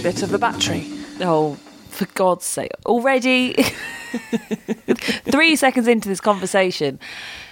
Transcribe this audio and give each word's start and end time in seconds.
bit 0.00 0.22
of 0.22 0.32
a 0.32 0.38
battery. 0.38 0.86
Oh, 1.20 1.54
for 1.88 2.06
God's 2.06 2.44
sake. 2.44 2.72
Already 2.86 3.54
three 5.30 5.56
seconds 5.56 5.88
into 5.88 6.08
this 6.08 6.20
conversation, 6.20 6.98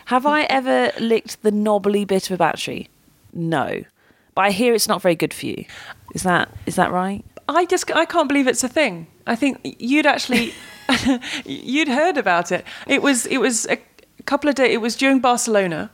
have 0.06 0.26
I 0.26 0.42
ever 0.42 0.92
licked 0.98 1.42
the 1.42 1.50
knobbly 1.50 2.04
bit 2.04 2.30
of 2.30 2.34
a 2.34 2.38
battery? 2.38 2.88
No. 3.32 3.82
But 4.34 4.42
I 4.42 4.50
hear 4.50 4.74
it's 4.74 4.88
not 4.88 5.02
very 5.02 5.14
good 5.14 5.34
for 5.34 5.46
you. 5.46 5.64
Is 6.14 6.22
that 6.22 6.48
is 6.66 6.76
that 6.76 6.90
right? 6.90 7.24
I 7.48 7.64
just 7.66 7.90
I 7.90 8.04
can't 8.04 8.28
believe 8.28 8.46
it's 8.46 8.64
a 8.64 8.68
thing. 8.68 9.06
I 9.26 9.36
think 9.36 9.60
you'd 9.62 10.06
actually 10.06 10.54
you'd 11.44 11.88
heard 11.88 12.16
about 12.16 12.52
it. 12.52 12.64
It 12.86 13.02
was 13.02 13.26
it 13.26 13.38
was 13.38 13.66
a 13.66 13.78
couple 14.24 14.48
of 14.48 14.56
days. 14.56 14.72
It 14.72 14.80
was 14.80 14.96
during 14.96 15.20
Barcelona, 15.20 15.90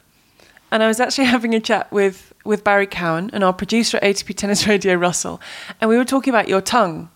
and 0.71 0.83
I 0.83 0.89
was 0.89 1.01
actually 1.01 1.25
having 1.37 1.55
a 1.55 1.61
chat 1.61 1.91
with 1.93 2.28
with 2.49 2.65
Barry 2.65 2.87
Cowan 2.87 3.29
and 3.35 3.45
our 3.45 3.53
producer 3.53 3.99
at 3.99 4.05
ATP 4.05 4.35
Tennis 4.35 4.67
Radio, 4.67 4.95
Russell, 4.95 5.39
and 5.83 5.91
we 5.91 5.99
were 5.99 6.05
talking 6.05 6.33
about 6.33 6.49
your 6.49 6.63
tongue. 6.63 7.11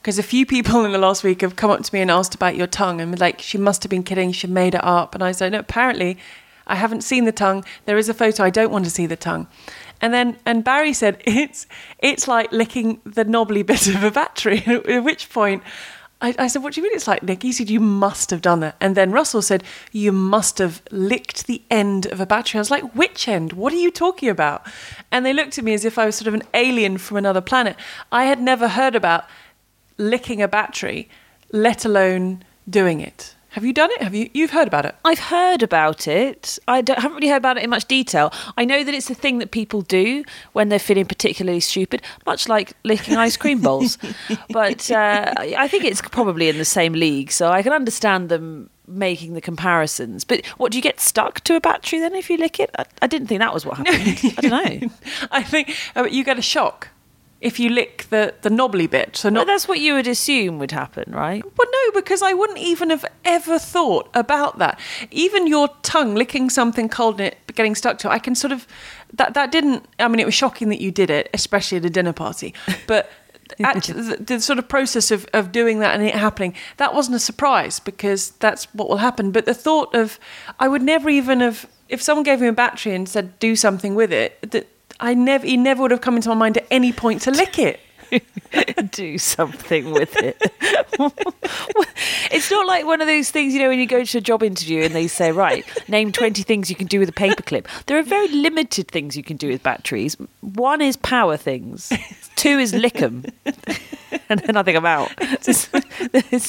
Because 0.00 0.18
a 0.18 0.22
few 0.22 0.46
people 0.46 0.86
in 0.86 0.92
the 0.92 0.98
last 0.98 1.22
week 1.22 1.42
have 1.42 1.54
come 1.54 1.70
up 1.70 1.82
to 1.82 1.94
me 1.94 2.00
and 2.00 2.10
asked 2.10 2.34
about 2.34 2.56
your 2.56 2.66
tongue 2.66 3.02
and 3.02 3.20
like, 3.20 3.42
she 3.42 3.58
must 3.58 3.82
have 3.82 3.90
been 3.90 4.02
kidding, 4.02 4.32
she 4.32 4.46
made 4.46 4.74
it 4.74 4.82
up. 4.82 5.14
And 5.14 5.22
I 5.22 5.32
said, 5.32 5.52
no, 5.52 5.58
apparently 5.58 6.16
I 6.66 6.76
haven't 6.76 7.02
seen 7.02 7.26
the 7.26 7.32
tongue. 7.32 7.62
There 7.84 7.98
is 7.98 8.08
a 8.08 8.14
photo, 8.14 8.42
I 8.42 8.48
don't 8.48 8.70
want 8.70 8.86
to 8.86 8.90
see 8.90 9.04
the 9.04 9.16
tongue. 9.16 9.46
And 10.00 10.14
then 10.14 10.38
and 10.46 10.64
Barry 10.64 10.94
said 10.94 11.22
it's 11.26 11.66
it's 11.98 12.26
like 12.26 12.50
licking 12.50 13.02
the 13.04 13.24
knobbly 13.24 13.62
bit 13.62 13.86
of 13.88 14.02
a 14.02 14.10
battery. 14.10 14.62
At 14.66 15.04
which 15.04 15.28
point 15.28 15.62
I, 16.22 16.34
I, 16.38 16.46
said, 16.48 16.62
What 16.62 16.74
do 16.74 16.80
you 16.80 16.84
mean 16.84 16.94
it's 16.94 17.08
like 17.08 17.22
Nick? 17.22 17.42
He 17.42 17.52
said, 17.52 17.70
You 17.70 17.80
must 17.80 18.30
have 18.30 18.42
done 18.42 18.60
that. 18.60 18.76
And 18.80 18.96
then 18.96 19.10
Russell 19.12 19.42
said, 19.42 19.64
You 19.92 20.12
must 20.12 20.58
have 20.58 20.82
licked 20.90 21.46
the 21.46 21.62
end 21.70 22.06
of 22.06 22.20
a 22.20 22.26
battery. 22.26 22.58
I 22.58 22.60
was 22.60 22.70
like, 22.70 22.94
Which 22.94 23.26
end? 23.28 23.54
What 23.54 23.72
are 23.72 23.76
you 23.76 23.90
talking 23.90 24.28
about? 24.28 24.66
And 25.10 25.24
they 25.24 25.32
looked 25.32 25.58
at 25.58 25.64
me 25.64 25.74
as 25.74 25.84
if 25.84 25.98
I 25.98 26.06
was 26.06 26.16
sort 26.16 26.28
of 26.28 26.34
an 26.34 26.42
alien 26.54 26.98
from 26.98 27.16
another 27.16 27.40
planet. 27.40 27.76
I 28.12 28.24
had 28.24 28.40
never 28.40 28.68
heard 28.68 28.94
about 28.94 29.26
licking 29.96 30.42
a 30.42 30.48
battery, 30.48 31.08
let 31.52 31.84
alone 31.84 32.44
doing 32.68 33.00
it. 33.00 33.34
Have 33.50 33.64
you 33.64 33.72
done 33.72 33.90
it? 33.92 34.02
Have 34.02 34.14
you? 34.14 34.30
You've 34.32 34.52
heard 34.52 34.68
about 34.68 34.84
it? 34.86 34.94
I've 35.04 35.18
heard 35.18 35.62
about 35.62 36.06
it. 36.06 36.58
I 36.68 36.76
haven't 36.86 37.14
really 37.14 37.28
heard 37.28 37.38
about 37.38 37.56
it 37.56 37.64
in 37.64 37.70
much 37.70 37.86
detail. 37.86 38.32
I 38.56 38.64
know 38.64 38.84
that 38.84 38.94
it's 38.94 39.10
a 39.10 39.14
thing 39.14 39.38
that 39.38 39.50
people 39.50 39.82
do 39.82 40.24
when 40.52 40.68
they're 40.68 40.78
feeling 40.78 41.06
particularly 41.06 41.58
stupid, 41.58 42.02
much 42.26 42.48
like 42.48 42.74
licking 42.84 43.16
ice 43.16 43.36
cream 43.36 43.60
bowls. 43.60 43.98
but 44.50 44.88
uh, 44.92 45.34
I 45.36 45.66
think 45.66 45.84
it's 45.84 46.00
probably 46.00 46.48
in 46.48 46.58
the 46.58 46.64
same 46.64 46.92
league, 46.92 47.32
so 47.32 47.50
I 47.50 47.62
can 47.62 47.72
understand 47.72 48.28
them 48.28 48.70
making 48.86 49.34
the 49.34 49.40
comparisons. 49.40 50.22
But 50.22 50.46
what 50.56 50.70
do 50.70 50.78
you 50.78 50.82
get 50.82 51.00
stuck 51.00 51.40
to 51.40 51.56
a 51.56 51.60
battery 51.60 51.98
then 51.98 52.14
if 52.14 52.30
you 52.30 52.36
lick 52.36 52.60
it? 52.60 52.70
I, 52.78 52.84
I 53.02 53.08
didn't 53.08 53.26
think 53.26 53.40
that 53.40 53.52
was 53.52 53.66
what 53.66 53.78
happened. 53.78 54.36
I 54.38 54.40
don't 54.40 54.50
know. 54.82 54.90
I 55.32 55.42
think 55.42 55.76
uh, 55.96 56.04
you 56.04 56.22
get 56.22 56.38
a 56.38 56.42
shock 56.42 56.88
if 57.40 57.58
you 57.58 57.70
lick 57.70 58.06
the, 58.10 58.34
the 58.42 58.50
knobbly 58.50 58.86
bit. 58.86 59.16
So 59.16 59.30
not, 59.30 59.46
but 59.46 59.52
that's 59.52 59.66
what 59.66 59.80
you 59.80 59.94
would 59.94 60.06
assume 60.06 60.58
would 60.58 60.72
happen, 60.72 61.10
right? 61.12 61.42
Well, 61.42 61.68
no, 61.72 61.92
because 62.00 62.20
I 62.22 62.34
wouldn't 62.34 62.58
even 62.58 62.90
have 62.90 63.04
ever 63.24 63.58
thought 63.58 64.10
about 64.12 64.58
that. 64.58 64.78
Even 65.10 65.46
your 65.46 65.68
tongue 65.82 66.14
licking 66.14 66.50
something 66.50 66.88
cold 66.88 67.20
and 67.20 67.28
it 67.28 67.54
getting 67.54 67.74
stuck 67.74 67.98
to 67.98 68.08
it, 68.08 68.12
I 68.12 68.18
can 68.18 68.34
sort 68.34 68.52
of 68.52 68.66
that 69.14 69.34
that 69.34 69.50
didn't. 69.50 69.86
I 69.98 70.08
mean, 70.08 70.20
it 70.20 70.26
was 70.26 70.34
shocking 70.34 70.68
that 70.68 70.80
you 70.80 70.90
did 70.90 71.08
it, 71.10 71.30
especially 71.32 71.78
at 71.78 71.84
a 71.84 71.90
dinner 71.90 72.12
party, 72.12 72.54
but. 72.86 73.10
the, 73.58 74.16
the, 74.20 74.40
sort 74.40 74.60
of 74.60 74.68
process 74.68 75.10
of, 75.10 75.26
of 75.32 75.50
doing 75.50 75.80
that 75.80 75.96
and 75.96 76.04
it 76.04 76.14
happening, 76.14 76.54
that 76.76 76.94
wasn't 76.94 77.16
a 77.16 77.18
surprise 77.18 77.80
because 77.80 78.30
that's 78.38 78.72
what 78.72 78.88
will 78.88 78.98
happen. 78.98 79.32
But 79.32 79.44
the 79.44 79.54
thought 79.54 79.92
of, 79.92 80.20
I 80.60 80.68
would 80.68 80.82
never 80.82 81.10
even 81.10 81.40
have, 81.40 81.68
if 81.88 82.00
someone 82.00 82.22
gave 82.22 82.40
me 82.40 82.46
a 82.46 82.52
battery 82.52 82.94
and 82.94 83.08
said, 83.08 83.40
do 83.40 83.56
something 83.56 83.96
with 83.96 84.12
it, 84.12 84.40
that 84.52 84.68
I 85.00 85.14
never, 85.14 85.46
he 85.46 85.56
never 85.56 85.82
would 85.82 85.90
have 85.90 86.00
come 86.00 86.16
into 86.16 86.28
my 86.28 86.34
mind 86.34 86.58
at 86.58 86.66
any 86.70 86.92
point 86.92 87.22
to 87.22 87.30
lick 87.30 87.58
it. 87.58 87.80
do 88.90 89.18
something 89.18 89.90
with 89.90 90.16
it. 90.16 90.36
it's 92.30 92.50
not 92.50 92.66
like 92.66 92.86
one 92.86 93.00
of 93.00 93.06
those 93.06 93.30
things, 93.30 93.54
you 93.54 93.60
know, 93.60 93.68
when 93.68 93.78
you 93.78 93.86
go 93.86 94.04
to 94.04 94.18
a 94.18 94.20
job 94.20 94.42
interview 94.42 94.82
and 94.82 94.94
they 94.94 95.06
say, 95.06 95.32
right, 95.32 95.64
name 95.88 96.12
20 96.12 96.42
things 96.42 96.70
you 96.70 96.76
can 96.76 96.86
do 96.86 96.98
with 96.98 97.08
a 97.08 97.12
paperclip. 97.12 97.66
There 97.86 97.98
are 97.98 98.02
very 98.02 98.28
limited 98.28 98.88
things 98.88 99.16
you 99.16 99.22
can 99.22 99.36
do 99.36 99.48
with 99.48 99.62
batteries. 99.62 100.16
One 100.40 100.80
is 100.80 100.96
power 100.96 101.36
things, 101.36 101.92
two 102.36 102.58
is 102.58 102.74
lick 102.74 102.94
them. 102.94 103.24
and 104.28 104.40
then 104.40 104.56
I 104.56 104.62
think 104.62 104.76
I'm 104.76 104.86
out. 104.86 105.10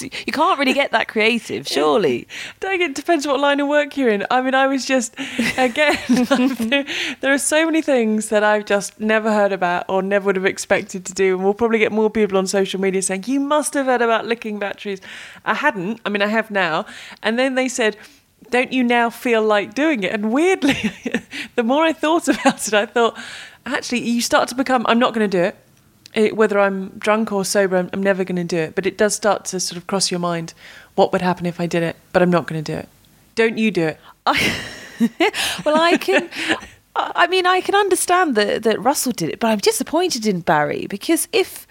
you 0.01 0.33
can't 0.33 0.59
really 0.59 0.73
get 0.73 0.91
that 0.91 1.07
creative, 1.07 1.67
surely. 1.67 2.27
Dang, 2.59 2.81
it 2.81 2.95
depends 2.95 3.27
what 3.27 3.39
line 3.39 3.59
of 3.59 3.67
work 3.67 3.97
you're 3.97 4.09
in. 4.09 4.25
I 4.31 4.41
mean, 4.41 4.55
I 4.55 4.67
was 4.67 4.85
just, 4.85 5.15
again, 5.57 5.97
there, 6.59 6.85
there, 7.21 7.33
are 7.33 7.37
so 7.37 7.65
many 7.65 7.81
things 7.81 8.29
that 8.29 8.43
I've 8.43 8.65
just 8.65 8.99
never 8.99 9.31
heard 9.31 9.51
about 9.51 9.85
or 9.89 10.01
never 10.01 10.27
would 10.27 10.35
have 10.35 10.45
expected 10.45 11.05
to 11.05 11.13
do. 11.13 11.37
We'll 11.51 11.57
probably 11.57 11.79
get 11.79 11.91
more 11.91 12.09
people 12.09 12.37
on 12.37 12.47
social 12.47 12.79
media 12.79 13.01
saying, 13.01 13.25
you 13.27 13.41
must 13.41 13.73
have 13.73 13.87
heard 13.87 14.01
about 14.01 14.25
licking 14.25 14.57
batteries. 14.57 15.01
I 15.43 15.53
hadn't. 15.53 15.99
I 16.05 16.09
mean, 16.09 16.21
I 16.21 16.27
have 16.27 16.49
now. 16.49 16.85
And 17.21 17.37
then 17.37 17.55
they 17.55 17.67
said, 17.67 17.97
don't 18.51 18.71
you 18.71 18.85
now 18.85 19.09
feel 19.09 19.43
like 19.43 19.73
doing 19.73 20.03
it? 20.03 20.13
And 20.13 20.31
weirdly, 20.31 20.77
the 21.55 21.63
more 21.63 21.83
I 21.83 21.91
thought 21.91 22.29
about 22.29 22.65
it, 22.65 22.73
I 22.73 22.85
thought, 22.85 23.19
actually, 23.65 24.07
you 24.09 24.21
start 24.21 24.47
to 24.47 24.55
become, 24.55 24.85
I'm 24.87 24.97
not 24.97 25.13
going 25.13 25.29
to 25.29 25.37
do 25.37 25.43
it 25.43 25.57
it, 26.13 26.35
whether 26.35 26.59
I'm 26.59 26.89
drunk 26.97 27.31
or 27.31 27.45
sober, 27.45 27.77
I'm, 27.77 27.89
I'm 27.93 28.03
never 28.03 28.23
going 28.23 28.35
to 28.35 28.43
do 28.43 28.57
it. 28.57 28.75
But 28.75 28.85
it 28.85 28.97
does 28.97 29.15
start 29.15 29.45
to 29.45 29.59
sort 29.59 29.77
of 29.77 29.87
cross 29.87 30.11
your 30.11 30.19
mind 30.19 30.53
what 30.95 31.11
would 31.11 31.21
happen 31.21 31.45
if 31.45 31.59
I 31.59 31.67
did 31.67 31.83
it, 31.83 31.95
but 32.11 32.21
I'm 32.21 32.29
not 32.29 32.47
going 32.47 32.63
to 32.63 32.71
do 32.71 32.77
it. 32.77 32.89
Don't 33.35 33.57
you 33.57 33.71
do 33.71 33.87
it? 33.87 33.99
I, 34.25 34.57
well, 35.65 35.79
I 35.79 35.97
can. 35.97 36.29
I 36.95 37.27
mean, 37.27 37.45
I 37.45 37.61
can 37.61 37.75
understand 37.75 38.35
that 38.35 38.63
that 38.63 38.81
Russell 38.81 39.11
did 39.11 39.29
it, 39.29 39.39
but 39.39 39.47
I'm 39.47 39.59
disappointed 39.59 40.25
in 40.25 40.41
Barry 40.41 40.87
because 40.89 41.27
if, 41.31 41.65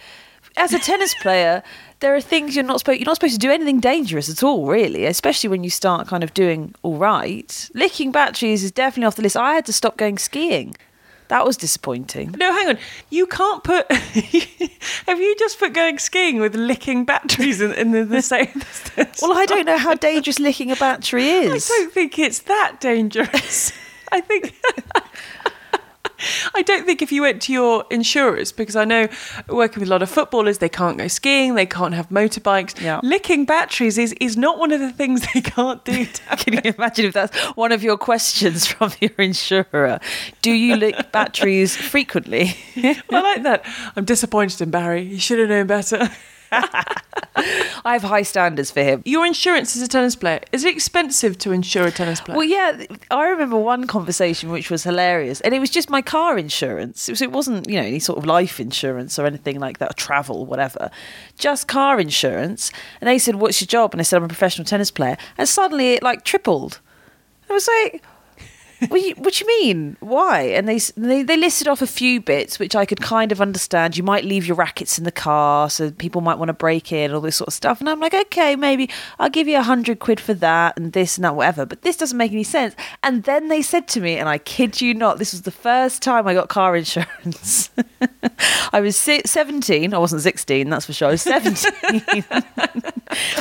as 0.56 0.72
a 0.72 0.78
tennis 0.78 1.14
player, 1.14 1.62
there 2.00 2.14
are 2.14 2.20
things 2.20 2.56
you're 2.56 2.64
not 2.64 2.78
supposed 2.78 3.00
you're 3.00 3.06
not 3.06 3.16
supposed 3.16 3.34
to 3.34 3.38
do 3.38 3.50
anything 3.50 3.80
dangerous 3.80 4.30
at 4.30 4.42
all, 4.42 4.66
really. 4.66 5.04
Especially 5.04 5.48
when 5.48 5.62
you 5.62 5.70
start 5.70 6.08
kind 6.08 6.24
of 6.24 6.32
doing 6.34 6.74
all 6.82 6.96
right. 6.96 7.70
Licking 7.74 8.12
batteries 8.12 8.64
is 8.64 8.72
definitely 8.72 9.06
off 9.06 9.16
the 9.16 9.22
list. 9.22 9.36
I 9.36 9.54
had 9.54 9.66
to 9.66 9.72
stop 9.72 9.96
going 9.96 10.18
skiing. 10.18 10.76
That 11.28 11.46
was 11.46 11.56
disappointing. 11.56 12.34
No, 12.38 12.52
hang 12.52 12.70
on. 12.70 12.78
You 13.08 13.24
can't 13.24 13.62
put. 13.62 13.90
have 15.06 15.20
you 15.20 15.36
just 15.38 15.60
put 15.60 15.72
going 15.72 15.98
skiing 15.98 16.40
with 16.40 16.56
licking 16.56 17.04
batteries 17.04 17.60
in, 17.60 17.72
in 17.74 17.92
the, 17.92 18.04
the 18.04 18.20
same? 18.34 18.62
well, 19.22 19.38
I 19.38 19.46
don't 19.46 19.64
know 19.64 19.78
how 19.78 19.94
dangerous 19.94 20.40
licking 20.40 20.72
a 20.72 20.76
battery 20.76 21.28
is. 21.28 21.70
I 21.70 21.76
don't 21.76 21.92
think 21.92 22.18
it's 22.18 22.40
that 22.40 22.80
dangerous. 22.80 23.72
I 24.12 24.20
think. 24.20 24.54
I 26.54 26.62
don't 26.62 26.84
think 26.84 27.02
if 27.02 27.12
you 27.12 27.22
went 27.22 27.42
to 27.42 27.52
your 27.52 27.84
insurers, 27.90 28.52
because 28.52 28.76
I 28.76 28.84
know 28.84 29.08
working 29.48 29.80
with 29.80 29.88
a 29.88 29.90
lot 29.90 30.02
of 30.02 30.10
footballers, 30.10 30.58
they 30.58 30.68
can't 30.68 30.98
go 30.98 31.08
skiing, 31.08 31.54
they 31.54 31.66
can't 31.66 31.94
have 31.94 32.08
motorbikes. 32.08 32.80
Yeah. 32.80 33.00
Licking 33.02 33.44
batteries 33.44 33.98
is, 33.98 34.12
is 34.20 34.36
not 34.36 34.58
one 34.58 34.72
of 34.72 34.80
the 34.80 34.92
things 34.92 35.22
they 35.34 35.40
can't 35.40 35.84
do. 35.84 36.06
Can 36.38 36.54
you 36.54 36.60
imagine 36.76 37.06
if 37.06 37.14
that's 37.14 37.36
one 37.56 37.72
of 37.72 37.82
your 37.82 37.96
questions 37.96 38.66
from 38.66 38.92
your 39.00 39.12
insurer? 39.18 40.00
Do 40.42 40.52
you 40.52 40.76
lick 40.76 41.12
batteries 41.12 41.76
frequently? 41.76 42.56
well, 42.76 42.94
I 43.10 43.20
like 43.20 43.42
that. 43.44 43.64
I'm 43.96 44.04
disappointed 44.04 44.60
in 44.60 44.70
Barry. 44.70 45.02
You 45.02 45.18
should 45.18 45.38
have 45.38 45.48
known 45.48 45.66
better. 45.66 46.10
I 46.52 47.92
have 47.92 48.02
high 48.02 48.22
standards 48.22 48.70
for 48.70 48.82
him. 48.82 49.02
Your 49.04 49.24
insurance 49.24 49.76
as 49.76 49.82
a 49.82 49.88
tennis 49.88 50.16
player, 50.16 50.40
is 50.52 50.64
it 50.64 50.74
expensive 50.74 51.38
to 51.38 51.52
insure 51.52 51.86
a 51.86 51.90
tennis 51.90 52.20
player? 52.20 52.36
Well, 52.36 52.46
yeah. 52.46 52.84
I 53.10 53.28
remember 53.28 53.56
one 53.56 53.86
conversation 53.86 54.50
which 54.50 54.70
was 54.70 54.82
hilarious, 54.82 55.40
and 55.40 55.54
it 55.54 55.60
was 55.60 55.70
just 55.70 55.90
my 55.90 56.02
car 56.02 56.38
insurance. 56.38 57.08
It, 57.08 57.12
was, 57.12 57.22
it 57.22 57.32
wasn't, 57.32 57.68
you 57.68 57.76
know, 57.76 57.86
any 57.86 57.98
sort 57.98 58.18
of 58.18 58.26
life 58.26 58.60
insurance 58.60 59.18
or 59.18 59.26
anything 59.26 59.60
like 59.60 59.78
that, 59.78 59.90
or 59.92 59.94
travel, 59.94 60.44
whatever. 60.46 60.90
Just 61.38 61.68
car 61.68 62.00
insurance. 62.00 62.70
And 63.00 63.08
they 63.08 63.18
said, 63.18 63.36
What's 63.36 63.60
your 63.60 63.66
job? 63.66 63.92
And 63.92 64.00
I 64.00 64.02
said, 64.02 64.18
I'm 64.18 64.24
a 64.24 64.28
professional 64.28 64.64
tennis 64.64 64.90
player. 64.90 65.16
And 65.38 65.48
suddenly 65.48 65.92
it 65.94 66.02
like 66.02 66.24
tripled. 66.24 66.80
I 67.48 67.52
was 67.52 67.68
like, 67.68 68.02
what, 68.88 69.02
you, 69.02 69.14
what 69.16 69.34
do 69.34 69.44
you 69.44 69.46
mean? 69.46 69.96
Why? 70.00 70.42
And 70.42 70.68
they, 70.68 70.78
they 70.96 71.22
they 71.22 71.36
listed 71.36 71.68
off 71.68 71.82
a 71.82 71.86
few 71.86 72.20
bits 72.20 72.58
which 72.58 72.74
I 72.74 72.86
could 72.86 73.00
kind 73.00 73.32
of 73.32 73.40
understand. 73.40 73.96
You 73.96 74.02
might 74.02 74.24
leave 74.24 74.46
your 74.46 74.56
rackets 74.56 74.98
in 74.98 75.04
the 75.04 75.12
car, 75.12 75.68
so 75.68 75.90
people 75.90 76.20
might 76.20 76.38
want 76.38 76.48
to 76.48 76.54
break 76.54 76.92
in, 76.92 77.12
all 77.12 77.20
this 77.20 77.36
sort 77.36 77.48
of 77.48 77.54
stuff. 77.54 77.80
And 77.80 77.88
I'm 77.88 78.00
like, 78.00 78.14
okay, 78.14 78.56
maybe 78.56 78.88
I'll 79.18 79.30
give 79.30 79.48
you 79.48 79.58
a 79.58 79.62
hundred 79.62 79.98
quid 79.98 80.20
for 80.20 80.34
that 80.34 80.78
and 80.78 80.92
this 80.92 81.18
and 81.18 81.24
that, 81.24 81.36
whatever. 81.36 81.66
But 81.66 81.82
this 81.82 81.96
doesn't 81.96 82.16
make 82.16 82.32
any 82.32 82.44
sense. 82.44 82.74
And 83.02 83.24
then 83.24 83.48
they 83.48 83.62
said 83.62 83.86
to 83.88 84.00
me, 84.00 84.16
and 84.16 84.28
I 84.28 84.38
kid 84.38 84.80
you 84.80 84.94
not, 84.94 85.18
this 85.18 85.32
was 85.32 85.42
the 85.42 85.50
first 85.50 86.02
time 86.02 86.26
I 86.26 86.34
got 86.34 86.48
car 86.48 86.76
insurance. 86.80 87.70
I 88.72 88.80
was 88.80 88.96
17. 88.96 89.92
I 89.94 89.98
wasn't 89.98 90.22
16, 90.22 90.70
that's 90.70 90.86
for 90.86 90.92
sure. 90.92 91.08
I 91.08 91.12
was 91.12 91.22
17. 91.22 91.72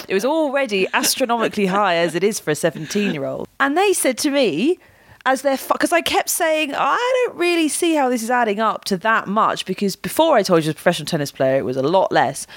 it 0.07 0.13
was 0.13 0.25
already 0.25 0.87
astronomically 0.93 1.67
high 1.67 1.95
as 1.95 2.15
it 2.15 2.23
is 2.23 2.39
for 2.39 2.51
a 2.51 2.55
17 2.55 3.13
year 3.13 3.25
old. 3.25 3.47
And 3.59 3.77
they 3.77 3.93
said 3.93 4.17
to 4.19 4.31
me, 4.31 4.79
as 5.29 5.43
their 5.43 5.57
because 5.71 5.91
I 5.91 6.01
kept 6.01 6.29
saying 6.29 6.73
oh, 6.73 6.77
I 6.79 7.25
don't 7.27 7.37
really 7.37 7.67
see 7.67 7.95
how 7.95 8.09
this 8.09 8.23
is 8.23 8.31
adding 8.31 8.59
up 8.59 8.85
to 8.85 8.97
that 8.97 9.27
much 9.27 9.65
because 9.65 9.95
before 9.95 10.35
I 10.35 10.43
told 10.43 10.63
you 10.63 10.69
as 10.69 10.73
a 10.73 10.75
professional 10.75 11.05
tennis 11.05 11.31
player 11.31 11.57
it 11.57 11.65
was 11.65 11.77
a 11.77 11.83
lot 11.83 12.11
less, 12.11 12.47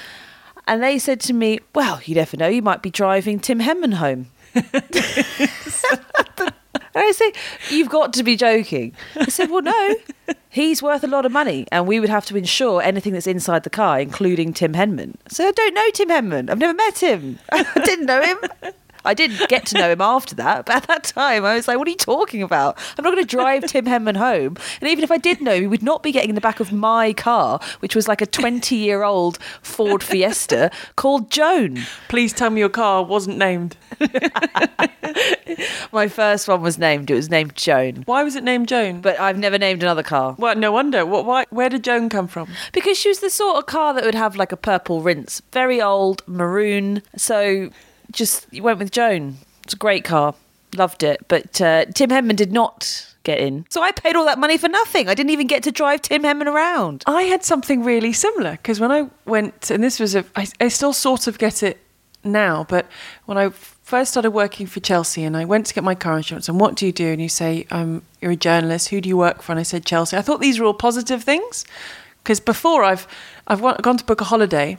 and 0.67 0.83
they 0.83 0.99
said 0.99 1.21
to 1.21 1.33
me, 1.33 1.61
"Well, 1.75 2.01
you 2.05 2.15
never 2.15 2.37
know, 2.37 2.49
you 2.49 2.63
might 2.63 2.83
be 2.83 2.91
driving 2.91 3.39
Tim 3.39 3.61
Henman 3.61 3.95
home." 3.95 4.31
And 6.95 7.05
I 7.05 7.13
say, 7.13 7.33
You've 7.71 7.89
got 7.89 8.13
to 8.15 8.23
be 8.23 8.37
joking. 8.37 8.93
I 9.17 9.27
said, 9.27 9.51
Well, 9.51 9.63
no, 9.63 9.95
he's 10.51 10.83
worth 10.83 11.03
a 11.03 11.07
lot 11.07 11.25
of 11.25 11.33
money, 11.33 11.67
and 11.73 11.87
we 11.87 12.01
would 12.01 12.11
have 12.11 12.27
to 12.27 12.37
insure 12.37 12.83
anything 12.83 13.15
that's 13.15 13.27
inside 13.27 13.65
the 13.65 13.71
car, 13.71 14.01
including 14.01 14.53
Tim 14.53 14.75
Henman. 14.75 15.15
So 15.29 15.49
I 15.49 15.53
don't 15.53 15.75
know 15.75 15.91
Tim 15.95 16.09
Henman. 16.09 16.51
I've 16.51 16.59
never 16.59 16.75
met 16.75 17.03
him. 17.03 17.39
I 17.53 17.65
didn't 17.85 18.07
know 18.07 18.23
him. 18.23 18.39
I 19.05 19.15
did 19.15 19.33
get 19.49 19.67
to 19.67 19.79
know 19.79 19.91
him 19.91 20.01
after 20.01 20.35
that, 20.37 20.67
but 20.67 20.77
at 20.77 20.87
that 20.89 21.05
time 21.05 21.45
I 21.45 21.55
was 21.55 21.69
like, 21.69 21.79
what 21.79 21.89
are 21.89 21.91
you 21.91 21.97
talking 21.97 22.43
about? 22.43 22.79
I'm 22.99 23.05
not 23.05 23.13
going 23.13 23.25
to 23.25 23.29
drive 23.29 23.65
Tim 23.67 23.87
Henman 23.87 24.17
home. 24.17 24.57
And 24.81 24.91
even 24.91 25.05
if 25.05 25.11
I 25.11 25.19
did 25.19 25.41
know, 25.41 25.59
he 25.59 25.67
would 25.67 25.83
not 25.83 26.03
be 26.03 26.13
getting 26.13 26.31
in 26.31 26.35
the 26.35 26.41
back 26.41 26.61
of 26.61 26.73
my 26.73 27.13
car, 27.13 27.61
which 27.81 27.97
was 27.97 28.09
like 28.09 28.21
a 28.21 28.27
20 28.27 28.77
year 28.77 29.03
old 29.03 29.39
Ford 29.63 30.03
Fiesta 30.03 30.71
called 30.97 31.31
Joan. 31.31 31.81
Please 32.09 32.33
tell 32.33 32.51
me 32.51 32.61
your 32.61 32.69
car 32.69 33.05
wasn't 33.05 33.39
named. 33.39 33.77
My 35.93 36.09
first 36.09 36.49
one 36.49 36.63
was 36.63 36.79
named, 36.79 37.11
it 37.11 37.15
was 37.15 37.31
named 37.31 37.55
Joan. 37.57 38.03
Why 38.07 38.23
was 38.23 38.37
it 38.37 38.45
named 38.45 38.69
Joan? 38.69 39.01
But 39.01 39.21
I've 39.21 39.39
never 39.39 39.59
named 39.59 39.83
another 39.83 40.03
car. 40.03 40.35
well, 40.39 40.57
no 40.57 40.73
wonder. 40.73 41.05
What? 41.05 41.27
Why? 41.27 41.47
Where 41.51 41.69
did 41.69 41.85
Joan 41.85 42.09
come 42.09 42.29
from? 42.29 42.49
Because 42.73 42.97
she 42.97 43.09
was 43.09 43.21
the 43.21 43.31
sort 43.31 43.59
of 43.59 43.67
car 43.67 43.93
that 43.95 44.05
would 44.05 44.15
have 44.15 44.37
like 44.37 44.53
a 44.53 44.57
purple 44.57 45.03
rinse. 45.03 45.43
Very 45.53 45.83
old, 45.83 46.23
maroon. 46.27 47.03
So 47.17 47.71
just 48.13 48.47
you 48.53 48.63
went 48.63 48.79
with 48.79 48.91
Joan. 48.91 49.39
It's 49.65 49.75
a 49.75 49.77
great 49.77 50.05
car. 50.05 50.35
Loved 50.75 51.03
it. 51.03 51.27
But 51.29 51.61
uh, 51.61 51.87
Tim 51.87 52.11
Henman 52.11 52.37
did 52.37 52.53
not 52.53 53.07
get 53.25 53.39
in. 53.39 53.67
So 53.69 53.83
I 53.83 53.93
paid 53.93 54.17
all 54.17 54.25
that 54.27 54.39
money 54.39 54.59
for 54.59 54.69
nothing. 54.69 55.09
I 55.09 55.15
didn't 55.15 55.31
even 55.31 55.47
get 55.47 55.63
to 55.65 55.73
drive 55.73 56.03
Tim 56.03 56.23
Henman 56.23 56.47
around. 56.47 57.05
I 57.07 57.23
had 57.25 57.45
something 57.45 57.85
really 57.85 58.13
similar 58.13 58.53
because 58.53 58.81
when 58.81 58.91
I 58.91 59.09
went, 59.25 59.71
and 59.71 59.83
this 59.83 60.01
was 60.01 60.15
a, 60.15 60.25
I, 60.35 60.47
I 60.61 60.69
still 60.69 60.93
sort 60.93 61.27
of 61.27 61.39
get 61.39 61.63
it 61.63 61.79
now, 62.25 62.65
but 62.69 62.87
when 63.27 63.37
I 63.37 63.51
first 63.51 64.13
started 64.13 64.31
working 64.31 64.67
for 64.67 64.81
Chelsea 64.81 65.25
and 65.25 65.37
I 65.37 65.45
went 65.45 65.67
to 65.67 65.75
get 65.75 65.85
my 65.85 65.95
car 65.95 66.17
insurance, 66.17 66.49
and 66.49 66.59
what 66.59 66.75
do 66.75 66.87
you 66.87 66.93
do? 66.93 67.09
And 67.09 67.21
you 67.21 67.29
say, 67.29 67.67
um, 67.71 68.03
you're 68.21 68.33
a 68.33 68.37
journalist. 68.37 68.89
Who 68.89 69.01
do 69.01 69.09
you 69.09 69.17
work 69.17 69.43
for? 69.43 69.53
And 69.53 69.59
I 69.59 69.65
said 69.65 69.85
Chelsea. 69.85 70.17
I 70.17 70.23
thought 70.23 70.41
these 70.41 70.59
were 70.59 70.67
all 70.67 70.75
positive 70.75 71.23
things 71.23 71.65
because 72.23 72.41
before 72.41 72.85
I've 72.85 73.07
I've 73.47 73.61
gone 73.83 73.97
to 73.99 74.05
book 74.05 74.21
a 74.21 74.25
holiday 74.25 74.79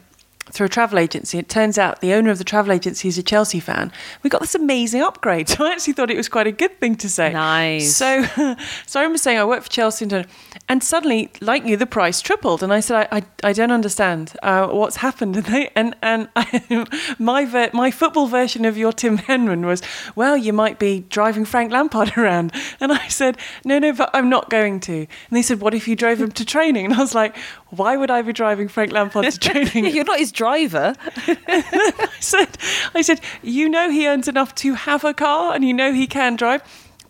through 0.52 0.68
a 0.68 0.70
travel 0.70 1.00
agency. 1.00 1.38
It 1.38 1.50
turns 1.50 1.78
out 1.78 2.02
the 2.02 2.14
owner 2.14 2.30
of 2.30 2.38
the 2.38 2.44
travel 2.44 2.72
agency 2.72 3.08
is 3.08 3.18
a 3.18 3.24
Chelsea 3.24 3.60
fan. 3.60 3.92
We 4.22 4.30
got 4.30 4.42
this 4.42 4.56
amazing 4.56 5.02
upgrade, 5.02 5.50
so 5.50 5.66
I 5.66 5.72
actually 5.72 5.94
thought 5.94 6.12
it 6.12 6.18
was 6.18 6.30
quite 6.30 6.48
a 6.48 6.52
good 6.52 6.80
thing 6.80 6.96
to 6.98 7.10
say. 7.10 7.34
Nice. 7.34 7.96
So, 7.96 8.24
so 8.86 9.00
I 9.00 9.04
remember 9.04 9.18
saying 9.18 9.40
I 9.40 9.46
work 9.46 9.64
for 9.64 9.70
Chelsea, 9.70 10.06
and, 10.06 10.28
and 10.70 10.84
suddenly, 10.84 11.32
like 11.42 11.66
you, 11.66 11.78
the 11.78 11.86
price 11.86 12.22
tripled. 12.22 12.62
And 12.64 12.74
I 12.74 12.80
said, 12.80 13.08
I, 13.12 13.18
I, 13.18 13.50
I 13.50 13.54
don't 13.54 13.72
understand 13.72 14.34
uh, 14.44 14.68
what's 14.68 14.98
happened. 14.98 15.34
And 15.44 15.46
they, 15.46 15.72
and 15.76 15.96
and 16.02 16.30
I, 16.36 16.86
my 17.20 17.46
ver- 17.46 17.72
my 17.74 17.92
football 17.92 18.28
version 18.28 18.66
of 18.66 18.78
your 18.78 18.94
Tim 18.94 19.18
Henman 19.18 19.66
was, 19.66 19.82
well, 20.16 20.38
you 20.38 20.54
might 20.54 20.80
be 20.80 21.02
driving 21.10 21.44
Frank 21.44 21.72
Lampard 21.72 22.18
around. 22.18 22.54
And 22.80 22.92
I 22.92 23.08
said, 23.08 23.38
no, 23.66 23.80
no, 23.80 23.94
but 23.94 24.10
I'm 24.14 24.30
not 24.30 24.50
going 24.50 24.80
to. 24.82 24.94
And 24.94 25.08
they 25.32 25.42
said, 25.42 25.60
what 25.60 25.74
if 25.74 25.88
you 25.88 25.96
drove 25.96 26.22
him 26.22 26.32
to 26.32 26.46
training? 26.46 26.86
And 26.86 26.94
I 26.94 27.00
was 27.00 27.16
like, 27.16 27.36
why 27.70 27.98
would 27.98 28.12
I 28.12 28.22
be 28.22 28.34
driving 28.34 28.68
Frank 28.68 28.92
Lampard 28.92 29.26
to 29.26 29.40
training? 29.40 29.94
You're 29.94 30.06
not 30.06 30.20
his 30.20 30.32
driver. 30.34 30.96
I 31.28 32.10
said, 32.20 32.58
I 32.94 33.02
said, 33.02 33.22
you 33.42 33.70
know 33.70 33.90
he 33.90 34.08
earns 34.08 34.28
enough 34.28 34.54
to 34.56 34.74
have 34.74 35.04
a 35.04 35.14
car 35.14 35.54
and 35.54 35.64
you 35.64 35.74
know 35.74 35.94
he 35.94 36.08
can 36.08 36.36
drive. 36.36 36.62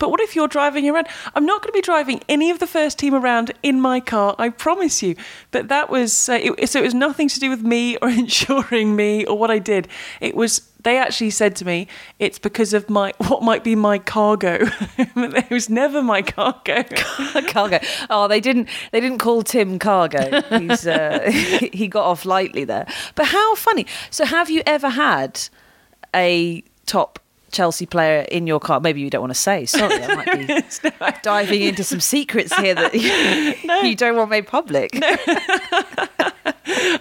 But 0.03 0.09
what 0.09 0.19
if 0.19 0.35
you're 0.35 0.50
driving 0.50 0.89
around? 0.89 1.07
I'm 1.33 1.45
not 1.45 1.61
going 1.61 1.69
to 1.69 1.77
be 1.77 1.81
driving 1.81 2.19
any 2.27 2.50
of 2.50 2.59
the 2.59 2.67
first 2.67 3.00
team 3.00 3.15
around 3.15 3.53
in 3.63 3.79
my 3.79 4.01
car, 4.01 4.35
I 4.38 4.50
promise 4.50 5.01
you. 5.01 5.15
But 5.51 5.69
that 5.69 5.89
was, 5.89 6.27
uh, 6.27 6.39
it, 6.41 6.67
so 6.67 6.79
it 6.79 6.83
was 6.83 6.94
nothing 6.94 7.29
to 7.29 7.39
do 7.39 7.50
with 7.50 7.61
me 7.61 7.95
or 8.01 8.09
insuring 8.23 8.97
me 8.97 9.25
or 9.25 9.38
what 9.38 9.50
I 9.50 9.59
did. 9.59 9.88
It 10.19 10.35
was, 10.35 10.69
they 10.81 10.97
actually 10.97 11.29
said 11.29 11.55
to 11.55 11.65
me, 11.65 11.88
it's 12.19 12.38
because 12.38 12.73
of 12.73 12.89
my, 12.89 13.13
what 13.29 13.44
might 13.44 13.63
be 13.63 13.77
my 13.77 13.97
cargo. 13.97 14.57
it 14.97 15.50
was 15.50 15.69
never 15.69 16.01
my 16.01 16.21
cargo. 16.21 16.83
Cargo. 17.47 17.79
Oh, 18.09 18.27
they 18.27 18.41
didn't. 18.41 18.67
They 18.91 19.00
didn't 19.00 19.19
call 19.19 19.41
Tim 19.41 19.79
Cargo. 19.79 20.41
He's 20.59 20.85
uh, 20.85 21.31
he 21.31 21.88
got 21.88 22.03
off 22.03 22.25
lightly 22.25 22.65
there. 22.65 22.88
But 23.15 23.27
how 23.27 23.55
funny. 23.55 23.85
So, 24.09 24.25
have 24.25 24.50
you 24.50 24.63
ever 24.65 24.89
had 24.89 25.47
a 26.13 26.61
top 26.85 27.19
Chelsea 27.53 27.85
player 27.85 28.25
in 28.31 28.47
your 28.47 28.59
car? 28.59 28.79
Maybe 28.79 29.00
you 29.01 29.09
don't 29.09 29.21
want 29.21 29.31
to 29.31 29.39
say. 29.39 29.65
Sorry, 29.65 30.03
I 30.03 30.15
might 30.15 30.47
be 30.47 31.11
diving 31.21 31.61
into 31.61 31.83
some 31.83 32.01
secrets 32.01 32.53
here 32.55 32.75
that 32.75 32.94
you 32.94 33.95
don't 33.95 34.17
want 34.17 34.29
made 34.29 34.47
public. 34.47 35.00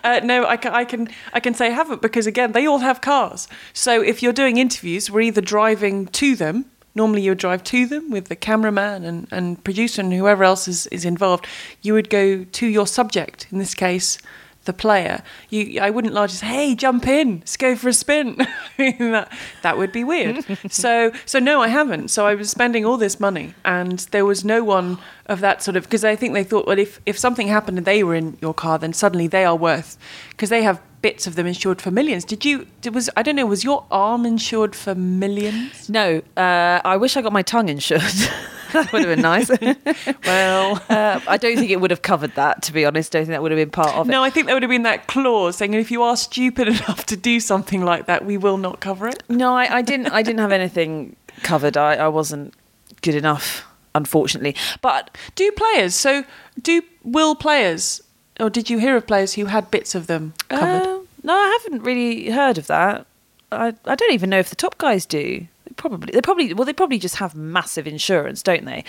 Uh, 0.04 0.20
no, 0.24 0.44
I 0.46 0.56
can, 0.56 0.72
I 0.74 0.84
can 0.84 1.08
I 1.32 1.40
can 1.40 1.54
say 1.54 1.66
I 1.66 1.70
haven't 1.70 2.02
because 2.02 2.26
again 2.26 2.52
they 2.52 2.66
all 2.66 2.78
have 2.78 3.00
cars. 3.00 3.48
So 3.72 4.02
if 4.02 4.22
you're 4.22 4.32
doing 4.32 4.56
interviews, 4.56 5.10
we're 5.10 5.20
either 5.20 5.40
driving 5.40 6.06
to 6.08 6.34
them. 6.34 6.66
Normally, 6.94 7.22
you 7.22 7.30
would 7.30 7.38
drive 7.38 7.62
to 7.64 7.86
them 7.86 8.10
with 8.10 8.26
the 8.26 8.36
cameraman 8.36 9.04
and, 9.04 9.26
and 9.30 9.62
producer 9.64 10.02
and 10.02 10.12
whoever 10.12 10.44
else 10.44 10.68
is, 10.68 10.86
is 10.88 11.04
involved. 11.04 11.46
You 11.80 11.94
would 11.94 12.10
go 12.10 12.44
to 12.44 12.66
your 12.66 12.86
subject, 12.86 13.46
in 13.50 13.58
this 13.58 13.74
case, 13.74 14.18
the 14.64 14.72
player. 14.72 15.22
You, 15.50 15.80
I 15.80 15.90
wouldn't 15.90 16.14
largely 16.14 16.36
say, 16.36 16.46
"Hey, 16.46 16.74
jump 16.74 17.06
in, 17.06 17.40
let's 17.40 17.56
go 17.56 17.76
for 17.76 17.88
a 17.88 17.92
spin." 17.92 18.36
that 18.76 19.32
that 19.62 19.78
would 19.78 19.92
be 19.92 20.04
weird. 20.04 20.44
so 20.70 21.12
so 21.26 21.38
no, 21.38 21.60
I 21.60 21.68
haven't. 21.68 22.08
So 22.08 22.26
I 22.26 22.34
was 22.34 22.50
spending 22.50 22.84
all 22.84 22.96
this 22.96 23.18
money, 23.20 23.54
and 23.64 23.98
there 24.10 24.24
was 24.24 24.44
no 24.44 24.62
one 24.62 24.98
of 25.26 25.40
that 25.40 25.62
sort 25.62 25.76
of 25.76 25.84
because 25.84 26.04
I 26.04 26.16
think 26.16 26.34
they 26.34 26.44
thought, 26.44 26.66
well, 26.66 26.78
if 26.78 27.00
if 27.06 27.18
something 27.18 27.48
happened 27.48 27.78
and 27.78 27.86
they 27.86 28.02
were 28.02 28.14
in 28.14 28.38
your 28.40 28.54
car, 28.54 28.78
then 28.78 28.92
suddenly 28.92 29.26
they 29.26 29.44
are 29.44 29.56
worth 29.56 29.98
because 30.30 30.50
they 30.50 30.62
have 30.62 30.80
bits 31.02 31.26
of 31.26 31.34
them 31.34 31.46
insured 31.46 31.82
for 31.82 31.90
millions. 31.90 32.24
Did 32.24 32.44
you? 32.44 32.66
It 32.84 32.92
was 32.92 33.10
I 33.16 33.22
don't 33.22 33.36
know. 33.36 33.46
Was 33.46 33.64
your 33.64 33.84
arm 33.90 34.24
insured 34.24 34.74
for 34.74 34.94
millions? 34.94 35.88
No, 35.88 36.22
uh, 36.36 36.80
I 36.84 36.96
wish 36.96 37.16
I 37.16 37.22
got 37.22 37.32
my 37.32 37.42
tongue 37.42 37.68
insured. 37.68 38.02
that 38.72 38.92
would 38.92 39.04
have 39.04 39.16
been 39.16 39.22
nice. 39.22 39.50
Well. 40.26 40.82
uh, 40.88 41.20
I 41.26 41.36
don't 41.36 41.56
think 41.56 41.70
it 41.70 41.80
would 41.80 41.90
have 41.90 42.02
covered 42.02 42.34
that. 42.34 42.62
To 42.62 42.72
be 42.72 42.84
honest, 42.84 43.14
I 43.14 43.18
don't 43.18 43.26
think 43.26 43.34
that 43.34 43.42
would 43.42 43.50
have 43.50 43.58
been 43.58 43.70
part 43.70 43.94
of 43.94 44.08
it. 44.08 44.12
No, 44.12 44.22
I 44.22 44.30
think 44.30 44.46
there 44.46 44.54
would 44.56 44.62
have 44.62 44.70
been 44.70 44.82
that 44.84 45.06
clause 45.06 45.56
saying 45.56 45.74
if 45.74 45.90
you 45.90 46.02
are 46.02 46.16
stupid 46.16 46.68
enough 46.76 47.06
to 47.06 47.16
do 47.16 47.40
something 47.40 47.84
like 47.84 48.06
that, 48.06 48.24
we 48.24 48.36
will 48.36 48.56
not 48.58 48.80
cover 48.80 49.08
it. 49.08 49.22
No, 49.28 49.54
I, 49.54 49.76
I 49.78 49.82
didn't. 49.82 50.08
I 50.08 50.22
didn't 50.22 50.40
have 50.40 50.52
anything 50.52 51.16
covered. 51.42 51.76
I, 51.76 51.94
I 51.96 52.08
wasn't 52.08 52.54
good 53.02 53.14
enough, 53.14 53.66
unfortunately. 53.94 54.54
But 54.80 55.16
Do 55.34 55.50
players? 55.52 55.94
So 55.94 56.24
do 56.60 56.82
will 57.02 57.34
players, 57.34 58.02
or 58.40 58.50
did 58.50 58.70
you 58.70 58.78
hear 58.78 58.96
of 58.96 59.06
players 59.06 59.34
who 59.34 59.46
had 59.46 59.70
bits 59.70 59.94
of 59.94 60.06
them 60.06 60.34
covered? 60.48 60.86
Uh, 60.86 61.00
no, 61.22 61.34
I 61.34 61.58
haven't 61.62 61.82
really 61.82 62.30
heard 62.30 62.58
of 62.58 62.66
that. 62.68 63.06
I, 63.50 63.74
I 63.84 63.94
don't 63.94 64.12
even 64.12 64.30
know 64.30 64.38
if 64.38 64.50
the 64.50 64.56
top 64.56 64.78
guys 64.78 65.04
do. 65.06 65.46
Probably 65.76 66.12
they 66.12 66.20
probably 66.20 66.54
well 66.54 66.64
they 66.64 66.72
probably 66.72 66.98
just 66.98 67.16
have 67.16 67.34
massive 67.34 67.86
insurance, 67.86 68.42
don't 68.42 68.64
they? 68.64 68.84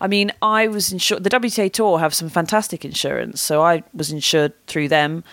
I 0.00 0.06
mean, 0.06 0.32
I 0.42 0.68
was 0.68 0.92
insured. 0.92 1.24
The 1.24 1.30
WTA 1.30 1.72
Tour 1.72 1.98
have 1.98 2.14
some 2.14 2.28
fantastic 2.28 2.84
insurance, 2.84 3.40
so 3.40 3.62
I 3.62 3.82
was 3.94 4.10
insured 4.10 4.52
through 4.66 4.88
them, 4.88 5.24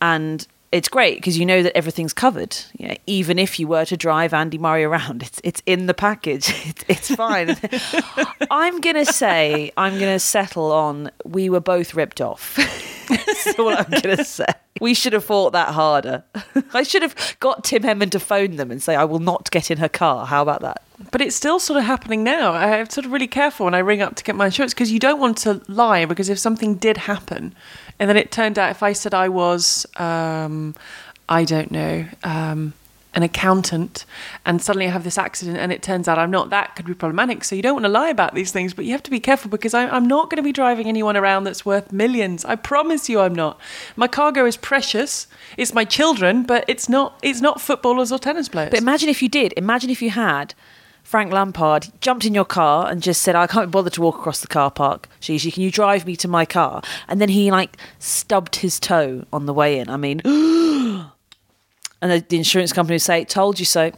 and 0.00 0.46
it's 0.72 0.88
great 0.88 1.16
because 1.16 1.36
you 1.36 1.44
know 1.44 1.62
that 1.62 1.76
everything's 1.76 2.12
covered. 2.12 2.56
Yeah, 2.76 2.94
even 3.06 3.38
if 3.38 3.58
you 3.58 3.66
were 3.66 3.84
to 3.86 3.96
drive 3.96 4.32
Andy 4.32 4.58
Murray 4.58 4.84
around, 4.84 5.22
it's 5.22 5.40
it's 5.42 5.62
in 5.66 5.86
the 5.86 5.94
package. 5.94 6.54
It's, 6.70 6.84
it's 6.88 7.14
fine. 7.14 7.56
I'm 8.50 8.80
gonna 8.80 9.04
say 9.04 9.72
I'm 9.76 9.98
gonna 9.98 10.20
settle 10.20 10.70
on 10.70 11.10
we 11.24 11.50
were 11.50 11.60
both 11.60 11.94
ripped 11.94 12.20
off. 12.20 12.56
That's 13.08 13.58
all 13.58 13.70
I'm 13.70 13.90
gonna 13.90 14.24
say. 14.24 14.46
We 14.80 14.94
should 14.94 15.12
have 15.12 15.24
fought 15.24 15.52
that 15.52 15.74
harder. 15.74 16.22
I 16.72 16.84
should 16.84 17.02
have 17.02 17.36
got 17.40 17.64
Tim 17.64 17.82
Henman 17.82 18.10
to 18.12 18.20
phone 18.20 18.56
them 18.56 18.70
and 18.70 18.80
say 18.80 18.94
I 18.94 19.04
will 19.04 19.18
not 19.18 19.50
get 19.50 19.70
in 19.70 19.78
her 19.78 19.88
car. 19.88 20.26
How 20.26 20.42
about 20.42 20.60
that? 20.60 20.82
But 21.10 21.20
it's 21.20 21.34
still 21.34 21.58
sort 21.58 21.78
of 21.78 21.84
happening 21.84 22.22
now. 22.22 22.52
I'm 22.52 22.88
sort 22.88 23.06
of 23.06 23.12
really 23.12 23.26
careful 23.26 23.64
when 23.64 23.74
I 23.74 23.78
ring 23.78 24.00
up 24.00 24.14
to 24.16 24.24
get 24.24 24.36
my 24.36 24.46
insurance 24.46 24.74
because 24.74 24.92
you 24.92 25.00
don't 25.00 25.18
want 25.18 25.38
to 25.38 25.60
lie 25.66 26.04
because 26.04 26.28
if 26.28 26.38
something 26.38 26.76
did 26.76 26.98
happen, 26.98 27.54
and 28.00 28.08
then 28.08 28.16
it 28.16 28.32
turned 28.32 28.58
out 28.58 28.70
if 28.70 28.82
I 28.82 28.94
said 28.94 29.12
I 29.12 29.28
was, 29.28 29.86
um, 29.96 30.74
I 31.28 31.44
don't 31.44 31.70
know, 31.70 32.06
um, 32.24 32.72
an 33.12 33.22
accountant, 33.22 34.06
and 34.46 34.62
suddenly 34.62 34.86
I 34.86 34.90
have 34.90 35.04
this 35.04 35.18
accident 35.18 35.58
and 35.58 35.72
it 35.72 35.82
turns 35.82 36.08
out 36.08 36.16
I'm 36.16 36.30
not, 36.30 36.48
that 36.50 36.76
could 36.76 36.86
be 36.86 36.94
problematic. 36.94 37.44
So 37.44 37.54
you 37.56 37.60
don't 37.62 37.74
want 37.74 37.84
to 37.84 37.90
lie 37.90 38.08
about 38.08 38.34
these 38.34 38.52
things, 38.52 38.72
but 38.72 38.84
you 38.84 38.92
have 38.92 39.02
to 39.02 39.10
be 39.10 39.20
careful 39.20 39.50
because 39.50 39.74
I, 39.74 39.86
I'm 39.88 40.06
not 40.06 40.30
going 40.30 40.36
to 40.36 40.42
be 40.42 40.52
driving 40.52 40.86
anyone 40.86 41.16
around 41.16 41.44
that's 41.44 41.66
worth 41.66 41.92
millions. 41.92 42.44
I 42.44 42.54
promise 42.54 43.08
you, 43.08 43.20
I'm 43.20 43.34
not. 43.34 43.60
My 43.96 44.06
cargo 44.06 44.46
is 44.46 44.56
precious. 44.56 45.26
It's 45.58 45.74
my 45.74 45.84
children, 45.84 46.44
but 46.44 46.64
it's 46.68 46.88
not. 46.88 47.18
It's 47.22 47.40
not 47.40 47.60
footballers 47.60 48.12
or 48.12 48.18
tennis 48.18 48.48
players. 48.48 48.70
But 48.70 48.78
imagine 48.78 49.08
if 49.08 49.22
you 49.22 49.28
did. 49.28 49.52
Imagine 49.56 49.90
if 49.90 50.00
you 50.00 50.10
had 50.10 50.54
Frank 51.10 51.32
Lampard 51.32 51.88
jumped 52.00 52.24
in 52.24 52.34
your 52.34 52.44
car 52.44 52.88
and 52.88 53.02
just 53.02 53.20
said, 53.20 53.34
"I 53.34 53.48
can't 53.48 53.72
bother 53.72 53.90
to 53.90 54.00
walk 54.00 54.18
across 54.18 54.40
the 54.40 54.46
car 54.46 54.70
park. 54.70 55.08
Gigi, 55.18 55.50
can 55.50 55.64
you 55.64 55.72
drive 55.72 56.06
me 56.06 56.14
to 56.14 56.28
my 56.28 56.44
car?" 56.44 56.82
And 57.08 57.20
then 57.20 57.30
he 57.30 57.50
like 57.50 57.76
stubbed 57.98 58.54
his 58.54 58.78
toe 58.78 59.24
on 59.32 59.46
the 59.46 59.52
way 59.52 59.80
in. 59.80 59.90
I 59.90 59.96
mean, 59.96 60.20
and 60.24 61.10
the, 62.00 62.24
the 62.28 62.36
insurance 62.36 62.72
company 62.72 62.94
would 62.94 63.02
say, 63.02 63.24
"Told 63.24 63.58
you 63.58 63.66
so." 63.66 63.90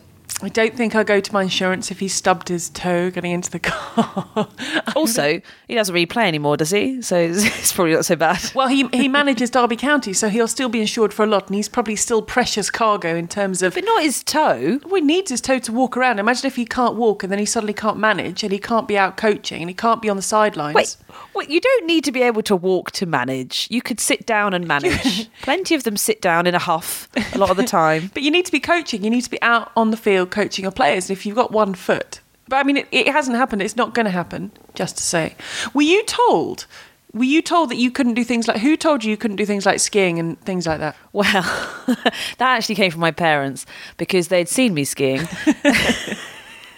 I 0.42 0.48
don't 0.48 0.74
think 0.74 0.94
I'll 0.94 1.04
go 1.04 1.20
to 1.20 1.32
my 1.32 1.44
insurance 1.44 1.90
if 1.90 2.00
he 2.00 2.08
stubbed 2.08 2.48
his 2.48 2.68
toe 2.70 3.10
getting 3.10 3.32
into 3.32 3.50
the 3.50 3.58
car. 3.60 4.48
Also, 4.96 5.40
he 5.68 5.74
doesn't 5.74 5.92
really 5.92 6.06
play 6.06 6.26
anymore, 6.26 6.56
does 6.56 6.70
he? 6.70 7.00
So 7.02 7.16
it's, 7.16 7.44
it's 7.58 7.72
probably 7.72 7.94
not 7.94 8.04
so 8.04 8.16
bad. 8.16 8.40
well, 8.54 8.68
he 8.68 8.88
he 8.88 9.08
manages 9.08 9.50
Derby 9.50 9.76
County, 9.76 10.12
so 10.12 10.28
he'll 10.28 10.48
still 10.48 10.68
be 10.68 10.80
insured 10.80 11.12
for 11.14 11.24
a 11.24 11.26
lot, 11.26 11.46
and 11.46 11.54
he's 11.54 11.68
probably 11.68 11.96
still 11.96 12.22
precious 12.22 12.70
cargo 12.70 13.14
in 13.14 13.28
terms 13.28 13.62
of. 13.62 13.74
But 13.74 13.84
not 13.84 14.02
his 14.02 14.22
toe. 14.24 14.80
Well, 14.84 14.96
he 14.96 15.00
needs 15.00 15.30
his 15.30 15.40
toe 15.40 15.58
to 15.60 15.72
walk 15.72 15.96
around. 15.96 16.18
Imagine 16.18 16.46
if 16.46 16.56
he 16.56 16.64
can't 16.64 16.96
walk 16.96 17.22
and 17.22 17.30
then 17.30 17.38
he 17.38 17.46
suddenly 17.46 17.74
can't 17.74 17.98
manage 17.98 18.42
and 18.42 18.52
he 18.52 18.58
can't 18.58 18.88
be 18.88 18.98
out 18.98 19.16
coaching 19.16 19.62
and 19.62 19.70
he 19.70 19.74
can't 19.74 20.02
be 20.02 20.08
on 20.08 20.16
the 20.16 20.22
sidelines. 20.22 20.74
Wait, 20.74 20.96
wait, 21.42 21.52
you 21.52 21.60
don't 21.60 21.86
need 21.86 22.04
to 22.04 22.12
be 22.12 22.22
able 22.22 22.42
to 22.42 22.56
walk 22.56 22.90
to 22.92 23.06
manage. 23.06 23.68
You 23.70 23.82
could 23.82 24.00
sit 24.00 24.26
down 24.26 24.54
and 24.54 24.66
manage. 24.66 25.30
Plenty 25.42 25.74
of 25.74 25.84
them 25.84 25.96
sit 25.96 26.20
down 26.20 26.46
in 26.46 26.54
a 26.54 26.58
huff 26.58 27.08
a 27.34 27.38
lot 27.38 27.50
of 27.50 27.56
the 27.56 27.64
time. 27.64 27.82
But 28.14 28.22
you 28.22 28.30
need 28.30 28.46
to 28.46 28.52
be 28.52 28.60
coaching. 28.60 29.04
You 29.04 29.10
need 29.10 29.22
to 29.22 29.30
be 29.30 29.40
out 29.42 29.72
on 29.76 29.90
the 29.90 29.96
field 29.96 30.30
coaching 30.30 30.64
your 30.64 30.72
players. 30.72 31.08
And 31.08 31.16
if 31.16 31.24
you've 31.24 31.36
got 31.36 31.50
one 31.50 31.74
foot, 31.74 32.20
but 32.48 32.56
I 32.56 32.62
mean, 32.62 32.76
it, 32.76 32.88
it 32.90 33.08
hasn't 33.08 33.36
happened. 33.36 33.62
It's 33.62 33.76
not 33.76 33.94
going 33.94 34.04
to 34.04 34.10
happen. 34.10 34.52
Just 34.74 34.96
to 34.98 35.02
say, 35.02 35.34
were 35.72 35.82
you 35.82 36.04
told? 36.04 36.66
Were 37.14 37.24
you 37.24 37.42
told 37.42 37.70
that 37.70 37.76
you 37.76 37.90
couldn't 37.90 38.14
do 38.14 38.24
things 38.24 38.48
like? 38.48 38.58
Who 38.58 38.76
told 38.76 39.04
you 39.04 39.10
you 39.10 39.16
couldn't 39.16 39.36
do 39.36 39.46
things 39.46 39.64
like 39.64 39.80
skiing 39.80 40.18
and 40.18 40.38
things 40.40 40.66
like 40.66 40.80
that? 40.80 40.96
Well, 41.12 41.24
that 41.86 42.40
actually 42.40 42.74
came 42.74 42.90
from 42.90 43.00
my 43.00 43.12
parents 43.12 43.66
because 43.96 44.28
they'd 44.28 44.48
seen 44.48 44.74
me 44.74 44.84
skiing. 44.84 45.26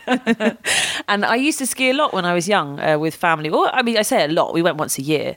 and 1.08 1.24
I 1.24 1.36
used 1.36 1.58
to 1.58 1.66
ski 1.66 1.90
a 1.90 1.94
lot 1.94 2.12
when 2.12 2.24
I 2.24 2.34
was 2.34 2.48
young 2.48 2.80
uh, 2.80 2.98
with 2.98 3.14
family. 3.14 3.50
Well, 3.50 3.70
I 3.72 3.82
mean, 3.82 3.96
I 3.96 4.02
say 4.02 4.24
a 4.24 4.28
lot. 4.28 4.54
We 4.54 4.62
went 4.62 4.76
once 4.76 4.98
a 4.98 5.02
year, 5.02 5.36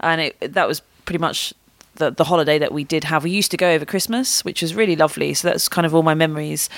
and 0.00 0.20
it, 0.20 0.52
that 0.54 0.68
was 0.68 0.80
pretty 1.04 1.18
much 1.18 1.54
the, 1.96 2.10
the 2.10 2.24
holiday 2.24 2.58
that 2.58 2.72
we 2.72 2.84
did 2.84 3.04
have. 3.04 3.24
We 3.24 3.30
used 3.30 3.50
to 3.52 3.56
go 3.56 3.70
over 3.70 3.84
Christmas, 3.84 4.44
which 4.44 4.62
was 4.62 4.74
really 4.74 4.96
lovely. 4.96 5.34
So 5.34 5.48
that's 5.48 5.68
kind 5.68 5.86
of 5.86 5.94
all 5.94 6.02
my 6.02 6.14
memories. 6.14 6.68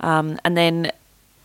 Um, 0.00 0.38
and 0.44 0.56
then 0.56 0.90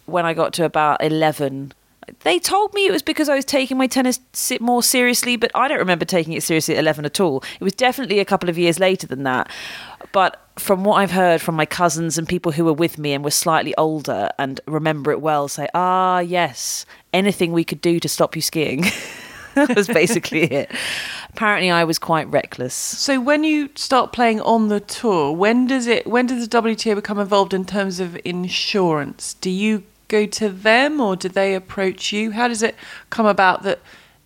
when 0.06 0.26
I 0.26 0.34
got 0.34 0.54
to 0.54 0.66
about 0.66 1.04
11, 1.04 1.74
they 2.22 2.40
told 2.40 2.74
me 2.74 2.86
it 2.86 2.92
was 2.92 3.02
because 3.02 3.30
I 3.30 3.36
was 3.36 3.46
taking 3.46 3.78
my 3.78 3.88
tennis 3.88 4.20
more 4.60 4.84
seriously, 4.84 5.36
but 5.36 5.52
I 5.56 5.68
don't 5.68 5.80
remember 5.80 6.06
taking 6.06 6.34
it 6.34 6.44
seriously 6.44 6.76
at 6.76 6.80
11 6.80 7.06
at 7.06 7.20
all. 7.20 7.44
It 7.60 7.64
was 7.64 7.74
definitely 7.74 8.20
a 8.20 8.26
couple 8.26 8.50
of 8.50 8.58
years 8.58 8.80
later 8.80 9.08
than 9.08 9.24
that. 9.24 9.50
But 10.12 10.42
from 10.58 10.84
what 10.84 10.96
I've 10.96 11.12
heard 11.12 11.42
from 11.42 11.56
my 11.56 11.66
cousins 11.66 12.18
and 12.18 12.28
people 12.28 12.52
who 12.52 12.66
were 12.66 12.74
with 12.74 12.98
me 12.98 13.14
and 13.14 13.24
were 13.24 13.32
slightly 13.32 13.76
older 13.78 14.30
and 14.38 14.60
remember 14.68 15.12
it 15.12 15.22
well, 15.22 15.48
say, 15.48 15.68
ah, 15.74 16.20
yes, 16.20 16.86
anything 17.14 17.52
we 17.52 17.64
could 17.64 17.82
do 17.82 18.00
to 18.00 18.10
stop 18.10 18.36
you 18.36 18.42
skiing. 18.42 18.86
was 19.76 19.88
basically 19.88 20.44
it. 20.44 20.72
Apparently, 21.30 21.70
I 21.70 21.84
was 21.84 22.00
quite 22.00 22.28
reckless. 22.30 22.74
So 22.74 23.20
when 23.20 23.44
you 23.44 23.70
start 23.76 24.12
playing 24.12 24.42
on 24.42 24.68
the 24.70 24.80
tour, 24.80 25.32
when 25.32 25.68
does 25.68 25.88
it? 25.88 26.08
When 26.08 26.26
does 26.28 26.48
the 26.48 26.62
WTA 26.62 26.96
become 26.96 27.20
involved 27.20 27.54
in 27.54 27.66
terms 27.66 28.00
of 28.00 28.18
insurance? 28.26 29.36
Do 29.36 29.50
you 29.50 29.84
go 30.10 30.26
to 30.26 30.50
them 30.50 31.00
or 31.00 31.16
do 31.16 31.30
they 31.30 31.56
approach 31.56 32.12
you? 32.12 32.32
How 32.32 32.50
does 32.50 32.62
it 32.62 32.76
come 33.10 33.26
about 33.26 33.64
that 33.64 33.80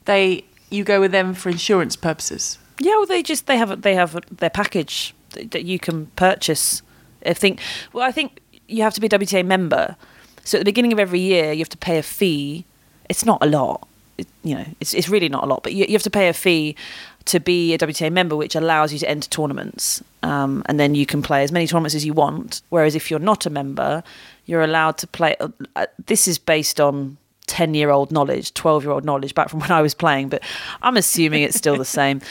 they 0.06 0.46
you 0.72 0.84
go 0.84 1.00
with 1.00 1.12
them 1.12 1.36
for 1.36 1.50
insurance 1.50 1.96
purposes? 1.96 2.58
Yeah, 2.80 2.96
well, 2.96 3.06
they 3.06 3.22
just 3.22 3.46
they 3.46 3.58
have 3.58 3.84
they 3.84 3.94
have 3.94 4.20
their 4.36 4.50
package 4.50 5.13
that 5.32 5.63
you 5.63 5.78
can 5.78 6.08
purchase. 6.16 6.82
I 7.25 7.34
think. 7.34 7.60
Well, 7.94 8.06
I 8.06 8.12
think 8.12 8.40
you 8.68 8.82
have 8.84 8.94
to 8.96 9.02
be 9.02 9.08
a 9.08 9.10
WTA 9.10 9.46
member. 9.46 9.96
So 10.44 10.58
at 10.58 10.62
the 10.62 10.66
beginning 10.66 10.92
of 10.92 11.00
every 11.00 11.20
year, 11.20 11.54
you 11.54 11.60
have 11.60 11.70
to 11.70 11.78
pay 11.78 11.98
a 11.98 12.04
fee. 12.04 12.66
It's 13.10 13.25
not 13.25 13.38
a 13.42 13.46
lot. 13.46 13.88
It, 14.18 14.28
you 14.44 14.56
know, 14.56 14.66
it's 14.80 14.94
it's 14.94 15.10
really 15.10 15.30
not 15.30 15.44
a 15.44 15.48
lot, 15.48 15.63
but 15.63 15.74
you, 15.74 15.86
you 15.86 15.94
have 15.94 16.04
to 16.04 16.10
pay 16.10 16.28
a 16.28 16.34
fee 16.34 16.75
to 17.25 17.39
be 17.39 17.74
a 17.74 17.77
WTA 17.77 18.12
member, 18.12 18.36
which 18.36 18.56
allows 18.56 18.92
you 18.92 19.00
to 19.00 19.10
enter 19.10 19.30
tournaments, 19.30 20.03
um, 20.24 20.63
and 20.65 20.80
then 20.80 20.96
you 20.96 21.06
can 21.06 21.22
play 21.22 21.44
as 21.44 21.51
many 21.51 21.68
tournaments 21.68 21.96
as 21.96 22.06
you 22.06 22.13
want. 22.13 22.62
Whereas 22.70 22.96
if 22.96 23.10
you're 23.10 23.20
not 23.20 23.46
a 23.46 23.50
member, 23.50 24.03
you're 24.46 24.63
allowed 24.63 24.98
to 25.00 25.08
play. 25.08 25.36
Uh, 25.39 25.50
uh 25.75 25.86
this 26.06 26.27
is 26.27 26.38
based 26.38 26.80
on 26.82 27.18
10 27.48 27.74
year 27.74 27.89
old 27.89 28.12
knowledge, 28.12 28.53
12 28.53 28.84
year 28.84 28.92
old 28.92 29.06
knowledge 29.06 29.36
back 29.36 29.50
from 29.50 29.60
when 29.60 29.72
I 29.72 29.82
was 29.82 29.94
playing, 29.94 30.30
but 30.30 30.44
I'm 30.82 30.98
assuming 30.98 31.44
it's 31.44 31.58
still 31.58 31.77
the 31.77 31.86
same. 32.00 32.22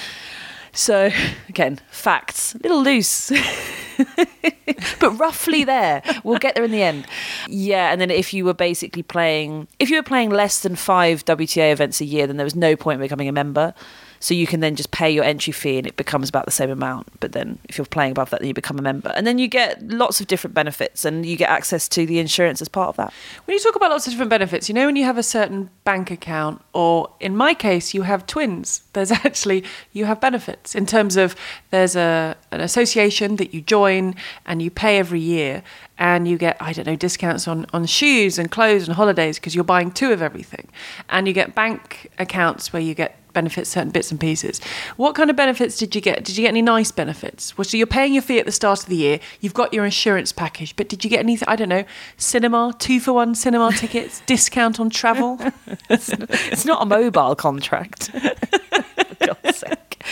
So, 0.75 1.11
again, 1.51 1.81
facts, 1.91 2.55
a 2.55 2.59
little 2.59 2.83
loose, 2.83 3.31
but 5.01 5.11
roughly 5.19 5.65
there. 5.65 6.03
We'll 6.25 6.39
get 6.39 6.55
there 6.55 6.65
in 6.65 6.71
the 6.71 6.83
end. 6.83 7.07
Yeah, 7.47 7.93
and 7.93 8.01
then 8.01 8.11
if 8.11 8.33
you 8.33 8.47
were 8.47 8.55
basically 8.55 9.03
playing, 9.03 9.69
if 9.79 9.91
you 9.91 9.97
were 9.97 10.03
playing 10.03 10.31
less 10.31 10.61
than 10.61 10.75
five 10.75 11.27
WTA 11.27 11.73
events 11.73 12.01
a 12.01 12.07
year, 12.07 12.27
then 12.27 12.39
there 12.39 12.45
was 12.45 12.57
no 12.57 12.75
point 12.75 12.97
in 12.97 13.01
becoming 13.03 13.29
a 13.29 13.33
member. 13.33 13.75
So 14.23 14.35
you 14.35 14.47
can 14.47 14.61
then 14.61 14.77
just 14.77 14.93
pay 14.93 15.11
your 15.11 15.25
entry 15.25 15.53
fee 15.53 15.79
and 15.79 15.87
it 15.87 15.97
becomes 15.97 16.29
about 16.29 16.45
the 16.45 16.53
same 16.53 16.71
amount. 16.71 17.09
But 17.19 17.33
then 17.33 17.59
if 17.69 17.77
you're 17.77 17.85
playing 17.85 18.13
above 18.13 18.31
that, 18.31 18.39
then 18.39 18.47
you 18.47 18.55
become 18.55 18.79
a 18.79 18.83
member. 18.83 19.11
And 19.17 19.27
then 19.27 19.39
you 19.39 19.49
get 19.49 19.83
lots 19.89 20.21
of 20.21 20.29
different 20.29 20.55
benefits 20.55 21.05
and 21.05 21.27
you 21.27 21.37
get 21.37 21.51
access 21.51 21.89
to 21.89 22.07
the 22.07 22.21
insurance 22.21 22.63
as 22.63 22.69
part 22.69 22.89
of 22.89 22.97
that. 22.99 23.13
When 23.47 23.57
you 23.57 23.61
talk 23.61 23.75
about 23.75 23.91
lots 23.91 24.07
of 24.07 24.13
different 24.13 24.31
benefits, 24.31 24.69
you 24.69 24.77
know, 24.77 24.87
when 24.87 24.95
you 24.95 25.05
have 25.05 25.19
a 25.19 25.25
certain 25.25 25.71
bank 25.83 26.13
account, 26.13 26.63
or 26.73 27.11
in 27.19 27.37
my 27.37 27.53
case, 27.53 27.95
you 27.95 28.03
have 28.03 28.25
twins, 28.29 28.85
there's 28.93 29.11
actually, 29.11 29.65
you 29.93 30.05
have 30.05 30.21
benefits 30.21 30.77
in 30.77 30.87
terms 30.87 31.17
of 31.17 31.35
there's 31.71 31.97
a, 31.97 32.37
an 32.53 32.61
association 32.61 33.37
that 33.37 33.53
you 33.53 33.61
join 33.61 34.15
and 34.47 34.63
you 34.63 34.71
pay 34.71 34.99
every 34.99 35.19
year 35.19 35.65
and 35.99 36.27
you 36.27 36.39
get 36.39 36.57
I 36.59 36.73
don't 36.73 36.87
know 36.87 36.97
discounts 36.97 37.47
on 37.47 37.67
on 37.73 37.87
shoes 37.87 38.39
and 38.39 38.51
clothes 38.51 38.89
and 38.89 38.97
holidays 38.97 39.39
because 39.39 39.55
you're 39.55 39.63
buying 39.63 39.93
two 39.93 40.11
of 40.11 40.23
everything 40.23 40.69
and 41.11 41.29
you 41.29 41.35
get 41.35 41.55
bank 41.55 42.11
accounts 42.19 42.73
where 42.73 42.83
you 42.83 42.95
get 42.95 43.22
benefits 43.33 43.71
certain 43.71 43.91
bits 43.91 44.11
and 44.11 44.21
pieces. 44.21 44.61
What 44.97 45.15
kind 45.15 45.31
of 45.31 45.37
benefits 45.37 45.77
did 45.77 45.95
you 45.95 46.01
get? 46.01 46.25
Did 46.25 46.37
you 46.37 46.43
get 46.43 46.49
any 46.49 46.63
nice 46.63 46.91
benefits? 46.91 47.57
Well, 47.57 47.65
so 47.65 47.77
you're 47.77 47.87
paying 47.87 48.13
your 48.13 48.23
fee 48.23 48.39
at 48.39 48.47
the 48.47 48.53
start 48.53 48.83
of 48.83 48.87
the 48.87 48.97
year. 48.97 49.21
You've 49.41 49.55
got 49.55 49.73
your 49.73 49.85
insurance 49.85 50.33
package, 50.33 50.77
but 50.77 50.89
did 50.89 51.05
you 51.05 51.11
get 51.11 51.21
anything? 51.21 51.49
I 51.49 51.57
don't 51.57 51.69
know, 51.69 51.85
cinema, 52.17 52.75
two 52.79 53.01
for 53.01 53.13
one 53.13 53.35
cinema 53.35 53.73
tickets, 53.77 54.23
discount 54.27 54.81
on 54.81 54.91
travel. 54.91 55.39
it's 55.91 56.65
not 56.65 56.83
a 56.83 56.87
mobile 56.87 57.35
contract. 57.35 58.11
God's 59.21 59.57
sake. 59.57 60.03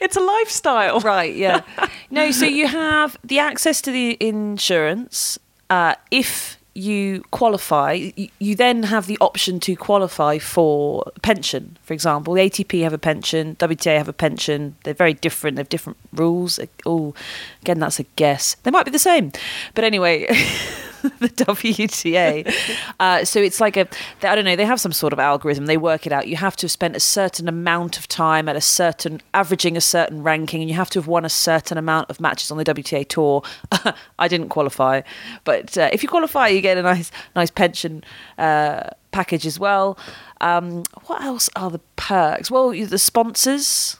It's 0.00 0.16
a 0.16 0.20
lifestyle. 0.20 1.00
Right, 1.00 1.34
yeah. 1.34 1.62
No, 2.10 2.30
so 2.30 2.46
you 2.46 2.66
have 2.66 3.16
the 3.22 3.38
access 3.38 3.80
to 3.82 3.90
the 3.90 4.16
insurance 4.20 5.38
uh, 5.70 5.94
if 6.10 6.58
you 6.74 7.22
qualify, 7.30 8.10
you 8.38 8.54
then 8.54 8.84
have 8.84 9.06
the 9.06 9.18
option 9.20 9.60
to 9.60 9.76
qualify 9.76 10.38
for 10.38 11.04
pension. 11.22 11.76
For 11.82 11.92
example, 11.94 12.34
the 12.34 12.42
ATP 12.42 12.82
have 12.82 12.92
a 12.92 12.98
pension, 12.98 13.56
WTA 13.56 13.98
have 13.98 14.08
a 14.08 14.12
pension. 14.12 14.76
They're 14.84 14.94
very 14.94 15.14
different. 15.14 15.56
They 15.56 15.60
have 15.60 15.68
different 15.68 15.98
rules. 16.12 16.58
Oh, 16.86 17.14
again, 17.60 17.78
that's 17.78 18.00
a 18.00 18.04
guess. 18.16 18.56
They 18.62 18.70
might 18.70 18.84
be 18.84 18.90
the 18.90 18.98
same, 18.98 19.32
but 19.74 19.84
anyway. 19.84 20.26
the 21.18 21.28
WTA. 21.28 22.52
Uh, 23.00 23.24
so 23.24 23.40
it's 23.40 23.60
like 23.60 23.76
a, 23.76 23.88
I 24.22 24.34
don't 24.34 24.44
know, 24.44 24.54
they 24.54 24.64
have 24.64 24.80
some 24.80 24.92
sort 24.92 25.12
of 25.12 25.18
algorithm. 25.18 25.66
They 25.66 25.76
work 25.76 26.06
it 26.06 26.12
out. 26.12 26.28
You 26.28 26.36
have 26.36 26.56
to 26.56 26.66
have 26.66 26.70
spent 26.70 26.94
a 26.94 27.00
certain 27.00 27.48
amount 27.48 27.98
of 27.98 28.06
time 28.06 28.48
at 28.48 28.54
a 28.54 28.60
certain, 28.60 29.20
averaging 29.34 29.76
a 29.76 29.80
certain 29.80 30.22
ranking, 30.22 30.60
and 30.60 30.70
you 30.70 30.76
have 30.76 30.90
to 30.90 31.00
have 31.00 31.08
won 31.08 31.24
a 31.24 31.28
certain 31.28 31.76
amount 31.76 32.08
of 32.10 32.20
matches 32.20 32.50
on 32.50 32.58
the 32.58 32.64
WTA 32.64 33.08
tour. 33.08 33.42
I 34.18 34.28
didn't 34.28 34.50
qualify, 34.50 35.02
but 35.44 35.76
uh, 35.76 35.90
if 35.92 36.02
you 36.02 36.08
qualify, 36.08 36.48
you 36.48 36.60
get 36.60 36.78
a 36.78 36.82
nice, 36.82 37.10
nice 37.34 37.50
pension 37.50 38.04
uh, 38.38 38.90
package 39.10 39.46
as 39.46 39.58
well. 39.58 39.98
Um, 40.40 40.84
what 41.06 41.22
else 41.22 41.50
are 41.56 41.70
the 41.70 41.80
perks? 41.96 42.50
Well, 42.50 42.70
the 42.70 42.98
sponsors 42.98 43.98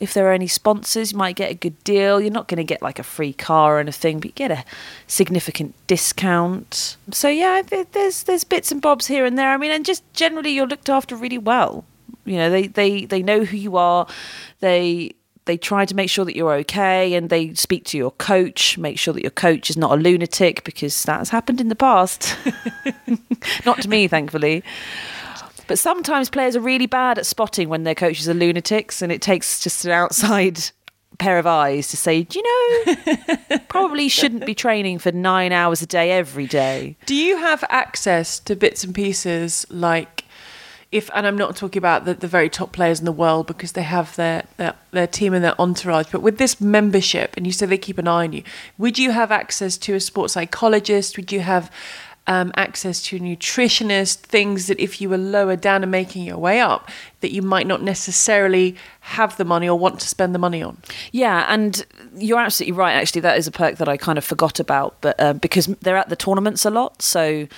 if 0.00 0.14
there 0.14 0.28
are 0.28 0.32
any 0.32 0.46
sponsors, 0.46 1.12
you 1.12 1.18
might 1.18 1.36
get 1.36 1.50
a 1.50 1.54
good 1.54 1.82
deal. 1.84 2.20
You're 2.20 2.30
not 2.30 2.48
going 2.48 2.58
to 2.58 2.64
get 2.64 2.82
like 2.82 2.98
a 2.98 3.02
free 3.02 3.32
car 3.32 3.76
or 3.76 3.80
anything, 3.80 4.20
but 4.20 4.26
you 4.26 4.32
get 4.32 4.50
a 4.50 4.64
significant 5.06 5.74
discount. 5.86 6.96
So 7.10 7.28
yeah, 7.28 7.62
there's 7.62 8.22
there's 8.22 8.44
bits 8.44 8.70
and 8.70 8.80
bobs 8.80 9.06
here 9.06 9.24
and 9.24 9.36
there. 9.36 9.50
I 9.50 9.56
mean, 9.56 9.70
and 9.70 9.84
just 9.84 10.02
generally, 10.14 10.50
you're 10.50 10.66
looked 10.66 10.88
after 10.88 11.16
really 11.16 11.38
well. 11.38 11.84
You 12.24 12.36
know, 12.36 12.50
they 12.50 12.66
they 12.68 13.04
they 13.06 13.22
know 13.22 13.44
who 13.44 13.56
you 13.56 13.76
are. 13.76 14.06
They 14.60 15.14
they 15.48 15.56
try 15.56 15.86
to 15.86 15.96
make 15.96 16.10
sure 16.10 16.26
that 16.26 16.36
you're 16.36 16.52
okay 16.52 17.14
and 17.14 17.30
they 17.30 17.54
speak 17.54 17.82
to 17.86 17.96
your 17.96 18.10
coach 18.12 18.76
make 18.76 18.98
sure 18.98 19.14
that 19.14 19.22
your 19.22 19.30
coach 19.30 19.70
is 19.70 19.78
not 19.78 19.90
a 19.90 19.96
lunatic 19.96 20.62
because 20.62 21.04
that 21.04 21.18
has 21.18 21.30
happened 21.30 21.58
in 21.58 21.68
the 21.68 21.74
past 21.74 22.36
not 23.64 23.80
to 23.80 23.88
me 23.88 24.06
thankfully 24.06 24.62
but 25.68 25.78
sometimes 25.78 26.28
players 26.28 26.56
are 26.56 26.60
really 26.60 26.86
bad 26.86 27.18
at 27.18 27.26
spotting 27.26 27.68
when 27.68 27.84
their 27.84 27.94
coaches 27.94 28.28
are 28.28 28.34
lunatics, 28.34 29.00
and 29.00 29.12
it 29.12 29.22
takes 29.22 29.60
just 29.60 29.84
an 29.84 29.92
outside 29.92 30.58
pair 31.18 31.38
of 31.38 31.46
eyes 31.46 31.88
to 31.88 31.96
say, 31.96 32.22
do 32.22 32.38
you 32.38 32.96
know, 32.96 33.58
probably 33.68 34.08
shouldn't 34.08 34.46
be 34.46 34.54
training 34.54 34.98
for 34.98 35.12
nine 35.12 35.52
hours 35.52 35.82
a 35.82 35.86
day 35.86 36.12
every 36.12 36.46
day. 36.46 36.96
Do 37.06 37.14
you 37.14 37.36
have 37.38 37.64
access 37.68 38.38
to 38.40 38.56
bits 38.56 38.82
and 38.84 38.94
pieces 38.94 39.66
like 39.68 40.24
if 40.90 41.10
and 41.14 41.26
I'm 41.26 41.36
not 41.36 41.54
talking 41.54 41.78
about 41.78 42.06
the, 42.06 42.14
the 42.14 42.26
very 42.26 42.48
top 42.48 42.72
players 42.72 42.98
in 42.98 43.04
the 43.04 43.12
world 43.12 43.46
because 43.46 43.72
they 43.72 43.82
have 43.82 44.16
their, 44.16 44.44
their 44.56 44.74
their 44.90 45.06
team 45.06 45.34
and 45.34 45.44
their 45.44 45.60
entourage, 45.60 46.06
but 46.10 46.22
with 46.22 46.38
this 46.38 46.60
membership 46.60 47.34
and 47.36 47.46
you 47.46 47.52
say 47.52 47.66
they 47.66 47.76
keep 47.76 47.98
an 47.98 48.08
eye 48.08 48.24
on 48.24 48.32
you, 48.32 48.42
would 48.78 48.98
you 48.98 49.10
have 49.10 49.30
access 49.30 49.76
to 49.78 49.94
a 49.94 50.00
sports 50.00 50.32
psychologist? 50.32 51.16
Would 51.18 51.30
you 51.30 51.40
have 51.40 51.70
um, 52.28 52.52
access 52.56 53.02
to 53.02 53.16
a 53.16 53.18
nutritionist, 53.18 54.18
things 54.18 54.66
that 54.68 54.78
if 54.78 55.00
you 55.00 55.08
were 55.08 55.18
lower 55.18 55.56
down 55.56 55.82
and 55.82 55.90
making 55.90 56.24
your 56.24 56.38
way 56.38 56.60
up, 56.60 56.88
that 57.20 57.32
you 57.32 57.42
might 57.42 57.66
not 57.66 57.82
necessarily 57.82 58.76
have 59.00 59.36
the 59.38 59.44
money 59.44 59.68
or 59.68 59.76
want 59.76 59.98
to 60.00 60.06
spend 60.06 60.34
the 60.34 60.38
money 60.38 60.62
on. 60.62 60.76
Yeah, 61.10 61.46
and 61.48 61.84
you're 62.16 62.38
absolutely 62.38 62.76
right. 62.76 62.92
Actually, 62.92 63.22
that 63.22 63.38
is 63.38 63.46
a 63.46 63.50
perk 63.50 63.76
that 63.76 63.88
I 63.88 63.96
kind 63.96 64.18
of 64.18 64.24
forgot 64.24 64.60
about, 64.60 64.96
but 65.00 65.18
uh, 65.18 65.32
because 65.32 65.66
they're 65.80 65.96
at 65.96 66.10
the 66.10 66.16
tournaments 66.16 66.64
a 66.64 66.70
lot, 66.70 67.00
so 67.02 67.48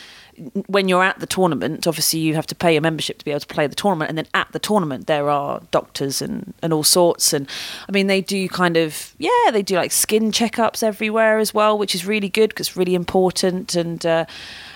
when 0.67 0.89
you're 0.89 1.03
at 1.03 1.19
the 1.19 1.27
tournament, 1.27 1.87
obviously 1.87 2.21
you 2.21 2.35
have 2.35 2.47
to 2.47 2.55
pay 2.55 2.77
a 2.77 2.81
membership 2.81 3.19
to 3.19 3.25
be 3.25 3.31
able 3.31 3.41
to 3.41 3.47
play 3.47 3.67
the 3.67 3.75
tournament, 3.75 4.09
and 4.09 4.19
then 4.19 4.27
at 4.35 4.49
the 4.53 4.59
tournament 4.59 5.07
there 5.07 5.29
are 5.29 5.61
doctors 5.71 6.23
and 6.23 6.55
and 6.63 6.73
all 6.73 6.85
sorts. 6.85 7.33
And 7.33 7.49
I 7.89 7.93
mean, 7.93 8.07
they 8.07 8.21
do 8.21 8.49
kind 8.49 8.77
of 8.77 9.15
yeah, 9.19 9.51
they 9.53 9.63
do 9.63 9.77
like 9.77 9.93
skin 9.93 10.31
checkups 10.33 10.83
everywhere 10.83 11.39
as 11.39 11.55
well, 11.55 11.79
which 11.79 11.95
is 11.95 12.07
really 12.07 12.29
good 12.29 12.51
because 12.51 12.69
it's 12.69 12.77
really 12.77 12.95
important. 12.95 13.75
And 13.75 14.05
uh, 14.05 14.27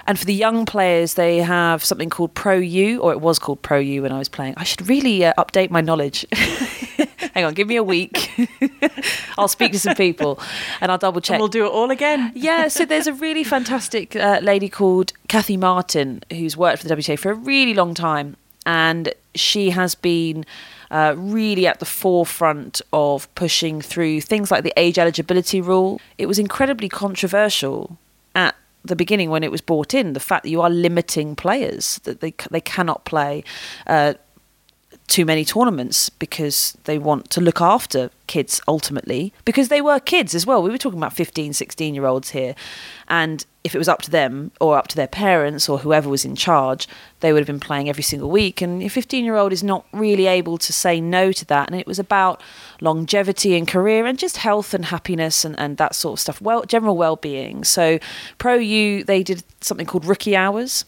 and 0.07 0.19
for 0.19 0.25
the 0.25 0.35
young 0.35 0.67
players, 0.67 1.15
they 1.15 1.39
have 1.39 1.85
something 1.85 2.11
called 2.11 2.35
Pro 2.35 2.57
U, 2.57 3.01
or 3.01 3.13
it 3.13 3.21
was 3.21 3.39
called 3.39 3.63
Pro 3.63 3.79
U 3.79 4.03
when 4.03 4.13
I 4.13 4.19
was 4.19 4.29
playing. 4.29 4.55
I 4.57 4.65
should 4.65 4.89
really 4.89 5.25
uh, 5.25 5.33
update 5.39 5.71
my 5.71 5.81
knowledge. 5.81 6.27
Hang 7.35 7.45
on, 7.45 7.55
give 7.55 7.67
me 7.67 7.75
a 7.75 7.83
week. 7.83 8.31
I'll 9.39 9.49
speak 9.49 9.73
to 9.73 9.79
some 9.81 9.97
people 9.97 10.39
and 10.81 10.93
I'll 10.93 10.99
double 10.99 11.21
check. 11.21 11.35
And 11.35 11.41
we'll 11.41 11.49
do 11.49 11.67
it 11.67 11.71
all 11.71 11.91
again. 11.91 12.31
yeah, 12.37 12.69
so 12.69 12.85
there's 12.85 13.09
a 13.09 13.13
really 13.13 13.43
fantastic 13.43 14.15
uh, 14.15 14.39
lady 14.41 14.69
called 14.69 15.13
Kathy 15.27 15.57
Martin 15.57 16.23
who's 16.31 16.57
worked 16.57 16.83
for 16.83 16.89
the 16.89 16.95
WTA 16.95 17.19
for 17.19 17.33
a 17.33 17.35
really 17.35 17.75
long 17.75 17.93
time, 17.93 18.37
and 18.65 19.13
she 19.35 19.71
has 19.71 19.95
been. 19.95 20.45
Uh, 20.91 21.13
really 21.17 21.67
at 21.67 21.81
the 21.81 21.87
forefront 21.87 22.81
of 22.93 23.35
pushing 23.35 23.81
through 23.81 24.21
things 24.21 24.53
like 24.53 24.63
the 24.63 24.73
age 24.77 24.97
eligibility 24.97 25.61
rule. 25.61 26.01
It 26.19 26.27
was 26.27 26.39
incredibly 26.39 26.89
controversial 26.89 27.99
at 28.37 28.55
the 28.85 28.95
beginning 28.95 29.29
when 29.29 29.43
it 29.43 29.51
was 29.51 29.61
brought 29.61 29.93
in. 29.93 30.13
The 30.13 30.21
fact 30.21 30.45
that 30.45 30.51
you 30.51 30.61
are 30.61 30.71
limiting 30.71 31.35
players 31.35 31.99
that 32.05 32.21
they 32.21 32.33
they 32.51 32.61
cannot 32.61 33.05
play 33.05 33.43
uh, 33.89 34.15
too 35.07 35.25
many 35.25 35.45
tournaments 35.45 36.09
because 36.09 36.77
they 36.85 36.99
want 36.99 37.31
to 37.31 37.41
look 37.41 37.61
after 37.61 38.11
kids 38.27 38.61
ultimately. 38.67 39.33
Because 39.45 39.69
they 39.69 39.81
were 39.81 40.01
kids 40.01 40.35
as 40.35 40.47
well. 40.47 40.63
We 40.63 40.71
were 40.71 40.79
talking 40.79 40.99
about 40.99 41.13
15 41.13 41.53
16 41.53 41.95
year 41.95 42.07
olds 42.07 42.31
here. 42.31 42.55
And 43.09 43.45
if 43.65 43.75
it 43.75 43.79
was 43.79 43.89
up 43.89 44.03
to 44.03 44.11
them 44.11 44.51
or 44.61 44.77
up 44.79 44.89
to 44.89 44.97
their 44.97 45.07
parents 45.07 45.69
or 45.69 45.79
whoever 45.79 46.09
was 46.09 46.25
in 46.25 46.37
charge 46.37 46.87
they 47.21 47.33
would 47.33 47.41
have 47.41 47.47
been 47.47 47.61
playing 47.61 47.89
every 47.89 48.03
single 48.03 48.31
week. 48.31 48.61
And 48.63 48.83
a 48.83 48.89
15 48.89 49.25
year 49.25 49.37
old 49.37 49.53
is 49.53 49.63
not 49.63 49.87
really 49.93 50.27
able 50.27 50.59
to 50.59 50.73
say 50.73 51.01
no 51.01 51.33
to 51.33 51.45
that. 51.47 51.71
And 51.71 51.79
it 51.79 51.87
was 51.87 51.99
about 51.99 52.43
longevity 52.81 53.57
and 53.57 53.69
career 53.69 54.07
and 54.07 54.19
just 54.19 54.39
health 54.39 54.75
and 54.75 54.87
happiness 54.87 55.45
and, 55.45 55.59
and 55.59 55.77
that 55.77 55.95
sort 55.95 56.15
of 56.15 56.21
stuff. 56.21 56.41
Well 56.41 56.63
general 56.65 56.97
well-being. 56.97 57.65
So 57.65 57.99
pro 58.39 58.55
u 58.55 59.05
they 59.05 59.23
did 59.23 59.45
something 59.61 59.87
called 59.87 60.07
rookie 60.07 60.37
hours 60.37 60.85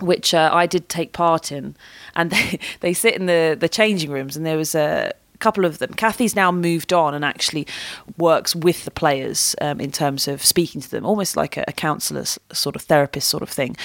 which 0.00 0.34
uh, 0.34 0.50
I 0.52 0.66
did 0.66 0.88
take 0.88 1.12
part 1.12 1.52
in, 1.52 1.76
and 2.14 2.30
they, 2.32 2.58
they 2.80 2.92
sit 2.92 3.14
in 3.14 3.26
the, 3.26 3.56
the 3.58 3.68
changing 3.68 4.10
rooms, 4.10 4.36
and 4.36 4.44
there 4.44 4.56
was 4.56 4.74
a 4.74 5.12
couple 5.38 5.64
of 5.64 5.78
them. 5.78 5.92
Kathy's 5.92 6.34
now 6.34 6.50
moved 6.50 6.92
on 6.92 7.14
and 7.14 7.24
actually 7.24 7.66
works 8.16 8.54
with 8.54 8.84
the 8.84 8.90
players 8.90 9.54
um, 9.60 9.80
in 9.80 9.92
terms 9.92 10.28
of 10.28 10.44
speaking 10.44 10.80
to 10.80 10.90
them, 10.90 11.04
almost 11.04 11.36
like 11.36 11.56
a, 11.56 11.64
a 11.68 11.72
counsellor, 11.72 12.24
sort 12.52 12.76
of 12.76 12.82
therapist, 12.82 13.28
sort 13.28 13.42
of 13.42 13.48
thing. 13.48 13.76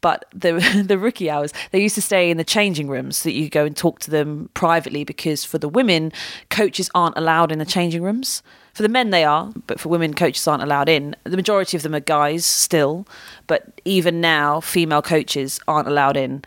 But 0.00 0.24
the 0.32 0.84
the 0.86 0.98
rookie 0.98 1.30
hours, 1.30 1.52
they 1.70 1.80
used 1.80 1.94
to 1.96 2.02
stay 2.02 2.30
in 2.30 2.36
the 2.36 2.44
changing 2.44 2.88
rooms 2.88 3.18
so 3.18 3.28
that 3.28 3.34
you 3.34 3.48
go 3.48 3.64
and 3.64 3.76
talk 3.76 4.00
to 4.00 4.10
them 4.10 4.50
privately 4.54 5.04
because 5.04 5.44
for 5.44 5.58
the 5.58 5.68
women, 5.68 6.12
coaches 6.48 6.90
aren't 6.94 7.16
allowed 7.16 7.52
in 7.52 7.58
the 7.58 7.66
changing 7.66 8.02
rooms. 8.02 8.42
For 8.80 8.82
the 8.82 8.88
men, 8.88 9.10
they 9.10 9.24
are, 9.24 9.52
but 9.66 9.78
for 9.78 9.90
women, 9.90 10.14
coaches 10.14 10.48
aren't 10.48 10.62
allowed 10.62 10.88
in. 10.88 11.14
The 11.24 11.36
majority 11.36 11.76
of 11.76 11.82
them 11.82 11.94
are 11.94 12.00
guys 12.00 12.46
still, 12.46 13.06
but 13.46 13.78
even 13.84 14.22
now, 14.22 14.60
female 14.62 15.02
coaches 15.02 15.60
aren't 15.68 15.86
allowed 15.86 16.16
in 16.16 16.42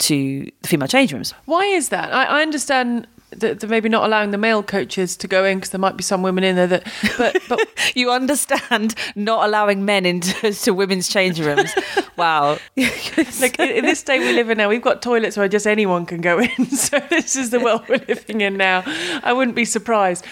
to 0.00 0.50
the 0.60 0.68
female 0.68 0.86
change 0.86 1.14
rooms. 1.14 1.32
Why 1.46 1.64
is 1.64 1.88
that? 1.88 2.12
I, 2.12 2.24
I 2.24 2.42
understand 2.42 3.06
that 3.30 3.60
they're 3.60 3.70
maybe 3.70 3.88
not 3.88 4.04
allowing 4.04 4.30
the 4.30 4.38
male 4.38 4.62
coaches 4.62 5.16
to 5.16 5.28
go 5.28 5.44
in 5.44 5.58
because 5.58 5.70
there 5.70 5.78
might 5.78 5.96
be 5.96 6.02
some 6.02 6.22
women 6.22 6.44
in 6.44 6.56
there 6.56 6.66
that 6.66 6.86
but 7.18 7.36
but 7.48 7.60
you 7.94 8.10
understand 8.10 8.94
not 9.14 9.46
allowing 9.46 9.84
men 9.84 10.06
into 10.06 10.52
to 10.64 10.72
women's 10.72 11.08
change 11.08 11.38
rooms 11.40 11.70
wow 12.16 12.58
like 12.76 13.58
in 13.58 13.84
this 13.84 14.02
day 14.02 14.18
we 14.18 14.32
live 14.32 14.48
in 14.48 14.58
now 14.58 14.68
we've 14.68 14.82
got 14.82 15.02
toilets 15.02 15.36
where 15.36 15.48
just 15.48 15.66
anyone 15.66 16.06
can 16.06 16.20
go 16.20 16.38
in 16.38 16.66
so 16.70 16.98
this 17.10 17.36
is 17.36 17.50
the 17.50 17.60
world 17.60 17.86
we're 17.88 18.02
living 18.08 18.40
in 18.40 18.56
now 18.56 18.82
i 19.22 19.32
wouldn't 19.32 19.56
be 19.56 19.64
surprised 19.64 20.24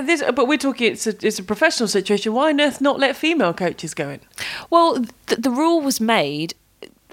this, 0.00 0.22
but 0.34 0.48
we're 0.48 0.58
talking 0.58 0.92
it's 0.92 1.06
a, 1.06 1.26
it's 1.26 1.38
a 1.38 1.42
professional 1.42 1.88
situation. 1.88 2.32
Why 2.32 2.50
on 2.50 2.60
earth 2.60 2.80
not 2.80 2.98
let 2.98 3.16
female 3.16 3.52
coaches 3.52 3.94
go 3.94 4.08
in? 4.10 4.20
Well 4.70 5.04
the, 5.26 5.36
the 5.36 5.50
rule 5.50 5.80
was 5.80 6.00
made 6.00 6.54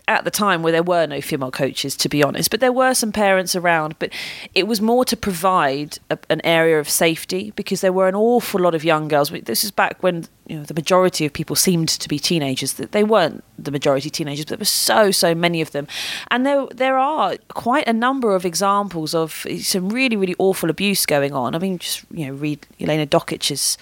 at 0.10 0.24
the 0.24 0.32
time 0.32 0.64
where 0.64 0.72
there 0.72 0.84
were 0.84 1.06
no 1.06 1.22
female 1.22 1.52
coaches, 1.52 1.96
to 1.96 2.10
be 2.10 2.24
honest, 2.24 2.50
but 2.50 2.60
there 2.60 2.72
were 2.72 2.96
some 2.96 3.12
parents 3.12 3.56
around. 3.56 3.96
But 4.00 4.12
it 4.56 4.68
was 4.68 4.82
more 4.82 5.06
to 5.06 5.16
provide 5.16 6.00
a, 6.10 6.18
an 6.32 6.42
area 6.44 6.80
of 6.80 6.90
safety 6.90 7.52
because 7.56 7.82
there 7.82 7.94
were 7.94 8.08
an 8.08 8.16
awful 8.16 8.60
lot 8.60 8.74
of 8.74 8.84
young 8.84 9.08
girls. 9.08 9.30
This 9.30 9.64
is 9.64 9.70
back 9.70 10.02
when 10.02 10.26
you 10.48 10.58
know 10.58 10.64
the 10.64 10.74
majority 10.74 11.28
of 11.28 11.32
people 11.34 11.56
seemed 11.56 11.90
to 11.90 12.10
be 12.10 12.18
teenagers. 12.18 12.74
That 12.74 12.92
They 12.92 13.04
weren't 13.04 13.44
the 13.60 13.70
majority 13.70 14.10
teenagers, 14.10 14.46
but 14.46 14.50
there 14.50 14.58
were 14.58 14.66
so 14.66 15.12
so 15.12 15.36
many 15.36 15.62
of 15.62 15.72
them, 15.72 15.88
and 16.32 16.44
there 16.44 16.66
there 16.74 16.98
are 16.98 17.38
quite 17.50 17.88
a 17.88 17.94
number 17.94 18.34
of 18.34 18.46
examples 18.46 19.14
of 19.14 19.46
some 19.62 19.90
really 19.90 20.16
really 20.16 20.36
awful 20.40 20.72
abuse 20.72 21.06
going 21.06 21.34
on. 21.34 21.54
I 21.54 21.60
mean, 21.60 21.78
just 21.78 22.04
you 22.12 22.26
know, 22.26 22.34
read 22.34 22.66
Elena 22.80 23.06
Dokic's 23.06 23.78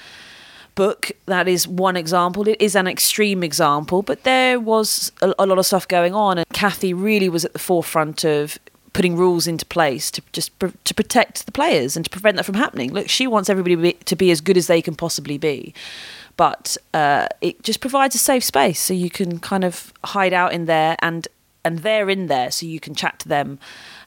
book. 0.78 1.12
That 1.26 1.50
is 1.50 1.68
one 1.68 1.98
example. 1.98 2.48
It 2.48 2.62
is 2.62 2.76
an 2.76 2.88
extreme 2.88 3.44
example, 3.44 4.04
but 4.04 4.24
there 4.24 4.60
was 4.60 5.12
a, 5.22 5.34
a 5.40 5.46
lot 5.46 5.58
of 5.58 5.66
stuff 5.66 5.86
going 5.88 6.14
on, 6.14 6.38
and 6.38 6.48
Kathy 6.54 6.94
really 6.94 7.28
was 7.28 7.44
at 7.44 7.52
the 7.52 7.60
forefront 7.60 8.24
of 8.24 8.58
putting 8.94 9.18
rules 9.18 9.48
into 9.48 9.66
place 9.66 10.10
to 10.12 10.22
just 10.32 10.58
pr- 10.60 10.78
to 10.86 10.94
protect 10.94 11.46
the 11.46 11.52
players 11.52 11.98
and 11.98 12.06
to 12.06 12.10
prevent 12.10 12.38
that 12.38 12.46
from 12.46 12.56
happening. 12.56 12.94
Look, 12.94 13.10
she 13.10 13.28
wants 13.28 13.50
everybody 13.50 13.76
to 13.76 13.82
be, 13.82 13.94
to 13.94 14.16
be 14.16 14.32
as 14.32 14.40
good 14.40 14.56
as 14.56 14.68
they 14.68 14.82
can 14.82 14.96
possibly 14.96 15.38
be, 15.38 15.74
but 16.38 16.78
uh, 16.94 17.28
it 17.42 17.62
just 17.64 17.82
provides 17.82 18.16
a 18.16 18.20
safe 18.20 18.44
space 18.44 18.80
so 18.80 18.94
you 18.94 19.10
can 19.10 19.40
kind 19.40 19.66
of 19.66 19.92
hide 20.06 20.32
out 20.32 20.54
in 20.54 20.66
there 20.66 20.96
and 21.00 21.28
and 21.66 21.80
they're 21.80 22.10
in 22.10 22.28
there 22.28 22.50
so 22.50 22.66
you 22.66 22.80
can 22.80 22.96
chat 22.96 23.20
to 23.20 23.28
them 23.28 23.60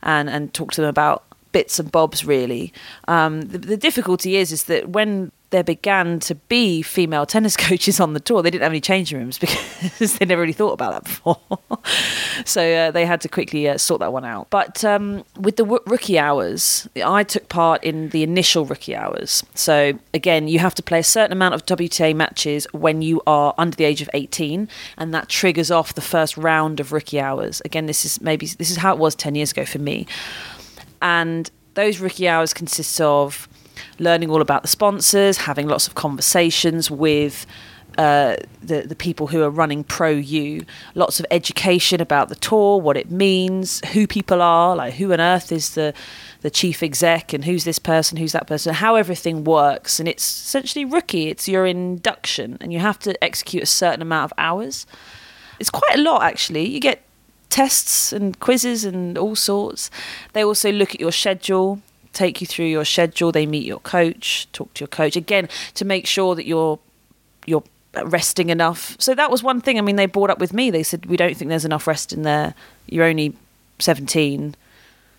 and 0.02 0.30
and 0.30 0.54
talk 0.54 0.72
to 0.72 0.80
them 0.80 0.88
about 0.88 1.24
bits 1.52 1.80
and 1.80 1.90
bobs 1.90 2.24
really. 2.24 2.72
Um, 3.08 3.42
the, 3.42 3.58
the 3.58 3.76
difficulty 3.76 4.36
is 4.36 4.52
is 4.52 4.64
that 4.64 4.90
when 4.90 5.32
there 5.50 5.64
began 5.64 6.20
to 6.20 6.34
be 6.34 6.80
female 6.82 7.26
tennis 7.26 7.56
coaches 7.68 8.00
on 8.00 8.14
the 8.14 8.20
tour. 8.20 8.42
They 8.42 8.50
didn't 8.50 8.62
have 8.62 8.72
any 8.72 8.80
changing 8.80 9.18
rooms 9.18 9.38
because 9.38 10.18
they 10.18 10.24
never 10.24 10.40
really 10.40 10.52
thought 10.52 10.72
about 10.72 10.92
that 10.92 11.04
before. 11.04 11.40
so 12.44 12.72
uh, 12.72 12.90
they 12.90 13.04
had 13.04 13.20
to 13.22 13.28
quickly 13.28 13.68
uh, 13.68 13.76
sort 13.78 14.00
that 14.00 14.12
one 14.12 14.24
out. 14.24 14.48
But 14.50 14.84
um, 14.84 15.24
with 15.38 15.56
the 15.56 15.64
w- 15.64 15.82
rookie 15.86 16.18
hours, 16.18 16.88
I 17.04 17.24
took 17.24 17.48
part 17.48 17.82
in 17.84 18.10
the 18.10 18.22
initial 18.22 18.64
rookie 18.64 18.94
hours. 18.94 19.44
So 19.54 19.98
again, 20.14 20.48
you 20.48 20.58
have 20.60 20.74
to 20.76 20.82
play 20.82 21.00
a 21.00 21.04
certain 21.04 21.32
amount 21.32 21.54
of 21.54 21.66
WTA 21.66 22.14
matches 22.14 22.66
when 22.72 23.02
you 23.02 23.22
are 23.26 23.54
under 23.58 23.76
the 23.76 23.84
age 23.84 24.02
of 24.02 24.10
18, 24.14 24.68
and 24.96 25.14
that 25.14 25.28
triggers 25.28 25.70
off 25.70 25.94
the 25.94 26.00
first 26.00 26.36
round 26.36 26.80
of 26.80 26.92
rookie 26.92 27.20
hours. 27.20 27.60
Again, 27.64 27.86
this 27.86 28.04
is 28.04 28.20
maybe 28.20 28.46
this 28.46 28.70
is 28.70 28.76
how 28.76 28.92
it 28.92 28.98
was 28.98 29.14
10 29.14 29.34
years 29.34 29.52
ago 29.52 29.64
for 29.64 29.78
me. 29.78 30.06
And 31.02 31.50
those 31.74 31.98
rookie 31.98 32.28
hours 32.28 32.52
consist 32.52 33.00
of 33.00 33.48
learning 33.98 34.30
all 34.30 34.40
about 34.40 34.62
the 34.62 34.68
sponsors, 34.68 35.38
having 35.38 35.68
lots 35.68 35.86
of 35.86 35.94
conversations 35.94 36.90
with 36.90 37.46
uh, 37.98 38.36
the 38.62 38.82
the 38.82 38.94
people 38.94 39.26
who 39.26 39.42
are 39.42 39.50
running 39.50 39.84
Pro 39.84 40.10
U, 40.10 40.64
lots 40.94 41.20
of 41.20 41.26
education 41.30 42.00
about 42.00 42.28
the 42.28 42.34
tour, 42.36 42.80
what 42.80 42.96
it 42.96 43.10
means, 43.10 43.84
who 43.88 44.06
people 44.06 44.40
are, 44.40 44.76
like 44.76 44.94
who 44.94 45.12
on 45.12 45.20
earth 45.20 45.50
is 45.52 45.74
the 45.74 45.92
the 46.42 46.50
chief 46.50 46.82
exec 46.82 47.32
and 47.32 47.44
who's 47.44 47.64
this 47.64 47.78
person, 47.78 48.16
who's 48.16 48.32
that 48.32 48.46
person, 48.46 48.74
how 48.74 48.94
everything 48.94 49.44
works, 49.44 49.98
and 49.98 50.08
it's 50.08 50.24
essentially 50.24 50.84
rookie. 50.84 51.28
It's 51.28 51.48
your 51.48 51.66
induction, 51.66 52.56
and 52.60 52.72
you 52.72 52.78
have 52.78 52.98
to 53.00 53.22
execute 53.22 53.62
a 53.62 53.66
certain 53.66 54.02
amount 54.02 54.30
of 54.30 54.38
hours. 54.38 54.86
It's 55.58 55.70
quite 55.70 55.98
a 55.98 56.00
lot 56.00 56.22
actually. 56.22 56.68
You 56.68 56.80
get 56.80 57.02
tests 57.50 58.12
and 58.12 58.38
quizzes 58.38 58.84
and 58.84 59.18
all 59.18 59.34
sorts. 59.34 59.90
They 60.32 60.44
also 60.44 60.70
look 60.70 60.94
at 60.94 61.00
your 61.00 61.12
schedule 61.12 61.82
take 62.12 62.40
you 62.40 62.46
through 62.46 62.66
your 62.66 62.84
schedule. 62.84 63.32
They 63.32 63.46
meet 63.46 63.66
your 63.66 63.80
coach, 63.80 64.48
talk 64.52 64.74
to 64.74 64.82
your 64.82 64.88
coach 64.88 65.16
again 65.16 65.48
to 65.74 65.84
make 65.84 66.06
sure 66.06 66.34
that 66.34 66.46
you're 66.46 66.78
you're 67.46 67.64
resting 68.04 68.50
enough. 68.50 68.96
So 68.98 69.14
that 69.14 69.30
was 69.30 69.42
one 69.42 69.60
thing. 69.60 69.78
I 69.78 69.80
mean, 69.80 69.96
they 69.96 70.06
brought 70.06 70.30
up 70.30 70.38
with 70.38 70.52
me. 70.52 70.70
They 70.70 70.82
said 70.82 71.06
we 71.06 71.16
don't 71.16 71.36
think 71.36 71.48
there's 71.48 71.64
enough 71.64 71.86
rest 71.86 72.12
in 72.12 72.22
there. 72.22 72.54
You're 72.86 73.06
only 73.06 73.36
17. 73.78 74.54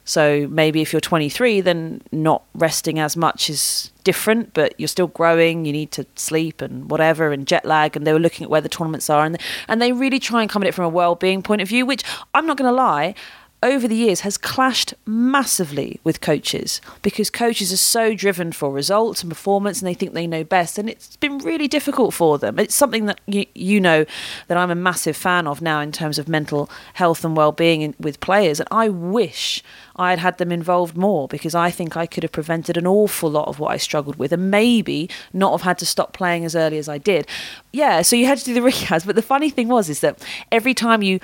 So 0.04 0.48
maybe 0.50 0.82
if 0.82 0.92
you're 0.92 1.00
23, 1.00 1.62
then 1.62 2.02
not 2.12 2.44
resting 2.56 2.98
as 3.00 3.16
much 3.16 3.50
is 3.50 3.92
different, 4.04 4.54
but 4.54 4.74
you're 4.80 4.88
still 4.88 5.08
growing. 5.08 5.66
You 5.66 5.72
need 5.72 5.92
to 5.92 6.06
sleep 6.16 6.62
and 6.62 6.90
whatever, 6.90 7.32
and 7.32 7.46
jet 7.46 7.66
lag. 7.66 7.96
And 7.96 8.06
they 8.06 8.14
were 8.14 8.20
looking 8.20 8.44
at 8.44 8.50
where 8.50 8.62
the 8.62 8.70
tournaments 8.70 9.10
are, 9.10 9.26
and 9.26 9.40
and 9.68 9.82
they 9.82 9.92
really 9.92 10.20
try 10.20 10.42
and 10.42 10.50
come 10.50 10.64
at 10.64 10.68
it 10.68 10.74
from 10.74 10.86
a 10.86 10.90
well-being 10.90 11.44
point 11.44 11.62
of 11.62 11.68
view. 11.68 11.86
Which 11.86 12.04
I'm 12.34 12.48
not 12.48 12.58
going 12.58 12.70
to 12.70 12.76
lie, 12.76 13.14
over 13.63 13.88
the 13.88 13.95
years 13.95 14.21
has 14.21 14.38
clashed 14.38 14.93
massively 15.06 16.00
with 16.04 16.21
coaches 16.21 16.82
because 17.02 17.30
coaches 17.30 17.71
are 17.71 17.78
so 17.78 18.13
driven 18.13 18.52
for 18.52 18.71
results 18.71 19.21
and 19.21 19.32
performance 19.32 19.82
and 19.82 19.88
they 19.88 19.93
think 19.93 20.13
they 20.13 20.28
know 20.28 20.43
best 20.43 20.78
and 20.78 20.89
it's 20.89 21.15
been 21.17 21.38
really 21.39 21.67
difficult 21.67 22.13
for 22.13 22.38
them. 22.38 22.58
It's 22.58 22.76
something 22.76 23.06
that 23.06 23.19
you, 23.28 23.45
you 23.54 23.80
know 23.80 24.06
that 24.47 24.58
i'm 24.58 24.71
a 24.71 24.76
massive 24.76 25.15
fan 25.15 25.47
of 25.47 25.62
now 25.62 25.80
in 25.80 25.91
terms 25.91 26.17
of 26.19 26.28
mental 26.28 26.69
health 26.93 27.24
and 27.24 27.36
well-being 27.36 27.82
in, 27.82 27.95
with 28.00 28.19
players 28.19 28.60
and 28.60 28.67
i 28.71 28.89
wish 28.89 29.63
i 29.95 30.10
had 30.10 30.19
had 30.19 30.38
them 30.38 30.52
involved 30.52 30.95
more 30.95 31.28
because 31.28 31.56
i 31.56 31.69
think 31.69 31.95
i 31.95 32.06
could 32.06 32.24
have 32.24 32.32
prevented 32.32 32.78
an 32.78 32.88
awful 32.88 33.30
lot 33.30 33.47
of 33.47 33.60
what 33.60 33.71
i 33.71 33.78
struggled 33.78 34.15
with 34.17 34.32
and 34.32 34.52
maybe 34.52 35.10
not 35.34 35.52
have 35.52 35.62
had 35.62 35.78
to 35.78 35.86
stop 35.86 36.13
playing 36.13 36.45
as 36.45 36.56
early 36.56 36.78
as 36.78 36.89
i 36.89 36.97
did. 36.97 37.28
Yeah 37.71 38.02
so 38.02 38.15
you 38.15 38.26
had 38.26 38.38
to 38.39 38.45
do 38.45 38.54
the 38.54 38.60
rehabs 38.69 39.06
but 39.06 39.15
the 39.15 39.21
funny 39.21 39.50
thing 39.50 39.67
was 39.67 39.89
is 39.89 40.02
that 40.02 40.24
every 40.52 40.74
time 40.74 41.02
you 41.02 41.19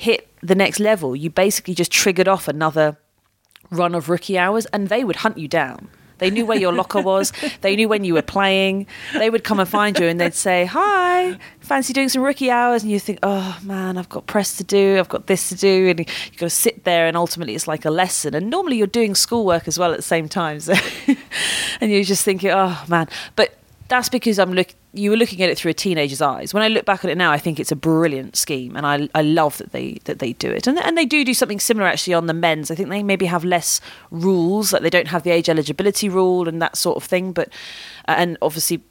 hit 0.00 0.26
the 0.42 0.54
next 0.54 0.80
level, 0.80 1.14
you 1.14 1.28
basically 1.28 1.74
just 1.74 1.92
triggered 1.92 2.26
off 2.26 2.48
another 2.48 2.96
run 3.70 3.94
of 3.94 4.08
rookie 4.08 4.38
hours 4.38 4.64
and 4.66 4.88
they 4.88 5.04
would 5.04 5.16
hunt 5.16 5.36
you 5.36 5.46
down. 5.46 5.90
They 6.16 6.30
knew 6.30 6.46
where 6.46 6.58
your 6.58 6.72
locker 6.72 7.02
was. 7.02 7.32
They 7.60 7.76
knew 7.76 7.88
when 7.88 8.04
you 8.04 8.14
were 8.14 8.22
playing. 8.22 8.86
They 9.12 9.28
would 9.28 9.44
come 9.44 9.60
and 9.60 9.68
find 9.68 9.98
you 9.98 10.06
and 10.06 10.18
they'd 10.18 10.34
say, 10.34 10.64
Hi, 10.64 11.38
fancy 11.60 11.92
doing 11.92 12.08
some 12.08 12.22
rookie 12.22 12.50
hours? 12.50 12.82
And 12.82 12.90
you 12.90 12.98
think, 12.98 13.18
Oh 13.22 13.58
man, 13.62 13.98
I've 13.98 14.08
got 14.08 14.26
press 14.26 14.56
to 14.56 14.64
do. 14.64 14.98
I've 14.98 15.08
got 15.10 15.26
this 15.26 15.50
to 15.50 15.54
do. 15.54 15.90
And 15.90 15.98
you've 15.98 16.38
got 16.38 16.46
to 16.46 16.50
sit 16.50 16.84
there 16.84 17.06
and 17.06 17.16
ultimately 17.16 17.54
it's 17.54 17.68
like 17.68 17.84
a 17.84 17.90
lesson. 17.90 18.34
And 18.34 18.48
normally 18.48 18.76
you're 18.78 18.86
doing 18.86 19.14
schoolwork 19.14 19.68
as 19.68 19.78
well 19.78 19.90
at 19.90 19.98
the 19.98 20.02
same 20.02 20.28
time. 20.28 20.60
So 20.60 20.74
and 21.80 21.90
you're 21.90 22.04
just 22.04 22.24
thinking, 22.24 22.50
Oh 22.52 22.82
man. 22.88 23.08
But 23.36 23.54
that's 23.90 24.08
because 24.08 24.38
I'm 24.38 24.52
look. 24.54 24.68
You 24.92 25.10
were 25.10 25.16
looking 25.16 25.42
at 25.42 25.50
it 25.50 25.58
through 25.58 25.72
a 25.72 25.74
teenager's 25.74 26.22
eyes. 26.22 26.54
When 26.54 26.62
I 26.62 26.68
look 26.68 26.84
back 26.84 27.04
at 27.04 27.10
it 27.10 27.18
now, 27.18 27.32
I 27.32 27.38
think 27.38 27.60
it's 27.60 27.72
a 27.72 27.76
brilliant 27.76 28.36
scheme, 28.36 28.76
and 28.76 28.86
I 28.86 29.08
I 29.14 29.22
love 29.22 29.58
that 29.58 29.72
they 29.72 29.98
that 30.04 30.20
they 30.20 30.32
do 30.34 30.50
it, 30.50 30.66
and 30.66 30.78
and 30.78 30.96
they 30.96 31.04
do 31.04 31.24
do 31.24 31.34
something 31.34 31.60
similar 31.60 31.88
actually 31.88 32.14
on 32.14 32.26
the 32.26 32.32
men's. 32.32 32.70
I 32.70 32.76
think 32.76 32.88
they 32.88 33.02
maybe 33.02 33.26
have 33.26 33.44
less 33.44 33.80
rules, 34.10 34.72
like 34.72 34.82
they 34.82 34.90
don't 34.90 35.08
have 35.08 35.24
the 35.24 35.30
age 35.30 35.48
eligibility 35.48 36.08
rule 36.08 36.48
and 36.48 36.62
that 36.62 36.76
sort 36.76 36.96
of 36.96 37.02
thing, 37.02 37.32
but 37.32 37.48
uh, 38.08 38.14
and 38.16 38.38
obviously 38.40 38.82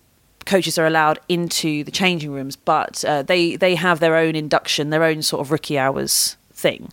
coaches 0.45 0.77
are 0.77 0.85
allowed 0.85 1.19
into 1.29 1.83
the 1.85 1.91
changing 1.91 2.31
rooms, 2.31 2.57
but 2.57 3.03
uh, 3.05 3.23
they 3.23 3.55
they 3.55 3.75
have 3.75 4.01
their 4.01 4.15
own 4.15 4.35
induction, 4.35 4.89
their 4.89 5.05
own 5.05 5.21
sort 5.21 5.39
of 5.39 5.51
rookie 5.51 5.77
hours 5.77 6.35
thing, 6.53 6.91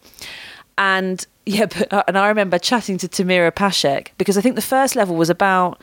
and 0.79 1.27
yeah, 1.47 1.66
but, 1.66 1.92
uh, 1.92 2.05
and 2.07 2.16
I 2.16 2.29
remember 2.29 2.59
chatting 2.59 2.99
to 2.99 3.09
Tamira 3.09 3.51
Paszek 3.51 4.09
because 4.16 4.38
I 4.38 4.40
think 4.40 4.55
the 4.55 4.62
first 4.62 4.95
level 4.95 5.16
was 5.16 5.29
about 5.29 5.81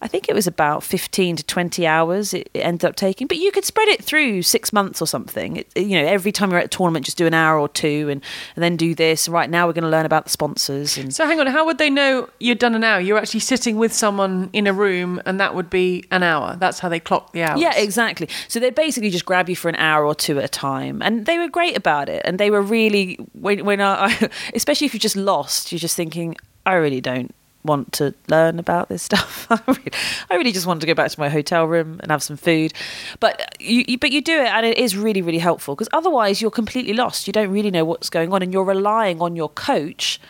I 0.00 0.08
think 0.08 0.28
it 0.28 0.34
was 0.34 0.46
about 0.46 0.82
15 0.82 1.36
to 1.36 1.44
20 1.44 1.86
hours 1.86 2.34
it, 2.34 2.50
it 2.54 2.60
ended 2.60 2.84
up 2.84 2.96
taking, 2.96 3.26
but 3.26 3.36
you 3.36 3.50
could 3.50 3.64
spread 3.64 3.88
it 3.88 4.02
through 4.02 4.42
six 4.42 4.72
months 4.72 5.02
or 5.02 5.06
something. 5.06 5.56
It, 5.56 5.76
you 5.76 6.00
know, 6.00 6.06
every 6.06 6.32
time 6.32 6.50
you're 6.50 6.60
at 6.60 6.66
a 6.66 6.68
tournament, 6.68 7.04
just 7.04 7.18
do 7.18 7.26
an 7.26 7.34
hour 7.34 7.58
or 7.58 7.68
two 7.68 8.08
and, 8.10 8.22
and 8.56 8.62
then 8.62 8.76
do 8.76 8.94
this. 8.94 9.28
Right 9.28 9.50
now, 9.50 9.66
we're 9.66 9.72
going 9.72 9.84
to 9.84 9.90
learn 9.90 10.06
about 10.06 10.24
the 10.24 10.30
sponsors. 10.30 10.96
And 10.96 11.14
so, 11.14 11.26
hang 11.26 11.40
on, 11.40 11.46
how 11.46 11.64
would 11.66 11.78
they 11.78 11.90
know 11.90 12.28
you'd 12.38 12.58
done 12.58 12.74
an 12.74 12.84
hour? 12.84 13.00
You're 13.00 13.18
actually 13.18 13.40
sitting 13.40 13.76
with 13.76 13.92
someone 13.92 14.50
in 14.52 14.66
a 14.66 14.72
room, 14.72 15.20
and 15.26 15.40
that 15.40 15.54
would 15.54 15.70
be 15.70 16.04
an 16.10 16.22
hour. 16.22 16.56
That's 16.56 16.78
how 16.78 16.88
they 16.88 17.00
clock 17.00 17.32
the 17.32 17.42
hours. 17.42 17.60
Yeah, 17.60 17.76
exactly. 17.76 18.28
So 18.48 18.60
they 18.60 18.70
basically 18.70 19.10
just 19.10 19.24
grab 19.24 19.48
you 19.48 19.56
for 19.56 19.68
an 19.68 19.76
hour 19.76 20.04
or 20.04 20.14
two 20.14 20.38
at 20.38 20.44
a 20.44 20.48
time, 20.48 21.02
and 21.02 21.26
they 21.26 21.38
were 21.38 21.48
great 21.48 21.76
about 21.76 22.08
it. 22.08 22.22
And 22.24 22.38
they 22.38 22.50
were 22.50 22.62
really 22.62 23.14
when 23.32 23.64
when 23.64 23.80
I, 23.80 24.30
especially 24.54 24.86
if 24.86 24.94
you 24.94 25.00
just 25.00 25.16
lost, 25.16 25.72
you're 25.72 25.78
just 25.78 25.96
thinking, 25.96 26.36
I 26.66 26.74
really 26.74 27.00
don't 27.00 27.34
want 27.68 27.92
to 27.92 28.14
learn 28.28 28.58
about 28.58 28.88
this 28.88 29.02
stuff. 29.08 29.46
I 29.50 30.34
really, 30.34 30.52
just 30.52 30.66
wanted 30.66 30.80
to 30.80 30.86
go 30.86 30.94
back 30.94 31.10
to 31.10 31.20
my 31.20 31.28
hotel 31.28 31.66
room 31.66 32.00
and 32.02 32.10
have 32.10 32.22
some 32.22 32.36
food. 32.36 32.72
But 33.20 33.56
you, 33.60 33.84
you 33.86 33.98
but 33.98 34.10
you 34.10 34.20
do 34.20 34.40
it, 34.40 34.48
and 34.48 34.66
it 34.66 34.78
is 34.78 34.96
really, 34.96 35.22
really 35.22 35.38
helpful 35.38 35.74
because 35.74 35.88
otherwise 35.92 36.42
you're 36.42 36.50
completely 36.50 36.94
lost. 36.94 37.26
You 37.26 37.32
don't 37.32 37.50
really 37.50 37.70
know 37.70 37.84
what's 37.84 38.10
going 38.10 38.32
on, 38.32 38.42
and 38.42 38.52
you're 38.52 38.64
relying 38.64 39.20
on 39.20 39.36
your 39.36 39.50
coach 39.50 40.20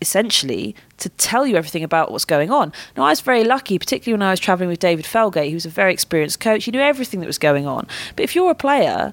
essentially 0.00 0.76
to 0.98 1.08
tell 1.08 1.46
you 1.46 1.56
everything 1.56 1.82
about 1.82 2.10
what's 2.12 2.24
going 2.24 2.50
on. 2.50 2.72
Now, 2.96 3.04
I 3.04 3.10
was 3.10 3.20
very 3.20 3.44
lucky, 3.44 3.78
particularly 3.78 4.14
when 4.14 4.26
I 4.26 4.30
was 4.30 4.40
traveling 4.40 4.68
with 4.68 4.78
David 4.78 5.04
Felgate, 5.04 5.48
who 5.48 5.54
was 5.54 5.66
a 5.66 5.70
very 5.70 5.92
experienced 5.92 6.40
coach. 6.40 6.64
He 6.64 6.70
knew 6.70 6.80
everything 6.80 7.20
that 7.20 7.26
was 7.26 7.38
going 7.38 7.66
on. 7.66 7.86
But 8.14 8.22
if 8.22 8.34
you're 8.34 8.50
a 8.50 8.54
player, 8.54 9.12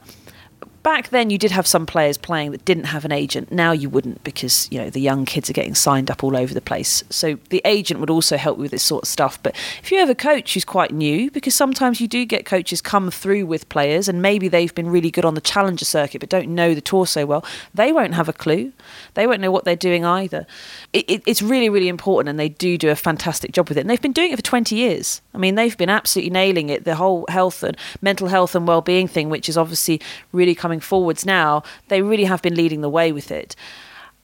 back 0.85 1.09
then 1.09 1.31
you 1.31 1.37
did 1.39 1.49
have 1.49 1.65
some 1.65 1.87
players 1.87 2.15
playing 2.15 2.51
that 2.51 2.63
didn't 2.63 2.83
have 2.83 3.05
an 3.05 3.11
agent. 3.11 3.51
Now 3.51 3.71
you 3.71 3.89
wouldn't 3.89 4.23
because 4.23 4.67
you 4.71 4.77
know 4.77 4.91
the 4.91 5.01
young 5.01 5.25
kids 5.25 5.49
are 5.49 5.53
getting 5.53 5.73
signed 5.73 6.11
up 6.11 6.23
all 6.23 6.37
over 6.37 6.53
the 6.53 6.61
place. 6.61 7.03
So 7.09 7.39
the 7.49 7.59
agent 7.65 7.99
would 7.99 8.11
also 8.11 8.37
help 8.37 8.59
with 8.59 8.69
this 8.69 8.83
sort 8.83 9.03
of 9.03 9.09
stuff. 9.09 9.41
But 9.41 9.55
if 9.81 9.91
you 9.91 9.97
have 9.97 10.11
a 10.11 10.15
coach 10.15 10.53
who's 10.53 10.63
quite 10.63 10.91
new, 10.91 11.31
because 11.31 11.55
sometimes 11.55 11.99
you 11.99 12.07
do 12.07 12.23
get 12.23 12.45
coaches 12.45 12.81
come 12.81 13.09
through 13.09 13.47
with 13.47 13.67
players 13.67 14.07
and 14.07 14.21
maybe 14.21 14.47
they've 14.47 14.75
been 14.75 14.87
really 14.87 15.09
good 15.09 15.25
on 15.25 15.33
the 15.33 15.41
challenger 15.41 15.85
circuit 15.85 16.19
but 16.19 16.29
don't 16.29 16.49
know 16.49 16.75
the 16.75 16.81
tour 16.81 17.07
so 17.07 17.25
well, 17.25 17.43
they 17.73 17.91
won't 17.91 18.13
have 18.13 18.29
a 18.29 18.33
clue. 18.33 18.71
They 19.15 19.25
won't 19.25 19.41
know 19.41 19.51
what 19.51 19.65
they're 19.65 19.75
doing 19.75 20.05
either. 20.05 20.45
It, 20.93 21.09
it, 21.09 21.23
it's 21.25 21.41
really 21.41 21.67
really 21.67 21.87
important, 21.87 22.29
and 22.29 22.39
they 22.39 22.49
do 22.49 22.77
do 22.77 22.91
a 22.91 22.95
fantastic 22.95 23.53
job 23.53 23.69
with 23.69 23.79
it. 23.79 23.81
And 23.81 23.89
they've 23.89 23.99
been 23.99 24.13
doing 24.13 24.31
it 24.31 24.35
for 24.35 24.43
20 24.43 24.75
years. 24.75 25.23
I 25.33 25.39
mean, 25.39 25.55
they've 25.55 25.75
been 25.75 25.89
absolutely 25.89 26.29
nailing 26.29 26.69
it. 26.69 26.85
The 26.85 26.95
whole 26.95 27.25
health 27.27 27.63
and 27.63 27.75
mental 28.03 28.27
health 28.27 28.53
and 28.53 28.67
well-being 28.67 29.07
thing, 29.07 29.29
which 29.29 29.49
is 29.49 29.57
obviously 29.57 29.99
really 30.31 30.53
coming 30.53 30.74
coming 30.75 30.81
forwards 30.81 31.25
now, 31.25 31.63
they 31.87 32.01
really 32.01 32.25
have 32.25 32.41
been 32.41 32.55
leading 32.55 32.81
the 32.81 32.89
way 32.89 33.11
with 33.11 33.31
it. 33.31 33.55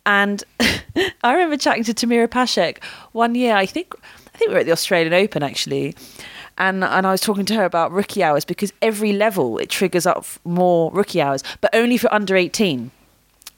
And 0.05 0.43
I 1.23 1.33
remember 1.33 1.57
chatting 1.57 1.83
to 1.85 1.93
Tamira 1.93 2.27
Paszek 2.27 2.83
one 3.13 3.35
year. 3.35 3.55
I 3.55 3.65
think 3.65 3.93
I 4.33 4.37
think 4.37 4.49
we 4.49 4.55
were 4.55 4.59
at 4.61 4.65
the 4.65 4.71
Australian 4.71 5.13
Open 5.13 5.43
actually, 5.43 5.95
and 6.57 6.83
and 6.83 7.05
I 7.07 7.11
was 7.11 7.21
talking 7.21 7.45
to 7.45 7.53
her 7.55 7.65
about 7.65 7.91
rookie 7.91 8.23
hours 8.23 8.45
because 8.45 8.73
every 8.81 9.13
level 9.13 9.59
it 9.59 9.69
triggers 9.69 10.05
up 10.05 10.25
more 10.43 10.91
rookie 10.91 11.21
hours, 11.21 11.43
but 11.61 11.69
only 11.73 11.97
for 11.97 12.11
under 12.13 12.35
eighteen. 12.35 12.91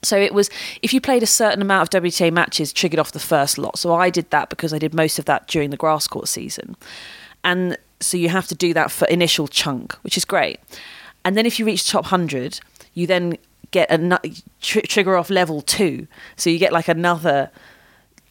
So 0.03 0.17
it 0.17 0.33
was 0.33 0.49
if 0.81 0.93
you 0.93 0.99
played 0.99 1.23
a 1.23 1.27
certain 1.27 1.61
amount 1.61 1.81
of 1.83 2.03
WTA 2.03 2.31
matches, 2.31 2.73
triggered 2.73 2.99
off 2.99 3.13
the 3.13 3.19
first 3.19 3.57
lot. 3.57 3.79
So 3.79 3.93
I 3.95 4.09
did 4.09 4.29
that 4.31 4.49
because 4.49 4.73
I 4.73 4.79
did 4.79 4.93
most 4.93 5.17
of 5.17 5.25
that 5.25 5.47
during 5.47 5.69
the 5.69 5.77
grass 5.77 6.07
court 6.07 6.27
season, 6.27 6.75
and 7.43 7.77
so 8.01 8.17
you 8.17 8.27
have 8.29 8.47
to 8.47 8.55
do 8.55 8.73
that 8.73 8.91
for 8.91 9.07
initial 9.07 9.47
chunk, 9.47 9.93
which 10.03 10.17
is 10.17 10.25
great. 10.25 10.59
And 11.25 11.37
then 11.37 11.45
if 11.45 11.57
you 11.57 11.65
reach 11.65 11.89
top 11.89 12.05
hundred, 12.05 12.59
you 12.93 13.07
then 13.07 13.37
get 13.71 13.91
a 13.91 14.19
tr- 14.61 14.81
trigger 14.81 15.17
off 15.17 15.29
level 15.29 15.61
two, 15.61 16.07
so 16.35 16.49
you 16.49 16.59
get 16.59 16.71
like 16.71 16.87
another 16.87 17.49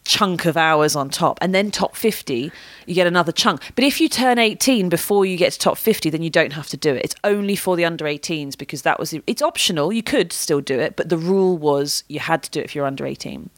chunk 0.05 0.45
of 0.45 0.57
hours 0.57 0.95
on 0.95 1.09
top. 1.09 1.37
And 1.41 1.53
then 1.53 1.71
top 1.71 1.95
50 1.95 2.51
you 2.85 2.95
get 2.95 3.07
another 3.07 3.31
chunk. 3.31 3.61
But 3.75 3.83
if 3.83 4.01
you 4.01 4.09
turn 4.09 4.37
18 4.37 4.89
before 4.89 5.25
you 5.25 5.37
get 5.37 5.53
to 5.53 5.59
top 5.59 5.77
50 5.77 6.09
then 6.09 6.21
you 6.21 6.29
don't 6.29 6.53
have 6.53 6.67
to 6.69 6.77
do 6.77 6.93
it. 6.93 7.05
It's 7.05 7.15
only 7.23 7.55
for 7.55 7.75
the 7.75 7.85
under 7.85 8.05
18s 8.05 8.57
because 8.57 8.81
that 8.81 8.99
was 8.99 9.13
it's 9.27 9.41
optional. 9.41 9.93
You 9.93 10.03
could 10.03 10.33
still 10.33 10.61
do 10.61 10.79
it 10.79 10.95
but 10.95 11.09
the 11.09 11.17
rule 11.17 11.57
was 11.57 12.03
you 12.07 12.19
had 12.19 12.43
to 12.43 12.51
do 12.51 12.59
it 12.59 12.65
if 12.65 12.75
you're 12.75 12.85
under 12.85 13.05
18 13.05 13.49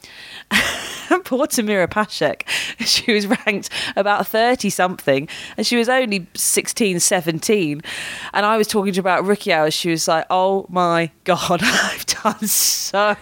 poor 1.24 1.48
Tamira 1.48 1.88
Paszek. 1.88 2.44
She 2.86 3.14
was 3.14 3.26
ranked 3.26 3.70
about 3.96 4.28
30 4.28 4.70
something 4.70 5.28
and 5.58 5.66
she 5.66 5.76
was 5.76 5.90
only 5.90 6.28
16 6.36 7.00
17 7.00 7.82
and 8.34 8.46
I 8.46 8.58
was 8.58 8.68
talking 8.68 8.94
to 8.94 8.98
her 8.98 9.02
about 9.02 9.26
rookie 9.26 9.52
hours. 9.52 9.74
She 9.74 9.90
was 9.90 10.08
like 10.08 10.26
oh 10.30 10.66
my 10.70 11.12
god 11.24 11.62
I've 11.64 12.06
done 12.06 12.48
so 12.48 13.16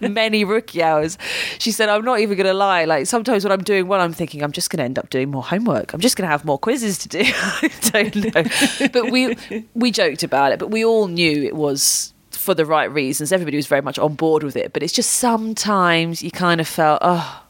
many 0.00 0.44
rookie 0.44 0.82
hours. 0.82 1.18
She 1.58 1.70
said 1.70 1.88
I'm 1.88 2.04
not 2.04 2.20
even 2.20 2.31
even 2.32 2.44
going 2.44 2.52
to 2.52 2.58
lie. 2.58 2.84
Like 2.84 3.06
sometimes 3.06 3.44
when 3.44 3.52
I'm 3.52 3.62
doing 3.62 3.86
one, 3.88 4.00
I'm 4.00 4.12
thinking 4.12 4.42
I'm 4.42 4.52
just 4.52 4.70
going 4.70 4.78
to 4.78 4.84
end 4.84 4.98
up 4.98 5.10
doing 5.10 5.30
more 5.30 5.42
homework. 5.42 5.92
I'm 5.92 6.00
just 6.00 6.16
going 6.16 6.26
to 6.26 6.30
have 6.30 6.44
more 6.44 6.58
quizzes 6.58 6.98
to 6.98 7.08
do. 7.08 7.22
I 7.24 7.70
don't 7.92 8.34
know. 8.34 8.88
but 8.92 9.10
we 9.10 9.36
we 9.74 9.90
joked 9.90 10.22
about 10.22 10.52
it, 10.52 10.58
but 10.58 10.70
we 10.70 10.84
all 10.84 11.08
knew 11.08 11.42
it 11.44 11.54
was 11.54 12.12
for 12.30 12.54
the 12.54 12.66
right 12.66 12.92
reasons. 12.92 13.32
Everybody 13.32 13.56
was 13.56 13.66
very 13.66 13.82
much 13.82 13.98
on 13.98 14.14
board 14.14 14.42
with 14.42 14.56
it. 14.56 14.72
But 14.72 14.82
it's 14.82 14.92
just 14.92 15.12
sometimes 15.12 16.22
you 16.22 16.30
kind 16.30 16.60
of 16.60 16.66
felt, 16.66 16.98
oh, 17.02 17.42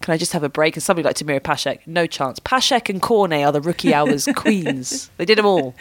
can 0.00 0.12
I 0.12 0.16
just 0.16 0.32
have 0.32 0.42
a 0.42 0.48
break? 0.48 0.76
And 0.76 0.82
somebody 0.82 1.06
like 1.06 1.16
Tamira 1.16 1.40
Paszek, 1.40 1.80
no 1.86 2.06
chance. 2.06 2.40
Paszek 2.40 2.88
and 2.88 3.00
Cornet 3.00 3.44
are 3.44 3.52
the 3.52 3.60
rookie 3.60 3.94
hours 3.94 4.28
queens. 4.36 5.10
They 5.18 5.24
did 5.24 5.38
them 5.38 5.46
all. 5.46 5.74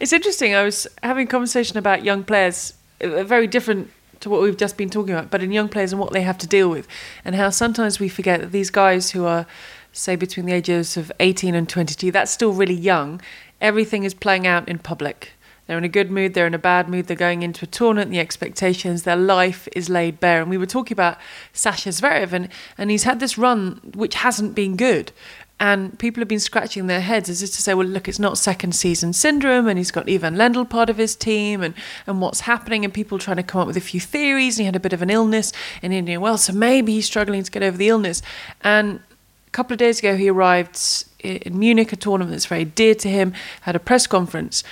It's 0.00 0.12
interesting. 0.12 0.54
I 0.54 0.62
was 0.62 0.86
having 1.02 1.26
a 1.26 1.30
conversation 1.30 1.76
about 1.76 2.04
young 2.04 2.24
players, 2.24 2.74
a 3.00 3.24
very 3.24 3.46
different 3.46 3.90
to 4.24 4.30
what 4.30 4.42
we've 4.42 4.56
just 4.56 4.76
been 4.76 4.90
talking 4.90 5.14
about, 5.14 5.30
but 5.30 5.42
in 5.42 5.52
young 5.52 5.68
players 5.68 5.92
and 5.92 6.00
what 6.00 6.12
they 6.12 6.22
have 6.22 6.38
to 6.38 6.46
deal 6.46 6.68
with, 6.68 6.88
and 7.24 7.34
how 7.34 7.50
sometimes 7.50 8.00
we 8.00 8.08
forget 8.08 8.40
that 8.40 8.52
these 8.52 8.70
guys 8.70 9.12
who 9.12 9.24
are, 9.24 9.46
say, 9.92 10.16
between 10.16 10.46
the 10.46 10.52
ages 10.52 10.96
of 10.96 11.12
18 11.20 11.54
and 11.54 11.68
22, 11.68 12.10
that's 12.10 12.30
still 12.30 12.52
really 12.52 12.74
young. 12.74 13.20
Everything 13.60 14.02
is 14.02 14.14
playing 14.14 14.46
out 14.46 14.68
in 14.68 14.78
public. 14.78 15.32
They're 15.66 15.78
in 15.78 15.84
a 15.84 15.88
good 15.88 16.10
mood, 16.10 16.34
they're 16.34 16.46
in 16.46 16.54
a 16.54 16.58
bad 16.58 16.88
mood, 16.88 17.06
they're 17.06 17.16
going 17.16 17.42
into 17.42 17.64
a 17.64 17.68
tournament, 17.68 18.10
the 18.10 18.18
expectations, 18.18 19.04
their 19.04 19.16
life 19.16 19.68
is 19.72 19.88
laid 19.88 20.20
bare. 20.20 20.42
And 20.42 20.50
we 20.50 20.58
were 20.58 20.66
talking 20.66 20.94
about 20.94 21.18
Sasha 21.52 21.90
Zverev, 21.90 22.32
and, 22.32 22.48
and 22.76 22.90
he's 22.90 23.04
had 23.04 23.20
this 23.20 23.38
run 23.38 23.80
which 23.94 24.16
hasn't 24.16 24.54
been 24.54 24.76
good 24.76 25.12
and 25.60 25.98
people 25.98 26.20
have 26.20 26.28
been 26.28 26.40
scratching 26.40 26.88
their 26.88 27.00
heads 27.00 27.28
as 27.28 27.42
if 27.42 27.50
to 27.52 27.62
say, 27.62 27.74
well, 27.74 27.86
look, 27.86 28.08
it's 28.08 28.18
not 28.18 28.36
second 28.38 28.74
season 28.74 29.12
syndrome, 29.12 29.68
and 29.68 29.78
he's 29.78 29.90
got 29.90 30.10
Ivan 30.10 30.34
Lendl 30.34 30.68
part 30.68 30.90
of 30.90 30.96
his 30.96 31.14
team, 31.14 31.62
and, 31.62 31.74
and 32.06 32.20
what's 32.20 32.40
happening, 32.40 32.84
and 32.84 32.92
people 32.92 33.18
trying 33.18 33.36
to 33.36 33.42
come 33.42 33.60
up 33.60 33.66
with 33.66 33.76
a 33.76 33.80
few 33.80 34.00
theories. 34.00 34.58
And 34.58 34.62
he 34.62 34.66
had 34.66 34.76
a 34.76 34.80
bit 34.80 34.92
of 34.92 35.00
an 35.00 35.10
illness 35.10 35.52
in 35.80 35.92
India. 35.92 36.18
Well, 36.18 36.38
so 36.38 36.52
maybe 36.52 36.92
he's 36.92 37.06
struggling 37.06 37.42
to 37.42 37.50
get 37.50 37.62
over 37.62 37.76
the 37.76 37.88
illness. 37.88 38.20
And 38.62 39.00
a 39.46 39.50
couple 39.50 39.74
of 39.74 39.78
days 39.78 40.00
ago, 40.00 40.16
he 40.16 40.28
arrived 40.28 41.04
in 41.20 41.58
Munich, 41.58 41.92
a 41.92 41.96
tournament 41.96 42.32
that's 42.32 42.46
very 42.46 42.64
dear 42.64 42.94
to 42.96 43.08
him, 43.08 43.32
had 43.62 43.76
a 43.76 43.80
press 43.80 44.06
conference. 44.06 44.64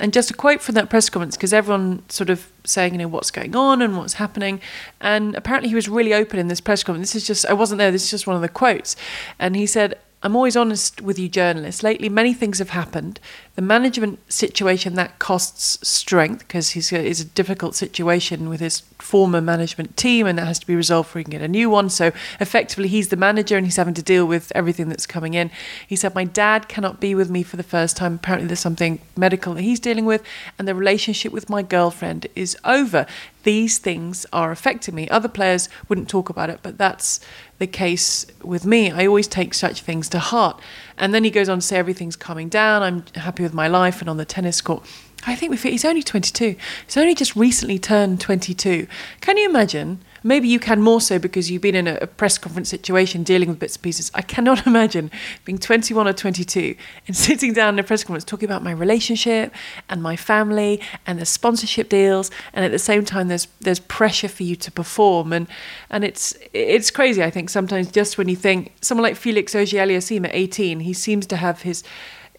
And 0.00 0.12
just 0.12 0.30
a 0.30 0.34
quote 0.34 0.62
from 0.62 0.76
that 0.76 0.88
press 0.88 1.10
conference, 1.10 1.36
because 1.36 1.52
everyone 1.52 2.08
sort 2.08 2.30
of 2.30 2.50
saying, 2.62 2.92
you 2.92 2.98
know, 2.98 3.08
what's 3.08 3.32
going 3.32 3.56
on 3.56 3.82
and 3.82 3.96
what's 3.96 4.14
happening. 4.14 4.60
And 5.00 5.34
apparently 5.34 5.68
he 5.68 5.74
was 5.74 5.88
really 5.88 6.14
open 6.14 6.38
in 6.38 6.46
this 6.46 6.60
press 6.60 6.84
conference. 6.84 7.12
This 7.12 7.22
is 7.22 7.26
just, 7.26 7.46
I 7.46 7.52
wasn't 7.52 7.78
there, 7.78 7.90
this 7.90 8.04
is 8.04 8.10
just 8.12 8.26
one 8.26 8.36
of 8.36 8.42
the 8.42 8.48
quotes. 8.48 8.94
And 9.40 9.56
he 9.56 9.66
said, 9.66 9.98
I'm 10.22 10.34
always 10.34 10.56
honest 10.56 11.00
with 11.00 11.18
you 11.18 11.28
journalists. 11.28 11.82
Lately, 11.82 12.08
many 12.08 12.34
things 12.34 12.58
have 12.58 12.70
happened. 12.70 13.20
The 13.58 13.62
management 13.62 14.20
situation 14.32 14.94
that 14.94 15.18
costs 15.18 15.80
strength 15.82 16.46
because 16.46 16.70
he's 16.70 16.92
a, 16.92 17.04
it's 17.04 17.18
a 17.18 17.24
difficult 17.24 17.74
situation 17.74 18.48
with 18.48 18.60
his 18.60 18.82
former 18.98 19.40
management 19.40 19.96
team, 19.96 20.28
and 20.28 20.38
that 20.38 20.46
has 20.46 20.60
to 20.60 20.66
be 20.68 20.76
resolved 20.76 21.08
before 21.08 21.18
he 21.18 21.24
can 21.24 21.32
get 21.32 21.42
a 21.42 21.48
new 21.48 21.68
one. 21.68 21.90
So 21.90 22.12
effectively, 22.38 22.86
he's 22.86 23.08
the 23.08 23.16
manager 23.16 23.56
and 23.56 23.66
he's 23.66 23.74
having 23.74 23.94
to 23.94 24.02
deal 24.02 24.26
with 24.26 24.52
everything 24.54 24.88
that's 24.88 25.06
coming 25.06 25.34
in. 25.34 25.50
He 25.84 25.96
said, 25.96 26.14
"My 26.14 26.22
dad 26.22 26.68
cannot 26.68 27.00
be 27.00 27.16
with 27.16 27.30
me 27.30 27.42
for 27.42 27.56
the 27.56 27.64
first 27.64 27.96
time. 27.96 28.14
Apparently, 28.14 28.46
there's 28.46 28.60
something 28.60 29.00
medical 29.16 29.54
that 29.54 29.62
he's 29.62 29.80
dealing 29.80 30.04
with, 30.04 30.22
and 30.56 30.68
the 30.68 30.74
relationship 30.76 31.32
with 31.32 31.50
my 31.50 31.62
girlfriend 31.62 32.28
is 32.36 32.56
over. 32.64 33.06
These 33.42 33.78
things 33.78 34.24
are 34.32 34.52
affecting 34.52 34.94
me. 34.94 35.08
Other 35.08 35.26
players 35.26 35.68
wouldn't 35.88 36.08
talk 36.08 36.30
about 36.30 36.48
it, 36.48 36.60
but 36.62 36.78
that's." 36.78 37.18
the 37.58 37.66
case 37.66 38.24
with 38.42 38.64
me. 38.64 38.90
I 38.90 39.06
always 39.06 39.26
take 39.26 39.52
such 39.52 39.82
things 39.82 40.08
to 40.10 40.18
heart. 40.18 40.60
And 40.98 41.14
then 41.14 41.24
he 41.24 41.30
goes 41.30 41.48
on 41.48 41.58
to 41.60 41.66
say 41.66 41.78
everything's 41.78 42.16
calming 42.16 42.48
down. 42.48 42.82
I'm 42.82 43.04
happy 43.14 43.42
with 43.42 43.54
my 43.54 43.68
life 43.68 44.00
and 44.00 44.10
on 44.10 44.16
the 44.16 44.24
tennis 44.24 44.60
court. 44.60 44.84
I 45.26 45.34
think 45.34 45.58
he's 45.60 45.84
only 45.84 46.02
22. 46.02 46.56
He's 46.86 46.96
only 46.96 47.14
just 47.14 47.34
recently 47.34 47.78
turned 47.78 48.20
22. 48.20 48.86
Can 49.20 49.36
you 49.36 49.48
imagine 49.48 50.00
Maybe 50.22 50.48
you 50.48 50.58
can 50.58 50.82
more 50.82 51.00
so 51.00 51.18
because 51.18 51.50
you've 51.50 51.62
been 51.62 51.74
in 51.74 51.86
a, 51.86 52.06
press 52.06 52.38
conference 52.38 52.68
situation 52.68 53.22
dealing 53.22 53.48
with 53.48 53.58
bits 53.58 53.76
and 53.76 53.82
pieces. 53.82 54.10
I 54.14 54.22
cannot 54.22 54.66
imagine 54.66 55.10
being 55.44 55.58
21 55.58 56.08
or 56.08 56.12
22 56.12 56.74
and 57.06 57.16
sitting 57.28 57.52
down 57.52 57.74
in 57.74 57.78
a 57.78 57.82
press 57.82 58.04
conference 58.04 58.24
talking 58.24 58.48
about 58.48 58.62
my 58.62 58.72
relationship 58.72 59.52
and 59.88 60.02
my 60.02 60.16
family 60.16 60.80
and 61.06 61.18
the 61.18 61.26
sponsorship 61.26 61.88
deals, 61.88 62.30
and 62.52 62.64
at 62.64 62.70
the 62.70 62.78
same 62.78 63.04
time 63.04 63.28
there's 63.28 63.48
there's 63.60 63.80
pressure 63.80 64.28
for 64.28 64.42
you 64.42 64.56
to 64.56 64.70
perform, 64.70 65.32
and 65.32 65.46
and 65.90 66.04
it's 66.04 66.36
it's 66.52 66.90
crazy. 66.90 67.22
I 67.22 67.30
think 67.30 67.50
sometimes 67.50 67.90
just 67.90 68.18
when 68.18 68.28
you 68.28 68.36
think 68.36 68.72
someone 68.80 69.02
like 69.02 69.16
Felix 69.16 69.54
Auger-Aliassime 69.54 70.26
at 70.26 70.34
18, 70.34 70.80
he 70.80 70.92
seems 70.92 71.26
to 71.26 71.36
have 71.36 71.62
his 71.62 71.84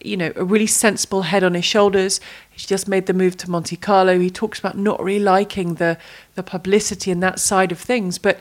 you 0.01 0.15
know, 0.15 0.31
a 0.35 0.45
really 0.45 0.67
sensible 0.67 1.23
head 1.23 1.43
on 1.43 1.53
his 1.53 1.65
shoulders. 1.65 2.21
He's 2.49 2.65
just 2.65 2.87
made 2.87 3.05
the 3.05 3.13
move 3.13 3.35
to 3.37 3.49
Monte 3.49 3.75
Carlo. 3.75 4.19
He 4.19 4.29
talks 4.29 4.59
about 4.59 4.77
not 4.77 5.01
really 5.03 5.23
liking 5.23 5.75
the 5.75 5.97
the 6.35 6.43
publicity 6.43 7.11
and 7.11 7.21
that 7.21 7.39
side 7.39 7.71
of 7.71 7.79
things, 7.79 8.17
but 8.17 8.39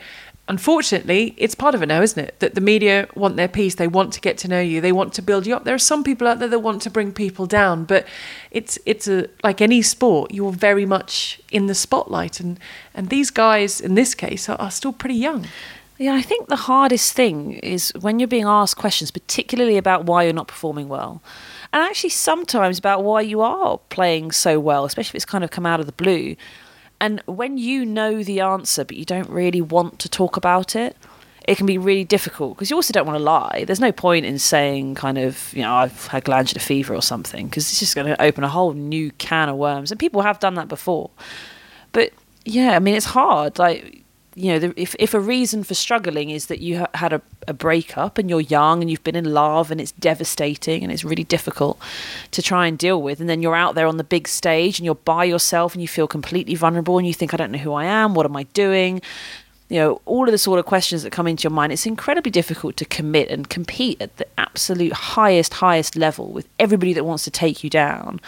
unfortunately, 0.49 1.35
it's 1.37 1.55
part 1.55 1.75
of 1.75 1.83
it 1.83 1.87
now, 1.87 2.01
isn't 2.01 2.23
it? 2.23 2.41
That 2.41 2.55
the 2.55 2.61
media 2.61 3.07
want 3.15 3.37
their 3.37 3.49
piece. 3.49 3.75
They 3.75 3.87
want 3.87 4.13
to 4.15 4.21
get 4.21 4.39
to 4.39 4.49
know 4.49 4.61
you. 4.61 4.81
They 4.81 4.93
want 4.93 5.13
to 5.15 5.23
build 5.23 5.47
you 5.47 5.55
up. 5.55 5.65
There 5.65 5.75
are 5.75 5.79
some 5.79 6.03
people 6.03 6.27
out 6.27 6.39
there 6.39 6.49
that 6.49 6.61
want 6.61 6.83
to 6.83 6.91
bring 6.91 7.13
people 7.13 7.47
down, 7.47 7.85
but 7.85 8.07
it's 8.51 8.79
it's 8.87 9.07
a 9.07 9.29
like 9.45 9.61
any 9.61 9.83
sport. 9.83 10.33
You're 10.33 10.53
very 10.53 10.87
much 10.87 11.41
in 11.53 11.67
the 11.67 11.75
spotlight, 11.75 12.41
and 12.41 12.59
and 12.95 13.11
these 13.11 13.31
guys 13.31 13.81
in 13.81 13.95
this 13.95 14.15
case 14.15 14.49
are, 14.49 14.57
are 14.61 14.71
still 14.71 14.93
pretty 14.93 15.17
young. 15.17 15.47
Yeah, 15.99 16.15
I 16.15 16.23
think 16.23 16.49
the 16.49 16.55
hardest 16.55 17.13
thing 17.13 17.55
is 17.55 17.93
when 18.01 18.21
you're 18.21 18.29
being 18.29 18.45
asked 18.45 18.77
questions, 18.77 19.11
particularly 19.11 19.77
about 19.77 20.05
why 20.05 20.23
you're 20.23 20.33
not 20.33 20.47
performing 20.47 20.89
well, 20.89 21.21
and 21.73 21.83
actually 21.83 22.11
sometimes 22.11 22.79
about 22.79 23.03
why 23.03 23.21
you 23.21 23.41
are 23.41 23.79
playing 23.91 24.31
so 24.31 24.61
well, 24.61 24.85
especially 24.85 25.11
if 25.11 25.15
it's 25.17 25.25
kind 25.25 25.43
of 25.43 25.51
come 25.51 25.67
out 25.67 25.81
of 25.81 25.87
the 25.87 25.93
blue. 25.93 26.37
And 27.01 27.21
when 27.27 27.59
you 27.59 27.85
know 27.85 28.23
the 28.23 28.41
answer, 28.41 28.85
but 28.85 28.97
you 28.97 29.05
don't 29.05 29.29
really 29.29 29.61
want 29.61 29.99
to 29.99 30.09
talk 30.09 30.37
about 30.37 30.77
it, 30.77 30.97
it 31.49 31.57
can 31.57 31.67
be 31.67 31.79
really 31.79 32.05
difficult 32.05 32.57
because 32.57 32.71
you 32.71 32.77
also 32.77 32.93
don't 32.93 33.07
want 33.07 33.19
to 33.19 33.23
lie. 33.23 33.65
There's 33.67 33.81
no 33.81 33.91
point 33.91 34.25
in 34.25 34.39
saying, 34.39 34.95
kind 34.95 35.19
of, 35.19 35.53
you 35.53 35.63
know, 35.63 35.75
I've 35.75 36.07
had 36.09 36.25
glandular 36.25 36.61
fever 36.61 36.95
or 36.95 37.03
something 37.03 37.49
because 37.49 37.71
it's 37.71 37.81
just 37.81 37.95
going 37.95 38.07
to 38.07 38.23
open 38.23 38.45
a 38.45 38.49
whole 38.49 38.73
new 38.73 39.11
can 39.13 39.49
of 39.49 39.57
worms. 39.57 39.91
And 39.91 39.99
people 39.99 40.23
have 40.23 40.39
done 40.39 40.55
that 40.55 40.69
before. 40.69 41.11
But 41.93 42.13
yeah, 42.45 42.77
I 42.77 42.79
mean, 42.81 42.95
it's 42.95 43.07
hard. 43.07 43.59
Like, 43.59 44.05
you 44.39 44.59
know, 44.59 44.73
if 44.77 44.95
if 44.99 45.15
a 45.15 45.21
reason 45.21 45.65
for 45.65 45.75
struggling 45.75 46.31
is 46.31 46.47
that 46.47 46.61
you 46.61 46.79
ha- 46.79 46.87
had 46.95 47.13
a, 47.13 47.21
a 47.49 47.53
breakup 47.53 48.19
and 48.19 48.31
you're 48.31 48.41
young 48.41 48.81
and 48.81 48.91
you've 48.91 49.03
been 49.03 49.17
in 49.17 49.35
love 49.35 49.73
and 49.73 49.81
it's 49.81 49.93
devastating 49.93 50.85
and 50.85 50.93
it's 50.93 51.05
really 51.05 51.25
difficult 51.25 51.79
to 52.31 52.41
try 52.41 52.67
and 52.69 52.79
deal 52.79 53.03
with, 53.03 53.21
and 53.21 53.29
then 53.29 53.43
you're 53.43 53.57
out 53.57 53.75
there 53.75 53.87
on 53.87 53.97
the 53.97 54.05
big 54.05 54.29
stage 54.29 54.79
and 54.79 54.87
you're 54.87 54.95
by 54.95 55.25
yourself 55.25 55.75
and 55.75 55.83
you 55.83 55.89
feel 55.89 56.07
completely 56.07 56.55
vulnerable 56.55 56.99
and 56.99 57.07
you 57.07 57.13
think, 57.13 57.35
I 57.35 57.37
don't 57.37 57.51
know 57.51 57.59
who 57.59 57.73
I 57.73 57.85
am, 57.85 58.15
what 58.15 58.27
am 58.27 58.37
I 58.37 58.45
doing? 58.45 59.03
You 59.69 59.81
know, 59.81 60.01
all 60.07 60.27
of 60.27 60.33
the 60.33 60.39
sort 60.39 60.59
of 60.59 60.65
questions 60.65 61.03
that 61.03 61.11
come 61.11 61.27
into 61.27 61.43
your 61.43 61.51
mind, 61.51 61.73
it's 61.73 61.85
incredibly 61.85 62.31
difficult 62.31 62.77
to 62.79 62.85
commit 62.87 63.29
and 63.29 63.51
compete 63.51 64.01
at 64.01 64.17
the 64.17 64.27
absolute 64.39 64.93
highest, 64.95 65.55
highest 65.55 65.95
level 65.95 66.31
with 66.31 66.49
everybody 66.59 66.95
that 66.95 67.05
wants 67.05 67.25
to 67.25 67.31
take 67.31 67.63
you 67.63 67.69
down. 67.69 68.19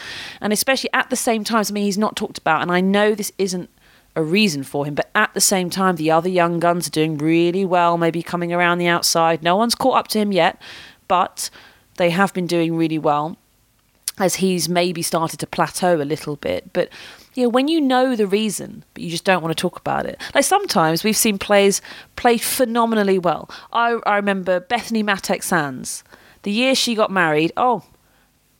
And 0.40 0.52
especially 0.52 0.90
at 0.92 1.08
the 1.08 1.16
same 1.16 1.44
time, 1.44 1.64
I 1.66 1.72
mean, 1.72 1.84
he's 1.84 1.96
not 1.96 2.16
talked 2.16 2.36
about, 2.36 2.60
and 2.60 2.70
I 2.70 2.82
know 2.82 3.14
this 3.14 3.32
isn't 3.38 3.70
a 4.16 4.22
reason 4.22 4.62
for 4.62 4.84
him. 4.86 4.94
But 4.94 5.10
at 5.14 5.32
the 5.34 5.40
same 5.40 5.70
time, 5.70 5.96
the 5.96 6.10
other 6.10 6.28
young 6.28 6.60
guns 6.60 6.88
are 6.88 6.90
doing 6.90 7.18
really 7.18 7.64
well, 7.64 7.96
maybe 7.96 8.22
coming 8.22 8.52
around 8.52 8.78
the 8.78 8.86
outside. 8.86 9.42
No 9.42 9.56
one's 9.56 9.74
caught 9.74 9.98
up 9.98 10.08
to 10.08 10.18
him 10.18 10.32
yet, 10.32 10.60
but 11.08 11.50
they 11.96 12.10
have 12.10 12.32
been 12.34 12.46
doing 12.46 12.76
really 12.76 12.98
well 12.98 13.36
as 14.18 14.36
he's 14.36 14.68
maybe 14.68 15.02
started 15.02 15.40
to 15.40 15.46
plateau 15.46 15.96
a 15.96 16.04
little 16.04 16.36
bit. 16.36 16.72
But 16.72 16.90
you 17.34 17.44
know, 17.44 17.48
when 17.48 17.68
you 17.68 17.80
know 17.80 18.16
the 18.16 18.26
reason, 18.26 18.84
but 18.94 19.02
you 19.02 19.10
just 19.10 19.24
don't 19.24 19.42
want 19.42 19.56
to 19.56 19.60
talk 19.60 19.78
about 19.78 20.06
it. 20.06 20.20
Like 20.34 20.44
sometimes 20.44 21.04
we've 21.04 21.16
seen 21.16 21.38
players 21.38 21.80
play 22.16 22.36
phenomenally 22.36 23.18
well. 23.18 23.48
I, 23.72 23.98
I 24.04 24.16
remember 24.16 24.60
Bethany 24.60 25.02
Mattek-Sands. 25.02 26.04
The 26.42 26.50
year 26.50 26.74
she 26.74 26.94
got 26.94 27.10
married, 27.10 27.52
oh, 27.56 27.84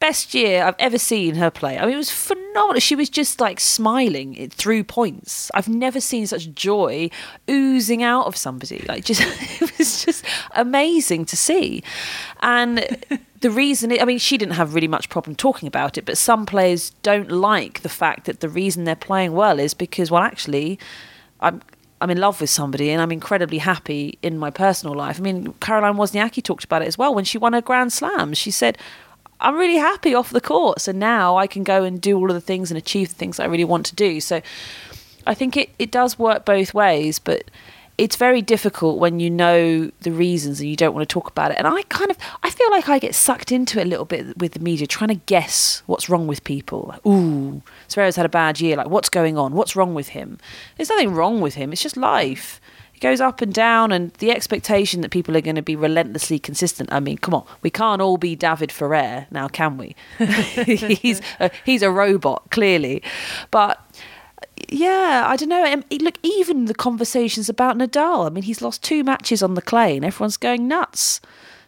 best 0.00 0.32
year 0.32 0.64
I've 0.64 0.76
ever 0.78 0.98
seen 0.98 1.36
her 1.36 1.50
play. 1.50 1.78
I 1.78 1.84
mean, 1.84 1.94
it 1.94 1.98
was 1.98 2.10
phenomenal. 2.10 2.80
She 2.80 2.96
was 2.96 3.10
just 3.10 3.38
like 3.38 3.60
smiling 3.60 4.48
through 4.50 4.84
points. 4.84 5.50
I've 5.54 5.68
never 5.68 6.00
seen 6.00 6.26
such 6.26 6.52
joy 6.52 7.10
oozing 7.48 8.02
out 8.02 8.26
of 8.26 8.36
somebody. 8.36 8.84
Like, 8.88 9.04
just 9.04 9.20
it 9.60 9.78
was 9.78 10.04
just 10.04 10.24
amazing 10.52 11.26
to 11.26 11.36
see. 11.36 11.84
And 12.40 13.04
the 13.40 13.50
reason, 13.50 13.92
I 13.92 14.04
mean, 14.06 14.18
she 14.18 14.38
didn't 14.38 14.54
have 14.54 14.74
really 14.74 14.88
much 14.88 15.10
problem 15.10 15.36
talking 15.36 15.68
about 15.68 15.98
it, 15.98 16.06
but 16.06 16.16
some 16.16 16.46
players 16.46 16.90
don't 17.02 17.30
like 17.30 17.82
the 17.82 17.88
fact 17.90 18.24
that 18.24 18.40
the 18.40 18.48
reason 18.48 18.84
they're 18.84 18.96
playing 18.96 19.32
well 19.32 19.60
is 19.60 19.74
because, 19.74 20.10
well, 20.10 20.22
actually, 20.22 20.78
I'm. 21.40 21.62
I'm 22.02 22.08
in 22.08 22.16
love 22.16 22.40
with 22.40 22.48
somebody 22.48 22.88
and 22.88 23.02
I'm 23.02 23.12
incredibly 23.12 23.58
happy 23.58 24.18
in 24.22 24.38
my 24.38 24.48
personal 24.48 24.96
life. 24.96 25.18
I 25.18 25.22
mean, 25.22 25.52
Caroline 25.60 25.96
Wozniacki 25.96 26.42
talked 26.42 26.64
about 26.64 26.80
it 26.80 26.88
as 26.88 26.96
well 26.96 27.14
when 27.14 27.26
she 27.26 27.36
won 27.36 27.52
her 27.52 27.60
Grand 27.60 27.92
Slam. 27.92 28.32
She 28.32 28.50
said, 28.50 28.78
I'm 29.40 29.56
really 29.56 29.76
happy 29.76 30.14
off 30.14 30.30
the 30.30 30.40
court. 30.40 30.80
So 30.80 30.92
now 30.92 31.36
I 31.36 31.46
can 31.46 31.64
go 31.64 31.84
and 31.84 32.00
do 32.00 32.16
all 32.16 32.30
of 32.30 32.34
the 32.34 32.40
things 32.40 32.70
and 32.70 32.78
achieve 32.78 33.08
the 33.08 33.14
things 33.14 33.40
I 33.40 33.46
really 33.46 33.64
want 33.64 33.86
to 33.86 33.94
do. 33.94 34.20
So 34.20 34.40
I 35.26 35.34
think 35.34 35.56
it, 35.56 35.70
it 35.78 35.90
does 35.90 36.18
work 36.18 36.44
both 36.44 36.74
ways, 36.74 37.18
but 37.18 37.44
it's 38.00 38.16
very 38.16 38.40
difficult 38.40 38.98
when 38.98 39.20
you 39.20 39.28
know 39.28 39.90
the 40.00 40.10
reasons 40.10 40.58
and 40.58 40.70
you 40.70 40.74
don't 40.74 40.94
want 40.94 41.06
to 41.06 41.12
talk 41.12 41.28
about 41.28 41.50
it. 41.50 41.58
And 41.58 41.66
I 41.66 41.82
kind 41.82 42.10
of 42.10 42.16
I 42.42 42.48
feel 42.48 42.70
like 42.70 42.88
I 42.88 42.98
get 42.98 43.14
sucked 43.14 43.52
into 43.52 43.78
it 43.78 43.86
a 43.86 43.88
little 43.90 44.06
bit 44.06 44.38
with 44.38 44.52
the 44.52 44.60
media, 44.60 44.86
trying 44.86 45.08
to 45.08 45.20
guess 45.26 45.82
what's 45.86 46.08
wrong 46.08 46.26
with 46.26 46.42
people. 46.44 46.86
Like, 46.88 47.06
ooh, 47.06 47.62
Zverev's 47.88 48.16
had 48.16 48.24
a 48.24 48.30
bad 48.30 48.58
year. 48.58 48.76
Like, 48.76 48.88
what's 48.88 49.10
going 49.10 49.36
on? 49.36 49.52
What's 49.52 49.76
wrong 49.76 49.94
with 49.94 50.08
him? 50.08 50.38
There's 50.76 50.88
nothing 50.88 51.12
wrong 51.14 51.42
with 51.42 51.54
him. 51.54 51.72
It's 51.72 51.82
just 51.82 51.96
life 51.96 52.59
goes 53.00 53.20
up 53.20 53.40
and 53.40 53.52
down, 53.52 53.92
and 53.92 54.12
the 54.14 54.30
expectation 54.30 55.00
that 55.00 55.10
people 55.10 55.36
are 55.36 55.40
going 55.40 55.56
to 55.56 55.62
be 55.62 55.76
relentlessly 55.76 56.38
consistent. 56.38 56.92
I 56.92 57.00
mean, 57.00 57.18
come 57.18 57.34
on, 57.34 57.44
we 57.62 57.70
can't 57.70 58.00
all 58.00 58.18
be 58.18 58.36
David 58.36 58.70
Ferrer 58.70 59.26
now, 59.30 59.48
can 59.48 59.76
we? 59.76 59.96
he's 60.18 61.20
a, 61.40 61.50
he's 61.64 61.82
a 61.82 61.90
robot, 61.90 62.50
clearly, 62.50 63.02
but 63.50 63.84
yeah, 64.68 65.24
I 65.26 65.36
don't 65.36 65.48
know. 65.48 65.82
Look, 65.90 66.18
even 66.22 66.66
the 66.66 66.74
conversations 66.74 67.48
about 67.48 67.78
Nadal. 67.78 68.26
I 68.26 68.30
mean, 68.30 68.44
he's 68.44 68.62
lost 68.62 68.82
two 68.82 69.02
matches 69.02 69.42
on 69.42 69.54
the 69.54 69.62
clay, 69.62 69.96
and 69.96 70.04
everyone's 70.04 70.36
going 70.36 70.68
nuts. 70.68 71.20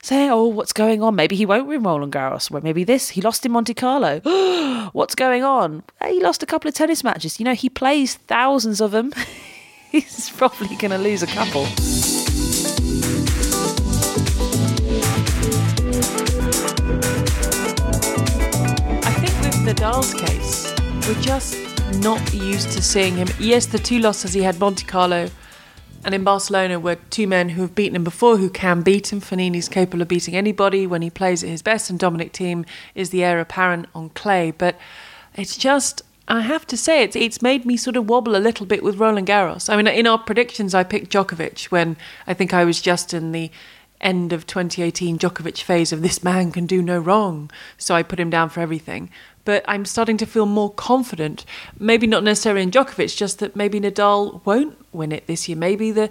Saying, 0.05 0.31
oh, 0.31 0.49
what's 0.49 0.73
going 0.73 1.01
on? 1.01 1.15
Maybe 1.15 1.37
he 1.37 1.47
won't 1.47 1.69
win 1.69 1.85
Roland 1.85 2.13
Garros. 2.13 2.51
Maybe 2.63 2.83
this. 2.83 3.11
He 3.11 3.23
lost 3.23 3.47
in 3.47 3.53
Monte 3.53 3.73
Carlo. 3.75 4.19
what's 4.93 5.15
going 5.15 5.45
on? 5.45 5.85
He 6.05 6.21
lost 6.21 6.43
a 6.43 6.47
couple 6.47 6.69
of 6.69 6.75
tennis 6.75 7.05
matches. 7.05 7.39
You 7.39 7.45
know, 7.45 7.55
he 7.55 7.69
plays 7.69 8.17
thousands 8.17 8.81
of 8.81 8.91
them. 8.91 9.13
he's 9.93 10.31
probably 10.31 10.75
going 10.77 10.91
to 10.91 10.99
lose 10.99 11.23
a 11.23 11.27
couple. 11.27 11.65
I 19.05 19.13
think 19.21 19.35
with 19.43 19.77
Nadal's 19.77 20.15
case, 20.15 20.75
we're 21.07 21.23
just 21.23 21.59
not 22.01 22.33
used 22.33 22.73
to 22.73 22.83
seeing 22.83 23.17
him. 23.17 23.29
Yes, 23.39 23.67
the 23.67 23.79
two 23.79 23.99
losses 23.99 24.33
he 24.33 24.43
had, 24.43 24.59
Monte 24.59 24.87
Carlo 24.87 25.29
and 26.05 26.15
in 26.15 26.25
Barcelona, 26.25 26.81
were 26.81 26.97
two 27.11 27.29
men 27.29 27.51
who 27.51 27.63
have 27.63 27.75
beaten 27.75 27.95
him 27.95 28.03
before, 28.03 28.39
who 28.39 28.49
can 28.49 28.81
beat 28.81 29.13
him. 29.13 29.21
Fognini's 29.21 29.69
capable 29.69 30.03
of 30.03 30.09
beating 30.09 30.35
anybody 30.35 30.87
when 30.87 31.03
he 31.03 31.11
plays 31.11 31.45
at 31.45 31.51
his 31.51 31.63
best, 31.63 31.91
and 31.91 31.99
Dominic 31.99 32.33
Thiem 32.33 32.67
is 32.95 33.11
the 33.11 33.23
heir 33.23 33.39
apparent 33.39 33.87
on 33.95 34.09
clay. 34.11 34.51
But 34.51 34.77
it's 35.35 35.57
just 35.57 36.03
I 36.29 36.43
have 36.43 36.67
to 36.69 36.77
say, 36.77 37.03
it's 37.03 37.17
it's 37.17 37.43
made 37.43 37.67
me 37.67 37.77
sort 37.77 37.97
of 37.97 38.09
wobble 38.09 38.37
a 38.37 38.39
little 38.39 38.67
bit 38.67 38.83
with 38.83 38.99
Roland 38.99 39.27
Garros. 39.27 39.69
I 39.69 39.77
mean, 39.77 39.89
in 39.89 40.07
our 40.07 40.19
predictions, 40.19 40.75
I 40.75 40.85
picked 40.85 41.13
Djokovic 41.13 41.65
when 41.67 41.97
I 42.27 42.35
think 42.35 42.55
I 42.55 42.65
was 42.65 42.81
just 42.81 43.13
in 43.13 43.33
the 43.33 43.51
end 44.01 44.33
of 44.33 44.47
2018 44.47 45.19
Djokovic 45.19 45.63
phase 45.63 45.93
of 45.93 46.03
this 46.03 46.23
man 46.25 46.53
can 46.53 46.67
do 46.67 46.83
no 46.83 46.99
wrong. 46.99 47.51
So 47.79 47.95
I 47.95 48.03
put 48.03 48.21
him 48.21 48.31
down 48.31 48.51
for 48.51 48.61
everything. 48.61 49.11
But 49.45 49.65
I'm 49.67 49.85
starting 49.85 50.17
to 50.19 50.27
feel 50.27 50.47
more 50.47 50.71
confident. 50.71 51.45
Maybe 51.79 52.07
not 52.07 52.23
necessarily 52.23 52.63
in 52.63 52.71
Djokovic, 52.71 53.17
just 53.17 53.41
that 53.41 53.57
maybe 53.57 53.81
Nadal 53.81 54.45
won't 54.45 54.77
win 54.93 55.13
it 55.13 55.27
this 55.27 55.49
year. 55.49 55.59
Maybe 55.59 55.91
the 55.91 56.11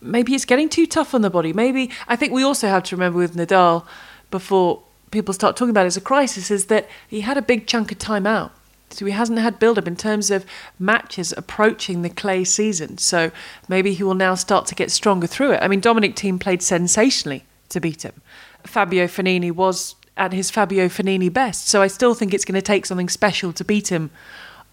maybe 0.00 0.34
it's 0.34 0.44
getting 0.44 0.68
too 0.68 0.86
tough 0.86 1.14
on 1.14 1.22
the 1.22 1.30
body. 1.30 1.52
Maybe 1.52 1.90
I 2.08 2.16
think 2.16 2.32
we 2.32 2.42
also 2.42 2.68
have 2.68 2.82
to 2.84 2.96
remember 2.96 3.18
with 3.18 3.36
Nadal 3.36 3.86
before 4.30 4.82
people 5.10 5.32
start 5.32 5.56
talking 5.56 5.70
about 5.70 5.84
it 5.84 5.94
as 5.94 5.96
a 5.96 6.00
crisis 6.00 6.50
is 6.50 6.66
that 6.66 6.88
he 7.08 7.20
had 7.20 7.36
a 7.36 7.42
big 7.42 7.68
chunk 7.68 7.92
of 7.92 7.98
time 7.98 8.26
out. 8.26 8.52
So 8.90 9.06
he 9.06 9.12
hasn't 9.12 9.38
had 9.38 9.58
build 9.58 9.78
up 9.78 9.88
in 9.88 9.96
terms 9.96 10.30
of 10.30 10.46
matches 10.78 11.34
approaching 11.36 12.02
the 12.02 12.10
clay 12.10 12.44
season. 12.44 12.98
So 12.98 13.32
maybe 13.68 13.94
he 13.94 14.02
will 14.02 14.14
now 14.14 14.34
start 14.34 14.66
to 14.66 14.74
get 14.74 14.90
stronger 14.90 15.26
through 15.26 15.52
it. 15.52 15.62
I 15.62 15.68
mean, 15.68 15.80
Dominic 15.80 16.14
Thiem 16.14 16.38
played 16.38 16.62
sensationally 16.62 17.44
to 17.70 17.80
beat 17.80 18.02
him. 18.02 18.20
Fabio 18.64 19.06
Fognini 19.06 19.50
was 19.50 19.96
at 20.16 20.32
his 20.32 20.50
Fabio 20.50 20.88
Fognini 20.88 21.32
best. 21.32 21.68
So 21.68 21.82
I 21.82 21.88
still 21.88 22.14
think 22.14 22.32
it's 22.32 22.44
going 22.44 22.54
to 22.54 22.62
take 22.62 22.86
something 22.86 23.08
special 23.08 23.52
to 23.54 23.64
beat 23.64 23.88
him 23.88 24.10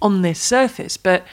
on 0.02 0.21
this 0.21 0.39
surface. 0.39 0.97
But 0.97 1.26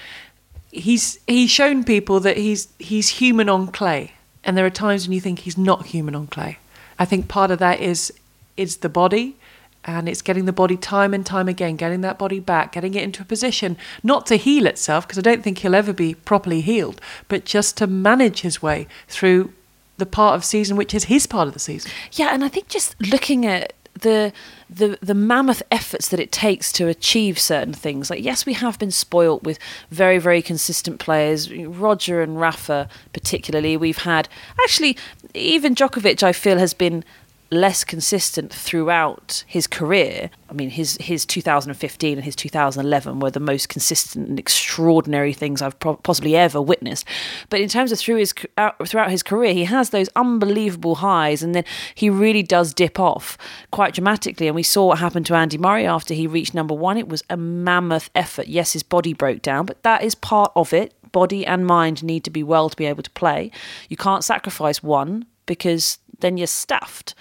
he's 0.70 1.18
he's 1.26 1.50
shown 1.50 1.84
people 1.84 2.20
that 2.20 2.36
he's 2.36 2.68
he's 2.78 3.08
human 3.08 3.48
on 3.48 3.68
clay. 3.68 4.12
And 4.44 4.56
there 4.56 4.64
are 4.64 4.70
times 4.70 5.06
when 5.06 5.14
you 5.14 5.20
think 5.20 5.40
he's 5.40 5.58
not 5.58 5.86
human 5.86 6.14
on 6.14 6.26
clay. 6.26 6.58
I 6.98 7.04
think 7.04 7.28
part 7.28 7.50
of 7.50 7.58
that 7.58 7.80
is 7.80 8.12
is 8.56 8.78
the 8.78 8.88
body 8.88 9.36
and 9.84 10.08
it's 10.08 10.22
getting 10.22 10.44
the 10.44 10.52
body 10.52 10.76
time 10.76 11.14
and 11.14 11.24
time 11.24 11.48
again, 11.48 11.76
getting 11.76 12.00
that 12.02 12.18
body 12.18 12.40
back, 12.40 12.72
getting 12.72 12.94
it 12.94 13.02
into 13.02 13.22
a 13.22 13.24
position 13.24 13.76
not 14.02 14.26
to 14.26 14.36
heal 14.36 14.66
itself, 14.66 15.06
because 15.06 15.18
I 15.18 15.22
don't 15.22 15.42
think 15.42 15.58
he'll 15.58 15.74
ever 15.74 15.92
be 15.92 16.14
properly 16.14 16.60
healed, 16.60 17.00
but 17.28 17.44
just 17.44 17.76
to 17.78 17.86
manage 17.86 18.40
his 18.40 18.60
way 18.62 18.86
through 19.06 19.52
the 19.96 20.06
part 20.06 20.36
of 20.36 20.44
season 20.44 20.76
which 20.76 20.94
is 20.94 21.04
his 21.04 21.26
part 21.26 21.48
of 21.48 21.54
the 21.54 21.60
season. 21.60 21.90
Yeah, 22.12 22.32
and 22.32 22.44
I 22.44 22.48
think 22.48 22.68
just 22.68 22.94
looking 23.00 23.44
at 23.46 23.72
the 24.00 24.32
the 24.70 24.98
the 25.02 25.14
mammoth 25.14 25.62
efforts 25.70 26.08
that 26.08 26.20
it 26.20 26.30
takes 26.30 26.72
to 26.72 26.86
achieve 26.86 27.38
certain 27.38 27.72
things. 27.72 28.10
Like 28.10 28.22
yes, 28.22 28.46
we 28.46 28.52
have 28.54 28.78
been 28.78 28.90
spoilt 28.90 29.42
with 29.42 29.58
very 29.90 30.18
very 30.18 30.42
consistent 30.42 31.00
players. 31.00 31.52
Roger 31.52 32.22
and 32.22 32.40
Rafa, 32.40 32.88
particularly, 33.12 33.76
we've 33.76 33.98
had 33.98 34.28
actually 34.62 34.96
even 35.34 35.74
Djokovic. 35.74 36.22
I 36.22 36.32
feel 36.32 36.58
has 36.58 36.74
been 36.74 37.04
less 37.50 37.82
consistent 37.82 38.52
throughout 38.52 39.42
his 39.46 39.66
career. 39.66 40.30
I 40.50 40.52
mean, 40.52 40.70
his 40.70 40.98
his 41.00 41.24
2015 41.24 42.18
and 42.18 42.24
his 42.24 42.36
2011 42.36 43.20
were 43.20 43.30
the 43.30 43.40
most 43.40 43.68
consistent 43.68 44.28
and 44.28 44.38
extraordinary 44.38 45.32
things 45.32 45.62
I've 45.62 45.78
pro- 45.78 45.96
possibly 45.96 46.36
ever 46.36 46.60
witnessed. 46.60 47.06
But 47.48 47.60
in 47.60 47.68
terms 47.68 47.90
of 47.92 47.98
through 47.98 48.16
his 48.16 48.32
throughout 48.32 49.10
his 49.10 49.22
career, 49.22 49.54
he 49.54 49.64
has 49.64 49.90
those 49.90 50.08
unbelievable 50.14 50.96
highs, 50.96 51.42
and 51.42 51.54
then 51.54 51.64
he 51.94 52.10
really 52.10 52.42
does 52.42 52.74
dip 52.74 53.00
off 53.00 53.38
quite 53.70 53.94
dramatically. 53.94 54.46
And 54.46 54.56
we 54.56 54.62
saw 54.62 54.86
what 54.88 54.98
happened 54.98 55.26
to 55.26 55.34
Andy 55.34 55.58
Murray 55.58 55.86
after 55.86 56.14
he 56.14 56.26
reached 56.26 56.54
number 56.54 56.74
one. 56.74 56.98
It 56.98 57.08
was 57.08 57.22
a 57.30 57.36
mammoth 57.36 58.10
effort. 58.14 58.48
Yes, 58.48 58.74
his 58.74 58.82
body 58.82 59.14
broke 59.14 59.42
down, 59.42 59.64
but 59.64 59.82
that 59.82 60.02
is 60.02 60.14
part 60.14 60.52
of 60.54 60.72
it. 60.72 60.94
Body 61.12 61.46
and 61.46 61.66
mind 61.66 62.04
need 62.04 62.24
to 62.24 62.30
be 62.30 62.42
well 62.42 62.68
to 62.68 62.76
be 62.76 62.84
able 62.84 63.02
to 63.02 63.10
play. 63.10 63.50
You 63.88 63.96
can't 63.96 64.22
sacrifice 64.22 64.82
one 64.82 65.24
because 65.46 65.98
then 66.20 66.36
you're 66.36 66.46
stuffed. 66.46 67.14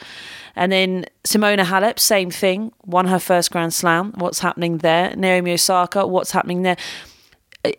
And 0.55 0.71
then 0.71 1.05
Simona 1.23 1.63
Halep, 1.63 1.99
same 1.99 2.31
thing, 2.31 2.71
won 2.85 3.07
her 3.07 3.19
first 3.19 3.51
Grand 3.51 3.73
Slam. 3.73 4.13
What's 4.17 4.39
happening 4.39 4.79
there? 4.79 5.15
Naomi 5.15 5.53
Osaka, 5.53 6.07
what's 6.07 6.31
happening 6.31 6.63
there? 6.63 6.77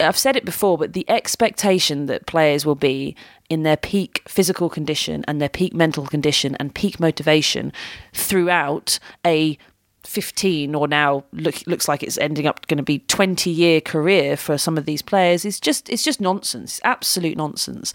I've 0.01 0.19
said 0.19 0.37
it 0.37 0.45
before, 0.45 0.77
but 0.77 0.93
the 0.93 1.09
expectation 1.09 2.07
that 2.07 2.27
players 2.27 2.67
will 2.67 2.75
be 2.75 3.17
in 3.49 3.63
their 3.63 3.77
peak 3.77 4.23
physical 4.29 4.69
condition 4.69 5.25
and 5.27 5.41
their 5.41 5.49
peak 5.49 5.73
mental 5.73 6.07
condition 6.07 6.55
and 6.57 6.75
peak 6.75 7.01
motivation 7.01 7.73
throughout 8.13 8.99
a 9.27 9.57
15 10.05 10.75
or 10.75 10.89
now 10.89 11.25
look, 11.33 11.67
looks 11.67 11.89
like 11.89 12.03
it's 12.03 12.19
ending 12.19 12.47
up 12.47 12.67
going 12.67 12.79
to 12.79 12.83
be 12.83 13.01
20 13.01 13.51
year 13.51 13.81
career 13.81 14.37
for 14.37 14.57
some 14.57 14.79
of 14.79 14.87
these 14.87 15.03
players 15.03 15.45
is 15.45 15.61
just 15.61 15.89
it's 15.91 16.03
just 16.03 16.21
nonsense 16.21 16.81
absolute 16.83 17.37
nonsense 17.37 17.93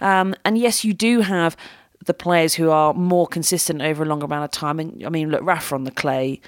um, 0.00 0.34
and 0.44 0.56
yes 0.56 0.84
you 0.84 0.94
do 0.94 1.20
have 1.20 1.56
the 2.04 2.14
players 2.14 2.54
who 2.54 2.70
are 2.70 2.94
more 2.94 3.26
consistent 3.26 3.82
over 3.82 4.02
a 4.02 4.06
longer 4.06 4.24
amount 4.24 4.44
of 4.44 4.50
time. 4.50 4.80
And 4.80 5.04
I 5.04 5.08
mean, 5.08 5.30
look, 5.30 5.42
Rafa 5.42 5.74
on 5.74 5.84
the 5.84 5.90
clay. 5.90 6.40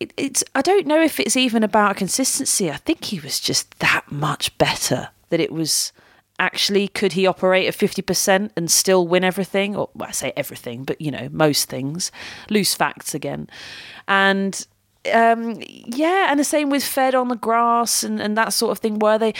It, 0.00 0.12
it's 0.16 0.44
I 0.54 0.62
don't 0.62 0.86
know 0.86 1.00
if 1.00 1.18
it's 1.18 1.36
even 1.36 1.62
about 1.62 1.96
consistency. 1.96 2.70
I 2.70 2.76
think 2.76 3.04
he 3.04 3.20
was 3.20 3.40
just 3.40 3.78
that 3.78 4.10
much 4.10 4.56
better 4.58 5.08
that 5.30 5.40
it 5.40 5.52
was 5.52 5.92
actually 6.38 6.88
could 6.88 7.14
he 7.14 7.26
operate 7.26 7.66
at 7.66 7.74
50% 7.74 8.50
and 8.56 8.70
still 8.70 9.06
win 9.06 9.24
everything 9.24 9.74
or 9.74 9.88
well, 9.94 10.08
I 10.08 10.12
say 10.12 10.32
everything 10.36 10.84
but 10.84 11.00
you 11.00 11.10
know 11.10 11.28
most 11.32 11.68
things 11.68 12.12
loose 12.50 12.74
facts 12.74 13.14
again 13.14 13.48
and 14.06 14.66
um, 15.12 15.62
yeah 15.62 16.26
and 16.30 16.38
the 16.38 16.44
same 16.44 16.68
with 16.68 16.84
fed 16.84 17.14
on 17.14 17.28
the 17.28 17.36
grass 17.36 18.02
and, 18.02 18.20
and 18.20 18.36
that 18.36 18.52
sort 18.52 18.72
of 18.72 18.80
thing 18.80 18.98
were 18.98 19.16
they 19.16 19.32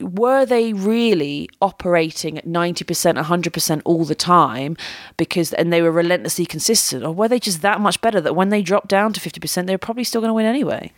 were 0.00 0.44
they 0.44 0.72
really 0.72 1.48
operating 1.62 2.36
at 2.36 2.46
90%, 2.46 3.22
100% 3.22 3.82
all 3.84 4.04
the 4.04 4.14
time 4.14 4.76
because 5.16 5.52
and 5.52 5.72
they 5.72 5.82
were 5.82 5.90
relentlessly 5.90 6.44
consistent 6.46 7.04
or 7.04 7.12
were 7.12 7.28
they 7.28 7.38
just 7.38 7.62
that 7.62 7.80
much 7.80 8.00
better 8.00 8.20
that 8.20 8.34
when 8.34 8.48
they 8.48 8.62
dropped 8.62 8.88
down 8.88 9.12
to 9.12 9.20
50% 9.20 9.66
they 9.66 9.74
were 9.74 9.78
probably 9.78 10.04
still 10.04 10.20
going 10.20 10.30
to 10.30 10.34
win 10.34 10.46
anyway? 10.46 10.90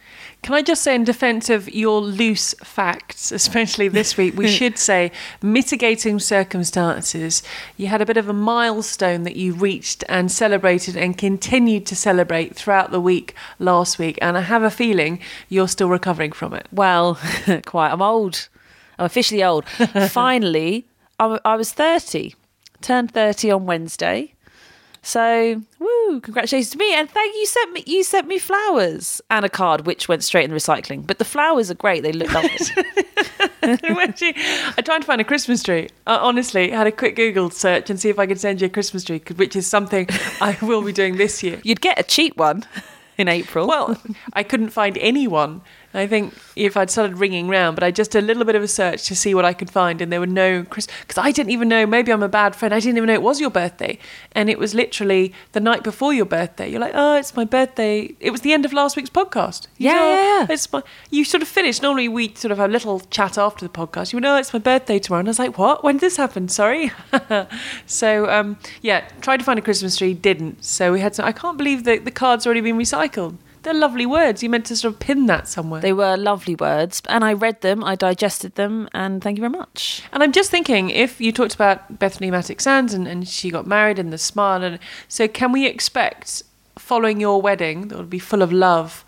Can 0.42 0.54
I 0.54 0.62
just 0.62 0.82
say 0.82 0.94
in 0.94 1.04
defense 1.04 1.50
of 1.50 1.72
your 1.74 2.00
loose 2.00 2.54
facts, 2.62 3.32
especially 3.32 3.88
this 3.88 4.16
week, 4.16 4.35
we 4.37 4.48
should 4.59 4.78
say 4.78 5.12
mitigating 5.42 6.18
circumstances. 6.18 7.42
You 7.76 7.88
had 7.88 8.00
a 8.00 8.06
bit 8.06 8.16
of 8.16 8.28
a 8.28 8.32
milestone 8.32 9.24
that 9.24 9.37
you 9.37 9.52
reached 9.52 10.04
and 10.09 10.32
celebrated 10.32 10.96
and 10.96 11.18
continued 11.18 11.85
to 11.87 11.96
celebrate 11.96 12.56
throughout 12.56 12.92
the 12.92 13.00
week 13.00 13.35
last 13.59 13.98
week 13.98 14.18
and 14.22 14.38
I 14.38 14.40
have 14.40 14.62
a 14.62 14.70
feeling 14.70 15.20
you're 15.48 15.68
still 15.68 15.88
recovering 15.88 16.32
from 16.32 16.54
it. 16.54 16.66
Well, 16.72 17.18
quite. 17.66 17.92
I'm 17.92 18.02
old. 18.02 18.48
I'm 18.98 19.06
officially 19.06 19.42
old. 19.42 19.68
Finally, 20.11 20.87
I, 21.18 21.38
I 21.44 21.56
was 21.56 21.72
30, 21.72 22.35
turned 22.80 23.12
30 23.12 23.50
on 23.50 23.66
Wednesday. 23.66 24.32
So, 25.06 25.62
woo, 25.78 26.20
congratulations 26.20 26.70
to 26.70 26.78
me. 26.78 26.92
And 26.92 27.09
thank 27.09 27.32
you 27.37 27.46
sent 27.46 27.72
me 27.72 27.85
you 27.87 28.02
sent 28.02 28.26
me 28.26 28.40
flowers 28.40 29.20
and 29.30 29.44
a 29.44 29.48
card 29.48 29.87
which 29.87 30.09
went 30.09 30.24
straight 30.24 30.44
in 30.44 30.50
the 30.50 30.56
recycling. 30.56 31.06
But 31.06 31.18
the 31.18 31.24
flowers 31.24 31.70
are 31.70 31.74
great. 31.74 32.02
They 32.02 32.11
look 32.11 32.32
lovely. 32.32 32.50
I 33.62 34.82
tried 34.85 34.98
to 34.98 35.06
find 35.06 35.20
a 35.20 35.24
Christmas 35.24 35.62
tree. 35.62 35.90
Uh, 36.09 36.18
honestly, 36.20 36.70
had 36.70 36.88
a 36.88 36.92
quick 36.92 37.14
Google 37.14 37.50
search 37.50 37.88
and 37.88 38.00
see 38.00 38.09
if 38.09 38.18
I 38.18 38.26
could 38.26 38.40
send 38.40 38.61
you 38.61 38.66
a 38.66 38.70
Christmas 38.70 39.04
tree, 39.04 39.22
which 39.37 39.54
is 39.54 39.68
something 39.68 40.09
I 40.40 40.59
will 40.61 40.82
be 40.82 40.92
doing 40.92 41.18
this 41.18 41.40
year. 41.40 41.61
You'd 41.62 41.80
get 41.80 42.00
a 42.00 42.02
cheap 42.02 42.37
one 42.37 42.64
in 43.16 43.28
April. 43.28 43.68
Well, 43.68 44.00
I 44.32 44.42
couldn't 44.42 44.70
find 44.70 44.98
anyone 44.98 45.62
I 45.96 46.06
think 46.06 46.35
if 46.54 46.76
I'd 46.76 46.90
started 46.90 47.18
ringing 47.18 47.48
round, 47.48 47.76
but 47.76 47.85
I 47.85 47.90
just 47.90 48.11
did 48.11 48.24
a 48.24 48.26
little 48.26 48.44
bit 48.44 48.54
of 48.54 48.62
a 48.62 48.68
search 48.68 49.04
to 49.06 49.16
see 49.16 49.35
what 49.35 49.44
I 49.44 49.52
could 49.52 49.70
find, 49.70 50.00
and 50.00 50.12
there 50.12 50.20
were 50.20 50.26
no 50.26 50.64
Chris 50.64 50.87
because 51.00 51.18
I 51.18 51.30
didn't 51.32 51.50
even 51.50 51.68
know. 51.68 51.87
Maybe 51.87 52.12
I'm 52.12 52.22
a 52.22 52.28
bad 52.28 52.54
friend. 52.54 52.74
I 52.74 52.80
didn't 52.80 52.96
even 52.96 53.06
know 53.06 53.14
it 53.14 53.22
was 53.22 53.40
your 53.40 53.50
birthday, 53.50 53.98
and 54.32 54.50
it 54.50 54.59
was 54.59 54.74
literally 54.74 55.32
the 55.52 55.61
night 55.61 55.82
before 55.82 56.12
your 56.12 56.26
birthday. 56.26 56.68
You're 56.68 56.80
like, 56.80 56.92
oh, 56.94 57.16
it's 57.16 57.35
my 57.35 57.44
birthday. 57.44 58.14
It 58.20 58.30
was 58.30 58.42
the 58.42 58.52
end 58.52 58.64
of 58.64 58.72
last 58.72 58.96
week's 58.96 59.11
podcast. 59.11 59.66
You 59.78 59.88
yeah, 59.88 59.94
know, 59.94 60.09
yeah, 60.09 60.38
yeah. 60.40 60.46
It's 60.50 60.72
my. 60.72 60.82
You 61.11 61.24
sort 61.24 61.42
of 61.42 61.48
finished. 61.48 61.82
Normally 61.82 62.09
we 62.09 62.35
sort 62.35 62.52
of 62.52 62.59
have 62.59 62.70
a 62.70 62.72
little 62.72 63.00
chat 63.00 63.38
after 63.38 63.66
the 63.66 63.72
podcast. 63.72 64.12
You 64.12 64.20
know, 64.20 64.35
oh, 64.35 64.38
it's 64.38 64.52
my 64.52 64.59
birthday 64.59 64.98
tomorrow, 64.98 65.20
and 65.20 65.28
I 65.28 65.30
was 65.30 65.38
like, 65.38 65.59
what? 65.59 65.82
When 65.82 65.96
did 65.96 66.02
this 66.02 66.16
happen? 66.16 66.48
Sorry. 66.48 66.92
so 67.87 68.28
um, 68.30 68.59
yeah, 68.82 69.09
tried 69.20 69.38
to 69.38 69.44
find 69.44 69.59
a 69.59 69.62
Christmas 69.62 69.96
tree, 69.96 70.14
didn't. 70.14 70.64
So 70.64 70.92
we 70.92 71.00
had 71.00 71.14
some. 71.14 71.24
I 71.24 71.32
can't 71.32 71.56
believe 71.56 71.85
that 71.85 72.04
the 72.04 72.11
card's 72.11 72.46
already 72.46 72.61
been 72.61 72.76
recycled. 72.76 73.37
They're 73.66 73.74
lovely 73.74 74.07
words. 74.07 74.44
You 74.44 74.48
meant 74.48 74.66
to 74.66 74.76
sort 74.76 74.94
of 74.94 75.00
pin 75.00 75.26
that 75.26 75.48
somewhere. 75.48 75.81
They 75.81 75.92
were 75.92 76.16
lovely 76.16 76.55
words, 76.55 77.02
and 77.09 77.24
I 77.24 77.33
read 77.33 77.62
them, 77.62 77.83
I 77.83 77.96
digested 77.96 78.55
them, 78.55 78.88
and 78.94 79.20
thank 79.20 79.38
you 79.38 79.40
very 79.40 79.50
much. 79.50 80.05
And 80.12 80.22
I'm 80.22 80.31
just 80.31 80.52
thinking, 80.52 80.90
if 80.90 81.20
you 81.20 81.33
talked 81.33 81.57
about 81.57 81.98
Bethanie 81.98 82.31
Mattek-Sands 82.31 82.94
and, 82.94 83.09
and 83.09 83.26
she 83.26 83.50
got 83.50 83.66
married 83.66 83.98
and 83.98 84.12
the 84.12 84.18
smile, 84.18 84.62
and 84.62 84.79
so 85.09 85.26
can 85.26 85.50
we 85.50 85.66
expect 85.66 86.44
following 86.79 87.18
your 87.18 87.42
wedding 87.42 87.88
that 87.88 87.98
would 87.98 88.09
be 88.09 88.20
full 88.20 88.40
of 88.40 88.52
love? 88.52 89.05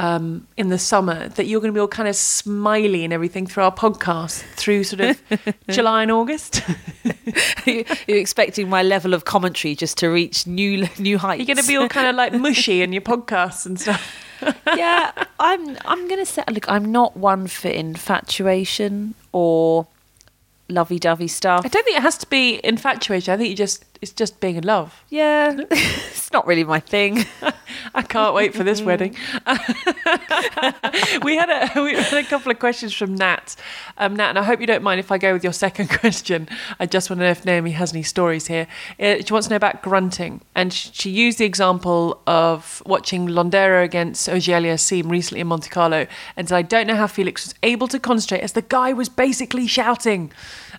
Um, 0.00 0.46
in 0.56 0.70
the 0.70 0.78
summer 0.78 1.28
that 1.28 1.44
you're 1.44 1.60
going 1.60 1.68
to 1.70 1.76
be 1.76 1.80
all 1.80 1.86
kind 1.86 2.08
of 2.08 2.16
smiley 2.16 3.04
and 3.04 3.12
everything 3.12 3.46
through 3.46 3.64
our 3.64 3.74
podcast 3.74 4.40
through 4.54 4.82
sort 4.82 5.00
of 5.00 5.22
July 5.68 6.00
and 6.02 6.10
August. 6.10 6.62
you're 7.66 7.84
expecting 8.08 8.70
my 8.70 8.82
level 8.82 9.12
of 9.12 9.26
commentary 9.26 9.74
just 9.74 9.98
to 9.98 10.08
reach 10.08 10.46
new 10.46 10.88
new 10.98 11.18
heights. 11.18 11.40
You're 11.40 11.54
going 11.54 11.62
to 11.62 11.68
be 11.68 11.76
all 11.76 11.88
kind 11.88 12.06
of 12.08 12.16
like 12.16 12.32
mushy 12.46 12.80
in 12.80 12.94
your 12.94 13.02
podcasts 13.02 13.66
and 13.66 13.78
stuff. 13.78 14.24
yeah, 14.74 15.12
I'm. 15.38 15.76
I'm 15.84 16.08
going 16.08 16.20
to 16.20 16.24
say, 16.24 16.44
look, 16.50 16.66
I'm 16.70 16.90
not 16.90 17.14
one 17.14 17.46
for 17.46 17.68
infatuation 17.68 19.14
or 19.32 19.86
lovey-dovey 20.70 21.28
stuff. 21.28 21.66
I 21.66 21.68
don't 21.68 21.84
think 21.84 21.98
it 21.98 22.02
has 22.02 22.16
to 22.18 22.26
be 22.28 22.58
infatuation. 22.64 23.34
I 23.34 23.36
think 23.36 23.50
you 23.50 23.56
just 23.56 23.84
it's 24.02 24.12
just 24.12 24.40
being 24.40 24.56
in 24.56 24.64
love. 24.64 25.04
Yeah, 25.10 25.56
it's 25.70 26.32
not 26.32 26.46
really 26.46 26.64
my 26.64 26.80
thing. 26.80 27.26
I 27.94 28.02
can't 28.02 28.34
wait 28.34 28.54
for 28.54 28.64
this 28.64 28.80
wedding. 28.80 29.14
we 31.22 31.36
had 31.36 31.50
a 31.50 31.82
we 31.82 31.94
had 31.94 32.12
a 32.12 32.24
couple 32.24 32.50
of 32.50 32.58
questions 32.58 32.94
from 32.94 33.14
Nat. 33.14 33.56
Um, 33.98 34.16
Nat, 34.16 34.30
and 34.30 34.38
I 34.38 34.42
hope 34.42 34.60
you 34.60 34.66
don't 34.66 34.82
mind 34.82 35.00
if 35.00 35.12
I 35.12 35.18
go 35.18 35.32
with 35.34 35.44
your 35.44 35.52
second 35.52 35.90
question. 35.90 36.48
I 36.78 36.86
just 36.86 37.10
want 37.10 37.20
to 37.20 37.26
know 37.26 37.30
if 37.30 37.44
Naomi 37.44 37.72
has 37.72 37.92
any 37.92 38.02
stories 38.02 38.46
here. 38.46 38.66
Uh, 38.98 39.16
she 39.24 39.32
wants 39.32 39.48
to 39.48 39.52
know 39.52 39.56
about 39.56 39.82
grunting, 39.82 40.40
and 40.54 40.72
sh- 40.72 40.90
she 40.92 41.10
used 41.10 41.38
the 41.38 41.44
example 41.44 42.22
of 42.26 42.82
watching 42.86 43.28
Londero 43.28 43.84
against 43.84 44.28
Auger-Aliassime 44.28 45.10
recently 45.10 45.40
in 45.40 45.46
Monte 45.46 45.68
Carlo, 45.68 46.06
and 46.36 46.48
said, 46.48 46.56
"I 46.56 46.62
don't 46.62 46.86
know 46.86 46.96
how 46.96 47.06
Felix 47.06 47.46
was 47.46 47.54
able 47.62 47.88
to 47.88 47.98
concentrate 47.98 48.40
as 48.40 48.52
the 48.52 48.62
guy 48.62 48.92
was 48.92 49.08
basically 49.10 49.66
shouting." 49.66 50.32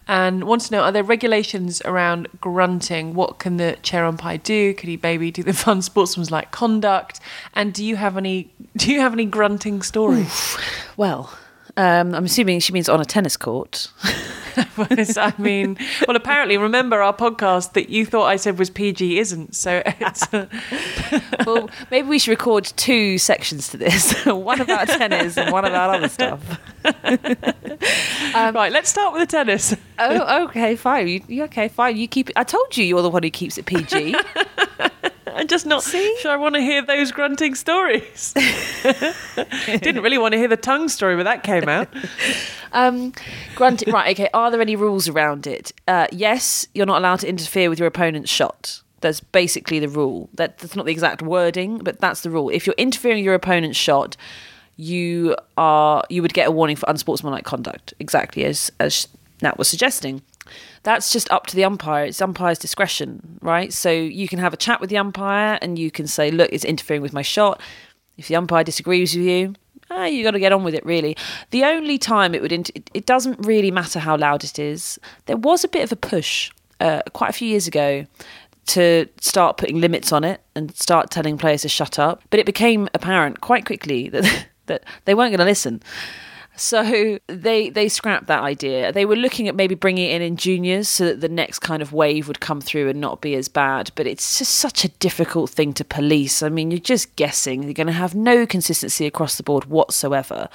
And 0.08 0.44
wants 0.46 0.70
to 0.70 0.76
know: 0.76 0.82
Are 0.82 0.92
there 0.92 1.04
regulations 1.04 1.82
around 1.86 2.28
grunting? 2.40 3.14
What 3.14 3.40
can 3.40 3.58
the 3.58 3.78
chair 3.82 4.06
umpire 4.06 4.38
do? 4.38 4.74
Could 4.74 4.90
he 4.90 5.00
maybe 5.02 5.32
do 5.32 5.44
the 5.44 5.54
fun 5.66 5.82
sportsmanlike 5.82 6.52
conduct? 6.52 7.20
And 7.54 7.74
do 7.74 7.86
you 7.86 7.96
have 7.96 8.18
any? 8.18 8.54
Do 8.78 8.92
you 8.92 9.02
have 9.02 9.12
any 9.12 9.26
grunting 9.26 9.82
stories? 9.82 10.58
Well, 10.96 11.30
um, 11.76 12.16
I'm 12.16 12.26
assuming 12.26 12.62
she 12.62 12.72
means 12.72 12.88
on 12.88 13.02
a 13.02 13.06
tennis 13.06 13.36
court. 13.36 13.90
Was- 14.78 15.18
I 15.18 15.34
mean, 15.38 15.78
well, 16.08 16.16
apparently, 16.16 16.58
remember 16.58 17.02
our 17.02 17.14
podcast 17.16 17.74
that 17.74 17.90
you 17.90 18.06
thought 18.06 18.26
I 18.26 18.36
said 18.36 18.58
was 18.60 18.70
PG 18.70 19.20
isn't. 19.20 19.56
So 19.56 19.82
it's 19.86 20.34
uh, 20.34 20.48
well, 21.46 21.70
maybe 21.90 22.08
we 22.08 22.20
should 22.20 22.32
record 22.32 22.66
two 22.76 23.18
sections 23.18 23.70
to 23.70 23.78
this 23.78 24.14
one 24.26 24.62
about 24.62 24.88
tennis 24.88 25.38
and 25.38 25.52
one 25.52 25.66
about 25.66 25.96
other 25.96 26.08
stuff. 26.10 26.60
Um, 28.34 28.56
right. 28.56 28.72
Let's 28.72 28.90
start 28.90 29.14
with 29.14 29.22
the 29.22 29.28
tennis. 29.38 29.76
Oh, 30.00 30.46
okay, 30.46 30.76
fine. 30.76 31.08
You, 31.08 31.22
you- 31.28 31.44
okay, 31.46 31.68
fine. 31.68 31.98
You 31.98 32.08
keep 32.08 32.30
it. 32.30 32.38
I 32.38 32.44
told 32.44 32.76
you 32.78 32.86
you're 32.86 33.02
the 33.02 33.10
one 33.10 33.24
who 33.24 33.30
keeps 33.30 33.58
it 33.58 33.66
PG. 33.66 34.16
I'm 35.36 35.48
just 35.48 35.66
not 35.66 35.84
See? 35.84 36.16
sure 36.20 36.32
I 36.32 36.36
want 36.36 36.56
to 36.56 36.62
hear 36.62 36.82
those 36.86 37.12
grunting 37.12 37.56
stories. 37.56 38.34
Didn't 39.66 40.02
really 40.04 40.18
want 40.18 40.34
to 40.34 40.38
hear 40.38 40.48
the 40.48 40.58
tongue 40.58 40.90
story, 40.90 41.16
but 41.16 41.24
that 41.24 41.44
came 41.44 41.68
out. 41.70 41.88
Um, 42.74 43.12
grunting. 43.56 43.94
Right. 43.94 44.18
Okay. 44.18 44.30
Are 44.34 44.50
there 44.50 44.62
any 44.62 44.78
rules 44.78 45.10
around 45.10 45.46
it? 45.46 45.74
Uh, 45.90 46.08
yes, 46.10 46.66
you're 46.74 46.86
not 46.86 47.00
allowed 47.00 47.20
to 47.20 47.28
interfere 47.28 47.70
with 47.70 47.80
your 47.80 47.88
opponent's 47.90 48.32
shot. 48.32 48.82
That's 49.02 49.20
basically 49.20 49.80
the 49.80 49.90
rule. 49.90 50.30
That, 50.36 50.58
that's 50.60 50.74
not 50.74 50.86
the 50.86 50.94
exact 50.94 51.22
wording, 51.22 51.80
but 51.80 52.00
that's 52.00 52.22
the 52.22 52.30
rule. 52.30 52.50
If 52.50 52.66
you're 52.66 52.76
interfering 52.78 53.18
with 53.18 53.26
your 53.26 53.34
opponent's 53.34 53.78
shot, 53.78 54.16
you 54.78 55.36
are 55.58 56.02
you 56.10 56.22
would 56.22 56.34
get 56.34 56.48
a 56.48 56.52
warning 56.52 56.78
for 56.78 56.90
unsportsmanlike 56.90 57.44
conduct. 57.44 57.94
Exactly 58.00 58.46
as 58.46 58.72
as 58.80 59.08
Nat 59.42 59.58
was 59.58 59.68
suggesting. 59.68 60.22
That's 60.84 61.12
just 61.12 61.30
up 61.32 61.48
to 61.48 61.56
the 61.56 61.64
umpire. 61.64 62.06
It's 62.06 62.22
umpire's 62.22 62.58
discretion, 62.58 63.40
right? 63.42 63.72
So 63.72 63.92
you 63.92 64.28
can 64.28 64.40
have 64.40 64.54
a 64.54 64.58
chat 64.58 64.82
with 64.82 64.90
the 64.90 64.98
umpire 64.98 65.60
and 65.62 65.78
you 65.78 65.92
can 65.92 66.08
say, 66.08 66.32
"Look, 66.32 66.50
it's 66.52 66.66
interfering 66.66 67.02
with 67.02 67.14
my 67.14 67.22
shot." 67.22 67.62
If 68.18 68.28
the 68.28 68.36
umpire 68.36 68.64
disagrees 68.64 69.16
with 69.16 69.26
you, 69.26 69.56
ah, 69.90 70.06
you 70.06 70.24
got 70.24 70.32
to 70.32 70.40
get 70.40 70.52
on 70.52 70.64
with 70.64 70.74
it. 70.74 70.86
Really, 70.86 71.16
the 71.52 71.64
only 71.66 71.98
time 71.98 72.34
it 72.34 72.42
would 72.42 72.52
int- 72.52 72.72
it, 72.74 72.90
it 72.94 73.06
doesn't 73.06 73.46
really 73.46 73.72
matter 73.72 74.00
how 74.00 74.18
loud 74.18 74.44
it 74.44 74.58
is. 74.58 75.00
There 75.28 75.38
was 75.38 75.64
a 75.64 75.68
bit 75.68 75.84
of 75.84 75.92
a 75.92 75.96
push 75.96 76.52
uh, 76.80 77.02
quite 77.14 77.30
a 77.30 77.34
few 77.34 77.48
years 77.48 77.68
ago 77.68 78.06
to 78.68 79.08
start 79.20 79.58
putting 79.58 79.82
limits 79.82 80.12
on 80.12 80.24
it 80.24 80.42
and 80.56 80.76
start 80.76 81.10
telling 81.12 81.38
players 81.38 81.64
to 81.64 81.70
shut 81.70 82.00
up, 82.00 82.22
but 82.30 82.40
it 82.40 82.46
became 82.46 82.88
apparent 82.94 83.42
quite 83.42 83.66
quickly 83.66 84.10
that 84.14 84.48
that 84.66 84.84
they 85.06 85.14
weren't 85.14 85.32
going 85.32 85.40
to 85.40 85.46
listen. 85.46 85.82
So 86.56 87.18
they 87.28 87.70
they 87.70 87.88
scrapped 87.88 88.28
that 88.28 88.44
idea. 88.44 88.92
They 88.92 89.06
were 89.06 89.16
looking 89.16 89.48
at 89.48 89.56
maybe 89.56 89.76
bringing 89.76 90.10
it 90.12 90.16
in 90.16 90.22
in 90.22 90.36
juniors 90.38 90.90
so 90.90 91.06
that 91.06 91.22
the 91.22 91.30
next 91.30 91.60
kind 91.60 91.82
of 91.82 91.94
wave 91.94 92.28
would 92.28 92.40
come 92.40 92.62
through 92.62 92.90
and 92.90 93.00
not 93.00 93.22
be 93.22 93.36
as 93.36 93.48
bad. 93.48 93.92
But 93.96 94.06
it's 94.06 94.38
just 94.38 94.56
such 94.56 94.84
a 94.84 94.90
difficult 94.90 95.50
thing 95.50 95.74
to 95.74 95.86
police. 95.86 96.44
I 96.44 96.50
mean, 96.50 96.70
you're 96.70 96.80
just 96.80 97.16
guessing. 97.16 97.64
You're 97.64 97.74
going 97.74 97.88
to 97.88 97.94
have 97.94 98.16
no 98.16 98.46
consistency 98.46 99.06
across 99.06 99.38
the 99.38 99.44
board 99.44 99.66
whatsoever. 99.66 100.50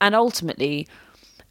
And 0.00 0.14
ultimately, 0.14 0.86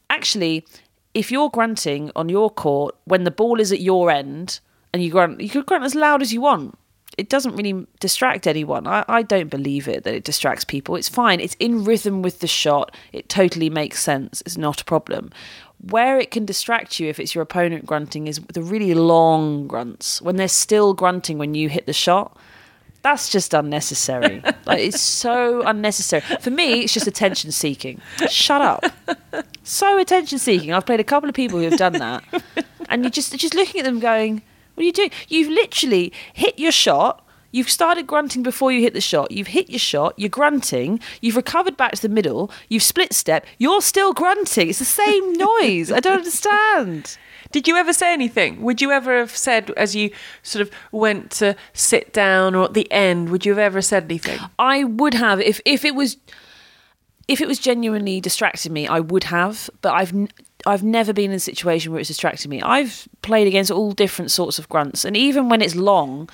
actually, 0.10 0.66
if 1.14 1.32
you're 1.32 1.50
granting 1.50 2.12
on 2.16 2.30
your 2.30 2.50
court 2.50 2.96
when 3.06 3.24
the 3.24 3.32
ball 3.32 3.60
is 3.60 3.72
at 3.72 3.82
your 3.82 4.12
end 4.12 4.60
and 4.94 5.04
you 5.04 5.12
grunt, 5.12 5.42
you 5.42 5.50
could 5.50 5.66
grunt 5.66 5.84
as 5.84 5.96
loud 5.96 6.22
as 6.22 6.32
you 6.32 6.42
want. 6.42 6.78
It 7.18 7.30
doesn't 7.30 7.56
really 7.56 7.86
distract 8.00 8.48
anyone. 8.48 8.88
I, 8.88 9.06
I 9.08 9.22
don't 9.22 9.50
believe 9.50 9.88
it 9.88 10.04
that 10.04 10.14
it 10.14 10.24
distracts 10.24 10.64
people. 10.64 10.96
It's 10.96 11.10
fine. 11.10 11.40
It's 11.40 11.56
in 11.60 11.84
rhythm 11.84 12.22
with 12.22 12.40
the 12.40 12.48
shot. 12.48 12.96
It 13.12 13.30
totally 13.30 13.70
makes 13.70 14.02
sense. 14.02 14.42
It's 14.46 14.58
not 14.58 14.82
a 14.82 14.86
problem. 14.86 15.32
Where 15.90 16.18
it 16.18 16.32
can 16.32 16.46
distract 16.46 17.00
you 17.00 17.10
if 17.10 17.20
it's 17.20 17.36
your 17.36 17.42
opponent 17.42 17.86
grunting 17.86 18.28
is 18.28 18.40
the 18.54 18.62
really 18.62 18.94
long 18.94 19.68
grunts 19.68 20.22
when 20.22 20.38
they're 20.38 20.48
still 20.48 20.94
grunting 20.94 21.38
when 21.38 21.56
you 21.56 21.70
hit 21.70 21.86
the 21.86 21.94
shot. 21.94 22.38
That's 23.04 23.30
just 23.30 23.54
unnecessary. 23.54 24.42
like 24.66 24.80
it's 24.80 25.02
so 25.02 25.62
unnecessary. 25.64 26.22
For 26.40 26.50
me, 26.50 26.84
it's 26.84 26.94
just 26.94 27.06
attention 27.06 27.52
seeking. 27.52 28.02
Shut 28.30 28.62
up. 28.62 28.86
So 29.64 29.98
attention 29.98 30.40
seeking. 30.40 30.74
I've 30.74 30.86
played 30.86 31.02
a 31.02 31.04
couple 31.04 31.28
of 31.28 31.36
people 31.36 31.60
who 31.60 31.66
have 31.66 31.78
done 31.78 31.94
that, 31.94 32.24
and 32.88 33.04
you're 33.04 33.12
just 33.12 33.38
just 33.38 33.54
looking 33.54 33.82
at 33.82 33.84
them 33.84 34.00
going, 34.00 34.42
"What 34.74 34.82
are 34.82 34.86
you 34.86 34.94
doing? 34.94 35.12
You've 35.28 35.50
literally 35.50 36.12
hit 36.34 36.58
your 36.60 36.72
shot." 36.72 37.20
You've 37.54 37.70
started 37.70 38.08
grunting 38.08 38.42
before 38.42 38.72
you 38.72 38.82
hit 38.82 38.96
the 38.96 39.00
shot. 39.00 39.30
You've 39.30 39.46
hit 39.46 39.70
your 39.70 39.78
shot. 39.78 40.16
You're 40.18 40.28
grunting. 40.28 41.00
You've 41.22 41.36
recovered 41.36 41.78
back 41.78 41.92
to 41.92 42.02
the 42.02 42.10
middle. 42.10 42.50
You've 42.68 42.82
split 42.82 43.14
step. 43.14 43.46
You're 43.60 43.84
still 43.84 44.12
grunting. 44.12 44.70
It's 44.70 44.80
the 44.80 44.86
same 44.86 45.34
noise. 45.38 45.92
I 45.92 46.00
don't 46.00 46.18
understand. 46.18 47.16
Did 47.52 47.68
you 47.68 47.76
ever 47.76 47.94
say 47.94 48.12
anything? 48.12 48.64
Would 48.64 48.82
you 48.82 48.92
ever 48.92 49.20
have 49.20 49.38
said, 49.38 49.70
as 49.78 49.96
you 49.96 50.10
sort 50.42 50.64
of 50.64 50.72
went 50.92 51.30
to 51.34 51.56
sit 51.74 52.12
down 52.12 52.56
or 52.56 52.66
at 52.66 52.74
the 52.74 52.92
end, 52.92 53.30
would 53.30 53.46
you 53.46 53.52
have 53.52 53.60
ever 53.60 53.84
said 53.84 54.06
anything? 54.06 54.40
I 54.58 54.84
would 54.84 55.14
have 55.14 55.40
if 55.40 55.62
if 55.64 55.86
it 55.86 55.94
was 55.94 56.18
if 57.28 57.40
it 57.40 57.48
was 57.48 57.60
genuinely 57.60 58.20
distracting 58.20 58.74
me, 58.74 58.88
I 58.88 59.00
would 59.00 59.26
have. 59.26 59.70
But 59.82 59.94
I've 59.94 60.12
I've 60.66 60.84
never 60.84 61.14
been 61.14 61.32
in 61.32 61.36
a 61.38 61.40
situation 61.40 61.92
where 61.92 62.00
it's 62.00 62.08
distracting 62.08 62.50
me. 62.50 62.62
I've 62.62 63.08
played 63.22 63.48
against 63.48 63.72
all 63.72 63.92
different 63.92 64.32
sorts 64.32 64.60
of 64.60 64.70
grunts, 64.70 65.04
and 65.06 65.18
even 65.18 65.50
when 65.50 65.62
it's 65.62 65.76
long, 65.76 66.30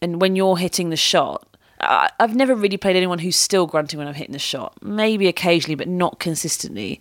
and 0.00 0.20
when 0.20 0.36
you're 0.36 0.58
hitting 0.58 0.90
the 0.90 0.96
shot. 0.96 1.46
I- 1.80 2.10
I've 2.20 2.36
never 2.36 2.54
really 2.54 2.76
played 2.76 2.96
anyone 2.96 3.18
who's 3.20 3.36
still 3.36 3.66
grunting 3.66 3.98
when 3.98 4.06
I'm 4.06 4.14
hitting 4.14 4.32
the 4.32 4.38
shot. 4.38 4.74
Maybe 4.82 5.26
occasionally, 5.26 5.74
but 5.74 5.88
not 5.88 6.20
consistently. 6.20 7.00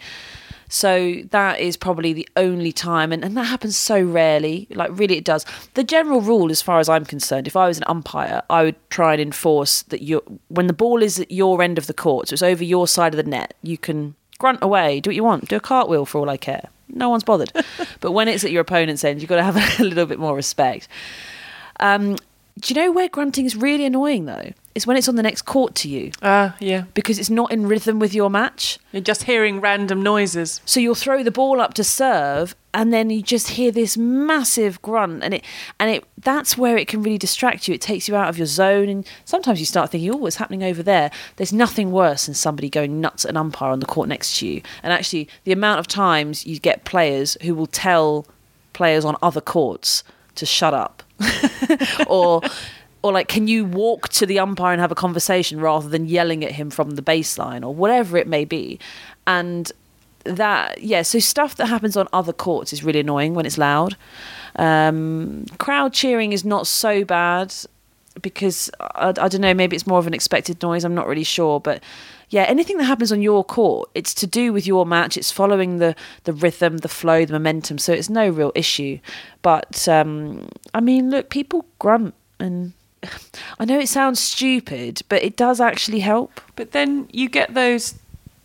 So 0.69 1.15
that 1.32 1.59
is 1.59 1.76
probably 1.76 2.13
the 2.13 2.28
only 2.38 2.72
time, 2.72 3.11
and, 3.11 3.26
and 3.26 3.36
that 3.36 3.43
happens 3.43 3.76
so 3.76 4.01
rarely. 4.01 4.67
Like, 4.72 4.89
really, 4.93 5.17
it 5.17 5.26
does. 5.26 5.45
The 5.74 5.84
general 5.84 6.22
rule, 6.22 6.49
as 6.49 6.61
far 6.61 6.80
as 6.80 6.88
I'm 6.88 7.03
concerned, 7.05 7.45
if 7.45 7.57
I 7.57 7.67
was 7.67 7.78
an 7.78 7.84
umpire, 7.88 8.41
I 8.49 8.63
would 8.63 8.89
try 8.89 9.11
and 9.13 9.22
enforce 9.22 9.82
that 9.84 10.01
you 10.01 10.24
when 10.47 10.67
the 10.67 10.74
ball 10.74 11.03
is 11.03 11.19
at 11.19 11.30
your 11.30 11.61
end 11.61 11.78
of 11.78 11.88
the 11.88 11.93
court, 11.93 12.30
so 12.30 12.34
it's 12.34 12.41
over 12.41 12.63
your 12.63 12.88
side 12.88 13.13
of 13.13 13.17
the 13.24 13.30
net, 13.30 13.53
you 13.61 13.78
can 13.78 14.15
grunt 14.41 14.59
away, 14.61 14.99
do 14.99 15.09
what 15.09 15.15
you 15.15 15.23
want, 15.23 15.47
do 15.47 15.55
a 15.55 15.59
cartwheel 15.59 16.05
for 16.05 16.19
all 16.19 16.29
I 16.29 16.37
care. 16.37 16.67
No 16.89 17.09
one's 17.09 17.23
bothered. 17.23 17.51
but 18.01 18.11
when 18.11 18.27
it's 18.27 18.43
at 18.43 18.51
your 18.51 18.61
opponent's 18.61 19.03
end, 19.03 19.21
you've 19.21 19.29
got 19.29 19.37
to 19.37 19.43
have 19.43 19.55
a 19.79 19.83
little 19.83 20.05
bit 20.05 20.19
more 20.19 20.35
respect. 20.35 20.87
Um, 21.79 22.17
do 22.59 22.73
you 22.73 22.79
know 22.81 22.91
where 22.91 23.09
grunting 23.09 23.45
is 23.45 23.55
really 23.55 23.85
annoying, 23.85 24.25
though? 24.25 24.51
It's 24.73 24.87
when 24.87 24.95
it's 24.95 25.09
on 25.09 25.15
the 25.15 25.23
next 25.23 25.41
court 25.41 25.75
to 25.75 25.89
you 25.89 26.11
Ah, 26.21 26.55
yeah. 26.61 26.85
because 26.93 27.19
it's 27.19 27.29
not 27.29 27.51
in 27.51 27.67
rhythm 27.67 27.99
with 27.99 28.13
your 28.13 28.29
match. 28.29 28.79
You're 28.93 29.01
just 29.01 29.23
hearing 29.23 29.59
random 29.59 30.01
noises. 30.01 30.61
So 30.65 30.79
you'll 30.79 30.95
throw 30.95 31.23
the 31.23 31.31
ball 31.31 31.59
up 31.59 31.73
to 31.73 31.83
serve, 31.83 32.55
and 32.73 32.93
then 32.93 33.09
you 33.09 33.21
just 33.21 33.49
hear 33.49 33.69
this 33.71 33.97
massive 33.97 34.81
grunt, 34.81 35.23
and 35.23 35.33
it 35.33 35.43
and 35.77 35.89
it 35.91 36.05
that's 36.23 36.57
where 36.57 36.77
it 36.77 36.87
can 36.87 37.03
really 37.03 37.17
distract 37.17 37.67
you. 37.67 37.73
It 37.73 37.81
takes 37.81 38.07
you 38.07 38.15
out 38.15 38.29
of 38.29 38.37
your 38.37 38.47
zone, 38.47 38.87
and 38.87 39.05
sometimes 39.25 39.59
you 39.59 39.65
start 39.65 39.89
thinking, 39.89 40.09
"Oh, 40.13 40.17
what's 40.17 40.37
happening 40.37 40.63
over 40.63 40.81
there?" 40.81 41.11
There's 41.35 41.51
nothing 41.51 41.91
worse 41.91 42.27
than 42.27 42.35
somebody 42.35 42.69
going 42.69 43.01
nuts 43.01 43.25
at 43.25 43.31
an 43.31 43.37
umpire 43.37 43.71
on 43.71 43.81
the 43.81 43.85
court 43.85 44.07
next 44.07 44.37
to 44.39 44.47
you. 44.47 44.61
And 44.83 44.93
actually, 44.93 45.27
the 45.43 45.51
amount 45.51 45.79
of 45.81 45.87
times 45.87 46.45
you 46.45 46.59
get 46.59 46.85
players 46.85 47.35
who 47.41 47.55
will 47.55 47.67
tell 47.67 48.25
players 48.71 49.03
on 49.03 49.17
other 49.21 49.41
courts 49.41 50.05
to 50.35 50.45
shut 50.45 50.73
up, 50.73 51.00
or 52.07 52.41
or 53.01 53.11
like 53.11 53.28
can 53.28 53.47
you 53.47 53.65
walk 53.65 54.09
to 54.09 54.26
the 54.26 54.39
umpire 54.39 54.74
and 54.74 54.82
have 54.82 54.91
a 54.91 54.95
conversation 54.95 55.59
rather 55.59 55.89
than 55.89 56.05
yelling 56.05 56.43
at 56.43 56.51
him 56.51 56.69
from 56.69 56.91
the 56.91 57.01
baseline 57.01 57.63
or 57.63 57.74
whatever 57.74 58.17
it 58.17 58.28
may 58.28 58.45
be? 58.45 58.80
And 59.28 59.72
that 60.24 60.84
yeah 60.84 61.01
so 61.01 61.17
stuff 61.17 61.55
that 61.55 61.65
happens 61.65 61.97
on 61.97 62.07
other 62.13 62.32
courts 62.32 62.74
is 62.74 62.84
really 62.84 62.99
annoying 62.99 63.34
when 63.34 63.45
it's 63.45 63.57
loud. 63.57 63.95
Um, 64.57 65.45
crowd 65.57 65.93
cheering 65.93 66.34
is 66.34 66.43
not 66.43 66.67
so 66.67 67.05
bad 67.05 67.53
because 68.22 68.69
I, 68.80 69.09
I 69.09 69.28
don't 69.28 69.41
know 69.41 69.53
maybe 69.53 69.76
it's 69.76 69.88
more 69.88 69.99
of 69.99 70.07
an 70.07 70.13
expected 70.13 70.61
noise 70.61 70.84
i'm 70.84 70.93
not 70.93 71.07
really 71.07 71.24
sure 71.24 71.61
but 71.61 71.82
yeah 72.32 72.43
anything 72.43 72.77
that 72.77 72.86
happens 72.86 73.11
on 73.11 73.21
your 73.21 73.43
court 73.43 73.89
it's 73.93 74.13
to 74.13 74.25
do 74.25 74.51
with 74.51 74.65
your 74.65 74.86
match 74.86 75.15
it's 75.15 75.32
following 75.32 75.77
the 75.77 75.95
the 76.23 76.34
rhythm 76.34 76.79
the 76.79 76.89
flow 76.89 77.23
the 77.23 77.34
momentum 77.34 77.77
so 77.77 77.93
it's 77.93 78.09
no 78.09 78.27
real 78.29 78.51
issue 78.55 78.97
but 79.41 79.88
um, 79.88 80.49
i 80.73 80.82
mean 80.82 81.11
look 81.11 81.29
people 81.29 81.65
grunt 81.77 82.13
and 82.39 82.73
I 83.59 83.65
know 83.65 83.79
it 83.79 83.89
sounds 83.89 84.19
stupid, 84.19 85.01
but 85.09 85.23
it 85.23 85.36
does 85.36 85.59
actually 85.59 85.99
help. 85.99 86.41
But 86.55 86.71
then 86.71 87.07
you 87.11 87.29
get 87.29 87.53
those, 87.53 87.95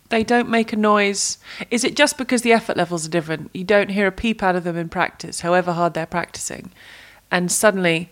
they 0.09 0.23
don't 0.23 0.49
make 0.49 0.73
a 0.73 0.77
noise. 0.77 1.37
Is 1.69 1.83
it 1.83 1.95
just 1.95 2.17
because 2.17 2.41
the 2.41 2.53
effort 2.53 2.77
levels 2.77 3.05
are 3.05 3.09
different? 3.09 3.51
You 3.53 3.63
don't 3.63 3.89
hear 3.89 4.07
a 4.07 4.11
peep 4.11 4.43
out 4.43 4.55
of 4.55 4.63
them 4.63 4.77
in 4.77 4.89
practice, 4.89 5.41
however 5.41 5.73
hard 5.73 5.93
they're 5.93 6.05
practicing. 6.05 6.71
And 7.31 7.51
suddenly 7.51 8.09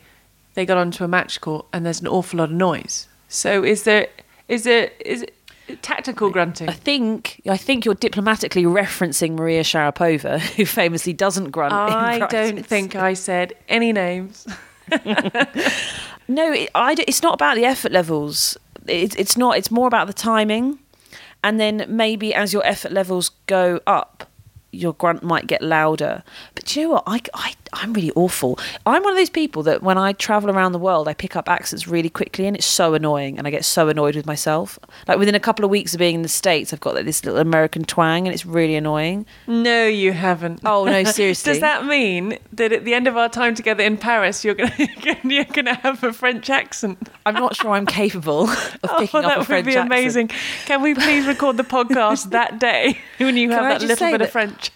they 0.53 0.65
got 0.65 0.77
onto 0.77 1.03
a 1.03 1.07
match 1.07 1.41
court 1.41 1.65
and 1.73 1.85
there's 1.85 2.01
an 2.01 2.07
awful 2.07 2.39
lot 2.39 2.49
of 2.49 2.55
noise. 2.55 3.07
So 3.27 3.63
is 3.63 3.83
there 3.83 4.07
is 4.47 4.63
there 4.63 4.91
is 5.03 5.23
it 5.23 5.33
tactical 5.81 6.29
grunting? 6.29 6.69
I 6.69 6.73
think 6.73 7.41
I 7.47 7.57
think 7.57 7.85
you're 7.85 7.95
diplomatically 7.95 8.63
referencing 8.63 9.35
Maria 9.35 9.63
Sharapova, 9.63 10.39
who 10.55 10.65
famously 10.65 11.13
doesn't 11.13 11.51
grunt. 11.51 11.73
in 11.73 11.79
I 11.79 12.27
don't 12.27 12.65
think 12.65 12.95
I 12.95 13.13
said 13.13 13.53
any 13.67 13.91
names. 13.93 14.47
No, 16.27 16.51
it, 16.51 16.69
I, 16.73 16.95
it's 17.07 17.21
not 17.21 17.33
about 17.33 17.55
the 17.55 17.65
effort 17.65 17.91
levels. 17.91 18.57
It, 18.87 19.17
it's 19.19 19.37
not. 19.37 19.57
It's 19.57 19.71
more 19.71 19.87
about 19.87 20.07
the 20.07 20.13
timing, 20.13 20.79
and 21.43 21.59
then 21.59 21.85
maybe 21.87 22.33
as 22.33 22.53
your 22.53 22.65
effort 22.65 22.91
levels 22.91 23.31
go 23.47 23.79
up, 23.85 24.29
your 24.71 24.93
grunt 24.93 25.23
might 25.23 25.47
get 25.47 25.61
louder. 25.61 26.23
But 26.55 26.65
do 26.65 26.79
you 26.79 26.87
know 26.87 26.93
what? 26.93 27.03
I, 27.05 27.21
I, 27.33 27.53
I'm 27.73 27.93
really 27.93 28.11
awful. 28.15 28.59
I'm 28.85 29.03
one 29.03 29.13
of 29.13 29.17
those 29.17 29.29
people 29.29 29.63
that 29.63 29.83
when 29.83 29.97
I 29.97 30.13
travel 30.13 30.49
around 30.49 30.71
the 30.71 30.79
world, 30.79 31.07
I 31.07 31.13
pick 31.13 31.35
up 31.35 31.49
accents 31.49 31.87
really 31.87 32.09
quickly, 32.09 32.47
and 32.47 32.55
it's 32.55 32.65
so 32.65 32.93
annoying, 32.93 33.37
and 33.37 33.47
I 33.47 33.49
get 33.51 33.65
so 33.65 33.89
annoyed 33.89 34.15
with 34.15 34.25
myself. 34.25 34.77
Like 35.07 35.17
within 35.17 35.35
a 35.35 35.39
couple 35.39 35.65
of 35.65 35.71
weeks 35.71 35.93
of 35.93 35.99
being 35.99 36.15
in 36.15 36.21
the 36.21 36.29
states, 36.29 36.71
I've 36.73 36.79
got 36.79 36.95
like 36.95 37.05
this 37.05 37.23
little 37.25 37.39
American 37.39 37.83
twang, 37.83 38.27
and 38.27 38.33
it's 38.33 38.45
really 38.45 38.75
annoying. 38.75 39.25
No, 39.47 39.85
you 39.87 40.13
haven't. 40.13 40.61
Oh, 40.65 40.85
no, 40.85 41.03
seriously. 41.05 41.53
Does 41.53 41.61
that 41.61 41.85
mean 41.85 42.37
that 42.53 42.71
at 42.71 42.85
the 42.85 42.93
end 42.93 43.07
of 43.07 43.17
our 43.17 43.29
time 43.29 43.55
together 43.55 43.83
in 43.83 43.97
Paris, 43.97 44.43
you're 44.45 44.55
gonna 44.55 44.73
you're 45.23 45.43
gonna 45.45 45.75
have 45.75 46.03
a 46.03 46.13
French 46.13 46.49
accent? 46.49 47.09
I'm 47.25 47.35
not 47.35 47.55
sure 47.55 47.71
I'm 47.71 47.85
capable 47.85 48.49
of 48.49 48.79
oh, 48.89 48.99
picking 48.99 49.21
oh, 49.21 49.23
up 49.23 49.29
that 49.29 49.37
would 49.39 49.47
French 49.47 49.65
be 49.65 49.71
accent. 49.71 49.87
amazing. 49.87 50.27
Can 50.65 50.81
we 50.81 50.93
please 50.93 51.25
record 51.27 51.57
the 51.57 51.63
podcast 51.63 52.29
that 52.31 52.59
day 52.59 52.99
when 53.17 53.37
you 53.37 53.49
Can 53.49 53.57
have 53.57 53.65
I 53.65 53.69
that 53.77 53.81
little 53.81 54.11
bit 54.11 54.17
that- 54.19 54.21
of 54.21 54.31
French? 54.31 54.71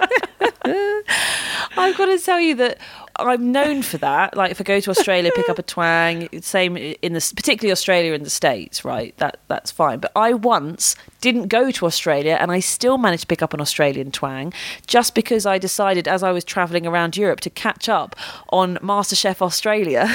I've 1.76 1.96
got 1.96 2.06
to 2.06 2.18
tell 2.18 2.40
you 2.40 2.54
that 2.56 2.78
I'm 3.16 3.50
known 3.50 3.82
for 3.82 3.98
that. 3.98 4.36
Like 4.36 4.50
if 4.50 4.60
I 4.60 4.64
go 4.64 4.80
to 4.80 4.90
Australia, 4.90 5.30
pick 5.34 5.48
up 5.48 5.58
a 5.58 5.62
twang. 5.62 6.28
Same 6.40 6.76
in 6.76 7.12
the 7.12 7.32
particularly 7.34 7.72
Australia 7.72 8.12
and 8.12 8.24
the 8.24 8.30
states, 8.30 8.84
right? 8.84 9.16
That 9.18 9.40
that's 9.48 9.70
fine. 9.70 9.98
But 9.98 10.12
I 10.14 10.34
once 10.34 10.94
didn't 11.20 11.48
go 11.48 11.70
to 11.72 11.86
Australia, 11.86 12.36
and 12.40 12.52
I 12.52 12.60
still 12.60 12.96
managed 12.98 13.22
to 13.22 13.26
pick 13.26 13.42
up 13.42 13.52
an 13.52 13.60
Australian 13.60 14.12
twang 14.12 14.52
just 14.86 15.14
because 15.14 15.46
I 15.46 15.58
decided, 15.58 16.06
as 16.06 16.22
I 16.22 16.30
was 16.30 16.44
travelling 16.44 16.86
around 16.86 17.16
Europe, 17.16 17.40
to 17.40 17.50
catch 17.50 17.88
up 17.88 18.14
on 18.50 18.76
MasterChef 18.76 19.42
Australia. 19.42 20.08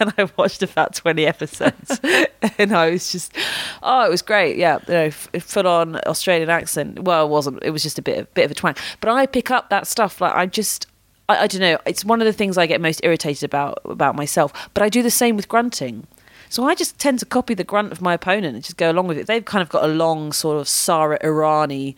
and 0.06 0.12
I 0.16 0.28
watched 0.36 0.62
about 0.62 0.94
20 0.94 1.26
episodes. 1.26 2.00
And 2.56 2.74
I 2.74 2.90
was 2.90 3.12
just 3.12 3.36
oh 3.82 4.06
it 4.06 4.10
was 4.10 4.22
great. 4.22 4.56
Yeah 4.56 4.78
you 4.88 4.94
know 4.94 5.10
full 5.10 5.66
on 5.66 5.96
Australian 6.06 6.48
accent. 6.48 7.00
Well 7.00 7.26
it 7.26 7.28
wasn't 7.28 7.62
it 7.62 7.70
was 7.70 7.82
just 7.82 7.98
a 7.98 8.02
bit 8.02 8.18
of, 8.18 8.34
bit 8.34 8.46
of 8.46 8.50
a 8.50 8.54
twang. 8.54 8.74
But 9.00 9.10
I 9.10 9.26
pick 9.26 9.50
up 9.50 9.68
that 9.68 9.86
stuff 9.86 10.20
like 10.20 10.34
I 10.34 10.46
just 10.46 10.86
I, 11.28 11.44
I 11.44 11.46
don't 11.46 11.60
know. 11.60 11.78
It's 11.86 12.04
one 12.04 12.20
of 12.20 12.26
the 12.26 12.32
things 12.32 12.56
I 12.56 12.66
get 12.66 12.80
most 12.80 13.00
irritated 13.04 13.44
about 13.44 13.78
about 13.84 14.16
myself. 14.16 14.52
But 14.72 14.82
I 14.82 14.88
do 14.88 15.02
the 15.02 15.10
same 15.10 15.36
with 15.36 15.48
grunting. 15.48 16.06
So 16.48 16.64
I 16.64 16.74
just 16.74 16.98
tend 16.98 17.18
to 17.20 17.26
copy 17.26 17.54
the 17.54 17.64
grunt 17.64 17.92
of 17.92 18.00
my 18.00 18.14
opponent 18.14 18.54
and 18.54 18.64
just 18.64 18.76
go 18.76 18.90
along 18.90 19.06
with 19.06 19.18
it. 19.18 19.26
They've 19.26 19.44
kind 19.44 19.62
of 19.62 19.68
got 19.68 19.84
a 19.84 19.88
long 19.88 20.32
sort 20.32 20.60
of 20.60 20.68
Sara 20.68 21.18
Errani 21.20 21.94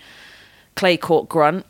clay 0.74 0.96
court 0.96 1.28
grunt 1.28 1.66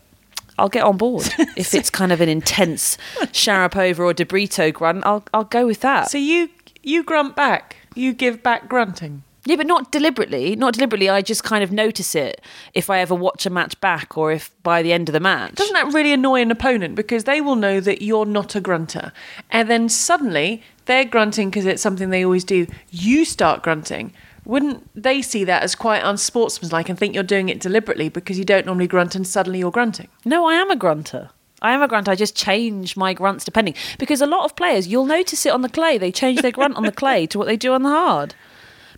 I'll 0.58 0.68
get 0.68 0.84
on 0.84 0.96
board. 0.96 1.28
if 1.56 1.74
it's 1.74 1.90
kind 1.90 2.12
of 2.12 2.20
an 2.20 2.28
intense 2.28 2.98
Sharapova 3.32 3.98
or 3.98 4.14
Debrito 4.14 4.72
grunt, 4.72 5.04
I'll 5.04 5.24
I'll 5.32 5.44
go 5.44 5.66
with 5.66 5.80
that. 5.80 6.10
So 6.10 6.18
you 6.18 6.50
you 6.82 7.02
grunt 7.02 7.36
back. 7.36 7.76
You 7.94 8.12
give 8.12 8.42
back 8.42 8.68
grunting. 8.68 9.22
yeah, 9.44 9.56
but 9.56 9.66
not 9.66 9.92
deliberately. 9.92 10.56
Not 10.56 10.74
deliberately. 10.74 11.08
I 11.10 11.20
just 11.20 11.44
kind 11.44 11.62
of 11.62 11.70
notice 11.72 12.14
it 12.14 12.40
if 12.74 12.88
I 12.88 13.00
ever 13.00 13.14
watch 13.14 13.44
a 13.44 13.50
match 13.50 13.78
back 13.80 14.16
or 14.16 14.32
if 14.32 14.50
by 14.62 14.82
the 14.82 14.92
end 14.92 15.08
of 15.08 15.12
the 15.12 15.20
match. 15.20 15.56
Doesn't 15.56 15.74
that 15.74 15.92
really 15.92 16.12
annoy 16.12 16.40
an 16.42 16.50
opponent 16.50 16.94
because 16.94 17.24
they 17.24 17.40
will 17.40 17.56
know 17.56 17.80
that 17.80 18.02
you're 18.02 18.24
not 18.24 18.54
a 18.54 18.60
grunter, 18.60 19.12
and 19.50 19.68
then 19.68 19.88
suddenly 19.88 20.62
they're 20.86 21.04
grunting 21.04 21.50
because 21.50 21.66
it's 21.66 21.82
something 21.82 22.10
they 22.10 22.24
always 22.24 22.44
do. 22.44 22.66
You 22.90 23.24
start 23.24 23.62
grunting. 23.62 24.12
Wouldn't 24.44 24.88
they 25.00 25.22
see 25.22 25.44
that 25.44 25.62
as 25.62 25.74
quite 25.74 26.02
unsportsmanlike 26.02 26.88
and 26.88 26.98
think 26.98 27.14
you're 27.14 27.22
doing 27.22 27.48
it 27.48 27.60
deliberately 27.60 28.08
because 28.08 28.38
you 28.38 28.44
don't 28.44 28.66
normally 28.66 28.88
grunt 28.88 29.14
and 29.14 29.26
suddenly 29.26 29.60
you're 29.60 29.70
grunting? 29.70 30.08
No, 30.24 30.46
I 30.46 30.54
am 30.54 30.70
a 30.70 30.76
grunter. 30.76 31.30
I 31.60 31.72
am 31.72 31.82
a 31.82 31.86
grunter. 31.86 32.10
I 32.10 32.16
just 32.16 32.34
change 32.34 32.96
my 32.96 33.14
grunts 33.14 33.44
depending 33.44 33.74
because 33.98 34.20
a 34.20 34.26
lot 34.26 34.44
of 34.44 34.56
players, 34.56 34.88
you'll 34.88 35.06
notice 35.06 35.46
it 35.46 35.52
on 35.52 35.62
the 35.62 35.68
clay. 35.68 35.96
They 35.96 36.10
change 36.10 36.42
their 36.42 36.50
grunt 36.50 36.74
on 36.74 36.84
the 36.84 36.92
clay 36.92 37.26
to 37.28 37.38
what 37.38 37.46
they 37.46 37.56
do 37.56 37.72
on 37.72 37.84
the 37.84 37.90
hard. 37.90 38.34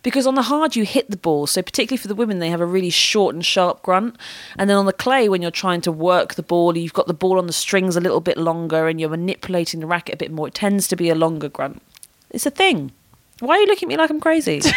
Because 0.01 0.27
on 0.27 0.35
the 0.35 0.43
hard 0.43 0.75
you 0.75 0.85
hit 0.85 1.09
the 1.09 1.17
ball, 1.17 1.47
so 1.47 1.63
particularly 1.63 1.97
for 1.97 2.07
the 2.07 2.13
women, 2.13 2.37
they 2.37 2.51
have 2.51 2.61
a 2.61 2.65
really 2.65 2.91
short 2.91 3.33
and 3.33 3.43
sharp 3.43 3.81
grunt. 3.81 4.15
And 4.55 4.69
then 4.69 4.77
on 4.77 4.85
the 4.85 4.93
clay, 4.93 5.27
when 5.27 5.41
you're 5.41 5.49
trying 5.49 5.81
to 5.81 5.91
work 5.91 6.35
the 6.35 6.43
ball, 6.43 6.77
you've 6.77 6.93
got 6.93 7.07
the 7.07 7.13
ball 7.15 7.39
on 7.39 7.47
the 7.47 7.53
strings 7.53 7.95
a 7.95 8.01
little 8.01 8.19
bit 8.19 8.37
longer, 8.37 8.87
and 8.87 8.99
you're 8.99 9.09
manipulating 9.09 9.79
the 9.79 9.87
racket 9.87 10.13
a 10.13 10.17
bit 10.17 10.31
more. 10.31 10.47
It 10.47 10.53
tends 10.53 10.87
to 10.89 10.95
be 10.95 11.09
a 11.09 11.15
longer 11.15 11.49
grunt. 11.49 11.81
It's 12.29 12.45
a 12.45 12.51
thing. 12.51 12.91
Why 13.39 13.57
are 13.57 13.59
you 13.59 13.67
looking 13.67 13.87
at 13.87 13.89
me 13.89 13.97
like 13.97 14.09
I'm 14.09 14.19
crazy? 14.19 14.61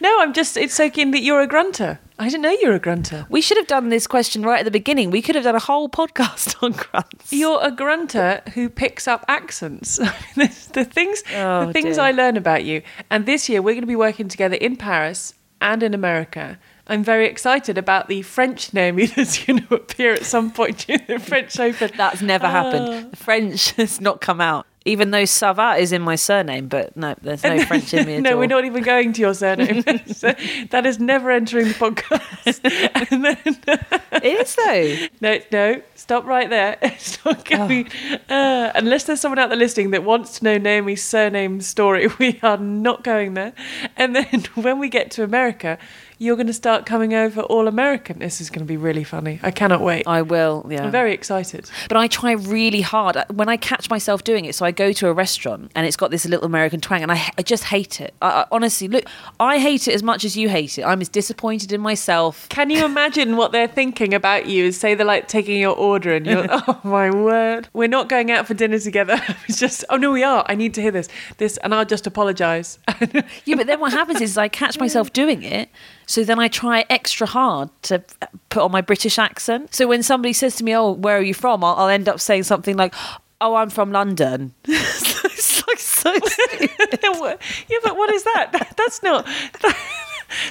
No, 0.00 0.20
I'm 0.20 0.32
just, 0.34 0.56
it's 0.56 0.74
so 0.74 0.90
keen 0.90 1.12
that 1.12 1.20
you're 1.22 1.40
a 1.40 1.46
grunter. 1.46 1.98
I 2.18 2.24
didn't 2.28 2.42
know 2.42 2.50
you 2.50 2.68
were 2.68 2.74
a 2.74 2.80
grunter. 2.80 3.26
we 3.30 3.40
should 3.40 3.56
have 3.56 3.68
done 3.68 3.88
this 3.90 4.06
question 4.06 4.42
right 4.42 4.58
at 4.58 4.64
the 4.64 4.70
beginning. 4.72 5.10
We 5.10 5.22
could 5.22 5.34
have 5.36 5.44
done 5.44 5.54
a 5.54 5.60
whole 5.60 5.88
podcast 5.88 6.56
on 6.62 6.72
grunts. 6.72 7.32
You're 7.32 7.60
a 7.62 7.70
grunter 7.70 8.42
who 8.54 8.68
picks 8.68 9.06
up 9.06 9.24
accents. 9.28 9.96
the, 10.34 10.68
the 10.74 10.84
things, 10.84 11.22
Oh, 11.32 11.66
the 11.66 11.72
things 11.72 11.96
dear. 11.96 12.04
I 12.06 12.10
learn 12.10 12.36
about 12.36 12.64
you. 12.64 12.82
And 13.08 13.24
this 13.24 13.48
year 13.48 13.62
we're 13.62 13.72
going 13.74 13.82
to 13.82 13.86
be 13.86 13.96
working 13.96 14.28
together 14.28 14.56
in 14.56 14.76
Paris 14.76 15.32
and 15.60 15.82
in 15.82 15.94
America. 15.94 16.58
I'm 16.88 17.04
very 17.04 17.26
excited 17.26 17.78
about 17.78 18.08
the 18.08 18.22
French 18.22 18.74
Naomi 18.74 19.06
that's 19.06 19.42
going 19.44 19.64
to 19.64 19.74
appear 19.76 20.12
at 20.12 20.24
some 20.26 20.50
point 20.50 20.86
during 20.86 21.04
the 21.06 21.18
French 21.20 21.58
Open. 21.58 21.92
That's 21.96 22.20
never 22.20 22.46
Oh. 22.46 22.50
happened. 22.50 22.88
Uh, 23.06 23.08
the 23.10 23.16
French 23.16 23.70
has 23.72 24.00
not 24.00 24.20
come 24.20 24.40
out. 24.40 24.66
Even 24.86 25.10
though 25.10 25.24
Savat 25.24 25.80
is 25.80 25.92
in 25.92 26.00
my 26.00 26.14
surname, 26.14 26.68
but 26.68 26.96
no, 26.96 27.14
there's 27.20 27.42
no 27.42 27.58
French 27.66 27.92
in 27.92 28.06
me 28.06 28.14
at 28.16 28.22
no, 28.22 28.32
all. 28.32 28.38
we're 28.38 28.46
not 28.46 28.64
even 28.64 28.82
going 28.82 29.12
to 29.14 29.20
your 29.20 29.34
surname. 29.34 29.82
so 30.06 30.32
that 30.70 30.86
is 30.86 30.98
never 31.00 31.30
entering 31.30 31.68
the 31.68 31.74
podcast. 31.74 32.60
and 33.10 33.24
then, 33.24 33.36
It 34.12 34.24
is 34.24 34.54
though. 34.54 35.06
no, 35.20 35.40
no, 35.50 35.82
stop 35.96 36.24
right 36.24 36.48
there. 36.48 36.78
It's 36.80 37.22
not 37.24 37.44
going. 37.44 37.90
Oh. 38.30 38.34
Uh, 38.34 38.72
unless 38.74 39.04
there's 39.04 39.20
someone 39.20 39.38
out 39.38 39.48
there 39.48 39.58
listening 39.58 39.90
that 39.90 40.04
wants 40.04 40.38
to 40.38 40.44
know 40.44 40.56
Naomi's 40.56 41.02
surname 41.02 41.60
story, 41.60 42.08
we 42.18 42.38
are 42.42 42.56
not 42.56 43.02
going 43.02 43.34
there. 43.34 43.52
And 43.96 44.14
then 44.14 44.44
when 44.54 44.78
we 44.78 44.88
get 44.88 45.10
to 45.12 45.24
America, 45.24 45.78
you're 46.18 46.36
going 46.36 46.46
to 46.46 46.52
start 46.52 46.86
coming 46.86 47.12
over 47.14 47.42
all 47.42 47.68
American. 47.68 48.18
This 48.18 48.40
is 48.40 48.48
going 48.48 48.60
to 48.60 48.66
be 48.66 48.76
really 48.76 49.04
funny. 49.04 49.38
I 49.42 49.50
cannot 49.50 49.80
wait. 49.82 50.06
I 50.06 50.22
will. 50.22 50.66
Yeah. 50.68 50.84
I'm 50.84 50.90
very 50.90 51.12
excited. 51.12 51.70
But 51.88 51.98
I 51.98 52.06
try 52.06 52.32
really 52.32 52.80
hard 52.80 53.16
when 53.32 53.48
I 53.48 53.56
catch 53.56 53.90
myself 53.90 54.24
doing 54.24 54.46
it. 54.46 54.54
So 54.54 54.64
I 54.64 54.70
go 54.70 54.92
to 54.92 55.08
a 55.08 55.12
restaurant 55.12 55.70
and 55.74 55.86
it's 55.86 55.96
got 55.96 56.10
this 56.10 56.24
little 56.24 56.46
American 56.46 56.80
twang, 56.80 57.02
and 57.02 57.12
I, 57.12 57.30
I 57.36 57.42
just 57.42 57.64
hate 57.64 58.00
it. 58.00 58.14
I, 58.22 58.28
I, 58.28 58.46
honestly, 58.50 58.88
look, 58.88 59.04
I 59.38 59.58
hate 59.58 59.88
it 59.88 59.94
as 59.94 60.02
much 60.02 60.24
as 60.24 60.36
you 60.36 60.48
hate 60.48 60.78
it. 60.78 60.82
I'm 60.82 61.00
as 61.00 61.08
disappointed 61.08 61.72
in 61.72 61.80
myself. 61.80 62.48
Can 62.48 62.70
you 62.70 62.84
imagine 62.84 63.36
what 63.36 63.52
they're 63.52 63.68
thinking 63.68 64.14
about 64.14 64.46
you? 64.46 64.72
Say 64.72 64.94
they're 64.94 65.06
like 65.06 65.28
taking 65.28 65.60
your 65.60 65.76
order 65.76 66.14
and 66.14 66.26
you're, 66.26 66.46
oh 66.50 66.80
my 66.82 67.10
word, 67.10 67.68
we're 67.72 67.88
not 67.88 68.08
going 68.08 68.30
out 68.30 68.46
for 68.46 68.54
dinner 68.54 68.78
together. 68.78 69.20
It's 69.48 69.60
just, 69.60 69.84
oh 69.90 69.96
no, 69.96 70.10
we 70.10 70.24
are. 70.24 70.44
I 70.48 70.56
need 70.56 70.74
to 70.74 70.82
hear 70.82 70.90
this, 70.90 71.08
this, 71.36 71.56
and 71.58 71.72
I'll 71.74 71.84
just 71.84 72.06
apologise. 72.06 72.78
Yeah, 73.44 73.56
but 73.56 73.66
then 73.66 73.80
what 73.80 73.92
happens 73.92 74.20
is 74.20 74.36
I 74.36 74.48
catch 74.48 74.78
myself 74.78 75.12
doing 75.12 75.42
it. 75.42 75.68
So 76.06 76.22
then 76.24 76.38
I 76.38 76.48
try 76.48 76.84
extra 76.88 77.26
hard 77.26 77.70
to 77.82 78.02
put 78.48 78.62
on 78.62 78.70
my 78.70 78.80
British 78.80 79.18
accent. 79.18 79.74
So 79.74 79.86
when 79.86 80.02
somebody 80.02 80.32
says 80.32 80.56
to 80.56 80.64
me, 80.64 80.74
"Oh, 80.74 80.92
where 80.92 81.18
are 81.18 81.22
you 81.22 81.34
from?" 81.34 81.64
I'll, 81.64 81.74
I'll 81.74 81.88
end 81.88 82.08
up 82.08 82.20
saying 82.20 82.44
something 82.44 82.76
like, 82.76 82.94
"Oh, 83.40 83.56
I'm 83.56 83.70
from 83.70 83.92
London." 83.92 84.54
it's 84.64 85.66
like 85.66 85.78
so. 85.78 86.12
yeah, 86.60 87.78
but 87.82 87.96
what 87.96 88.14
is 88.14 88.24
that? 88.24 88.74
That's 88.76 89.02
not. 89.02 89.26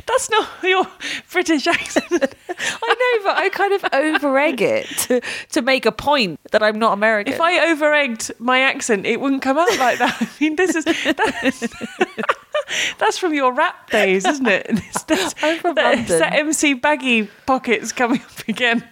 that's 0.08 0.30
not 0.30 0.50
your 0.64 0.88
British 1.32 1.68
accent. 1.68 2.36
I 2.50 3.14
know, 3.16 3.24
but 3.24 3.38
I 3.38 3.50
kind 3.52 3.74
of 3.74 3.86
over 3.94 4.38
egg 4.38 4.62
it 4.62 4.88
to, 5.00 5.22
to 5.52 5.62
make 5.62 5.86
a 5.86 5.92
point 5.92 6.40
that 6.52 6.64
I'm 6.64 6.80
not 6.80 6.94
American. 6.94 7.34
If 7.34 7.42
I 7.42 7.72
over 7.72 7.94
egged 7.94 8.32
my 8.40 8.60
accent, 8.60 9.06
it 9.06 9.20
wouldn't 9.20 9.42
come 9.42 9.58
out 9.58 9.78
like 9.78 10.00
that. 10.00 10.18
I 10.22 10.28
mean, 10.40 10.56
this 10.56 10.76
is 10.76 10.86
that's, 10.86 11.62
that's 12.98 13.18
from 13.18 13.34
your 13.34 13.54
rap 13.54 13.90
days, 13.90 14.26
isn't 14.26 14.48
it? 14.48 14.66
It's, 14.70 15.04
that's, 15.08 15.36
I'm 15.42 15.60
from 15.60 15.76
that, 15.76 15.96
London. 15.98 16.20
that 16.20 16.34
MC 16.34 16.74
Baggy 16.74 17.30
pockets 17.46 17.92
coming 17.92 18.22
up 18.22 18.48
again. 18.48 18.88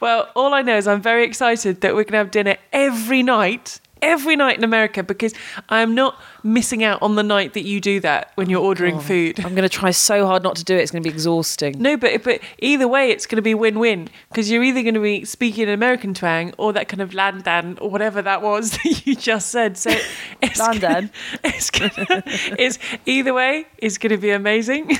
well, 0.00 0.30
all 0.34 0.54
I 0.54 0.62
know 0.62 0.76
is 0.76 0.86
I'm 0.86 1.02
very 1.02 1.24
excited 1.24 1.80
that 1.82 1.94
we're 1.94 2.04
going 2.04 2.12
to 2.12 2.18
have 2.18 2.30
dinner 2.30 2.56
every 2.72 3.22
night. 3.22 3.80
Every 4.02 4.34
night 4.34 4.56
in 4.56 4.64
America 4.64 5.02
because 5.02 5.34
I'm 5.68 5.94
not 5.94 6.18
missing 6.42 6.84
out 6.84 7.00
on 7.02 7.16
the 7.16 7.22
night 7.22 7.54
that 7.54 7.64
you 7.64 7.80
do 7.80 8.00
that 8.00 8.32
when 8.34 8.48
you're 8.48 8.62
ordering 8.62 9.00
food. 9.00 9.38
I'm 9.44 9.54
going 9.54 9.68
to 9.68 9.68
try 9.68 9.90
so 9.90 10.26
hard 10.26 10.42
not 10.42 10.56
to 10.56 10.64
do 10.64 10.76
it. 10.76 10.80
It's 10.80 10.90
going 10.90 11.02
to 11.02 11.08
be 11.08 11.12
exhausting. 11.12 11.80
No, 11.80 11.96
but 11.96 12.22
but 12.22 12.40
either 12.58 12.88
way, 12.88 13.10
it's 13.10 13.26
going 13.26 13.36
to 13.36 13.42
be 13.42 13.54
win-win 13.54 14.08
because 14.28 14.50
you're 14.50 14.62
either 14.62 14.82
going 14.82 14.94
to 14.94 15.00
be 15.00 15.24
speaking 15.24 15.64
an 15.64 15.70
American 15.70 16.14
twang 16.14 16.52
or 16.58 16.72
that 16.72 16.88
kind 16.88 17.00
of 17.00 17.10
landan 17.10 17.80
or 17.80 17.90
whatever 17.90 18.22
that 18.22 18.42
was 18.42 18.70
that 18.84 19.06
you 19.06 19.14
just 19.14 19.50
said. 19.50 19.76
So 19.76 19.90
it's 20.42 20.60
Landan. 20.60 20.80
Gonna, 20.80 21.10
it's, 21.44 21.70
gonna, 21.70 22.22
it's 22.58 22.78
either 23.06 23.34
way, 23.34 23.66
it's 23.78 23.98
going 23.98 24.10
to 24.10 24.18
be 24.18 24.30
amazing. 24.30 24.96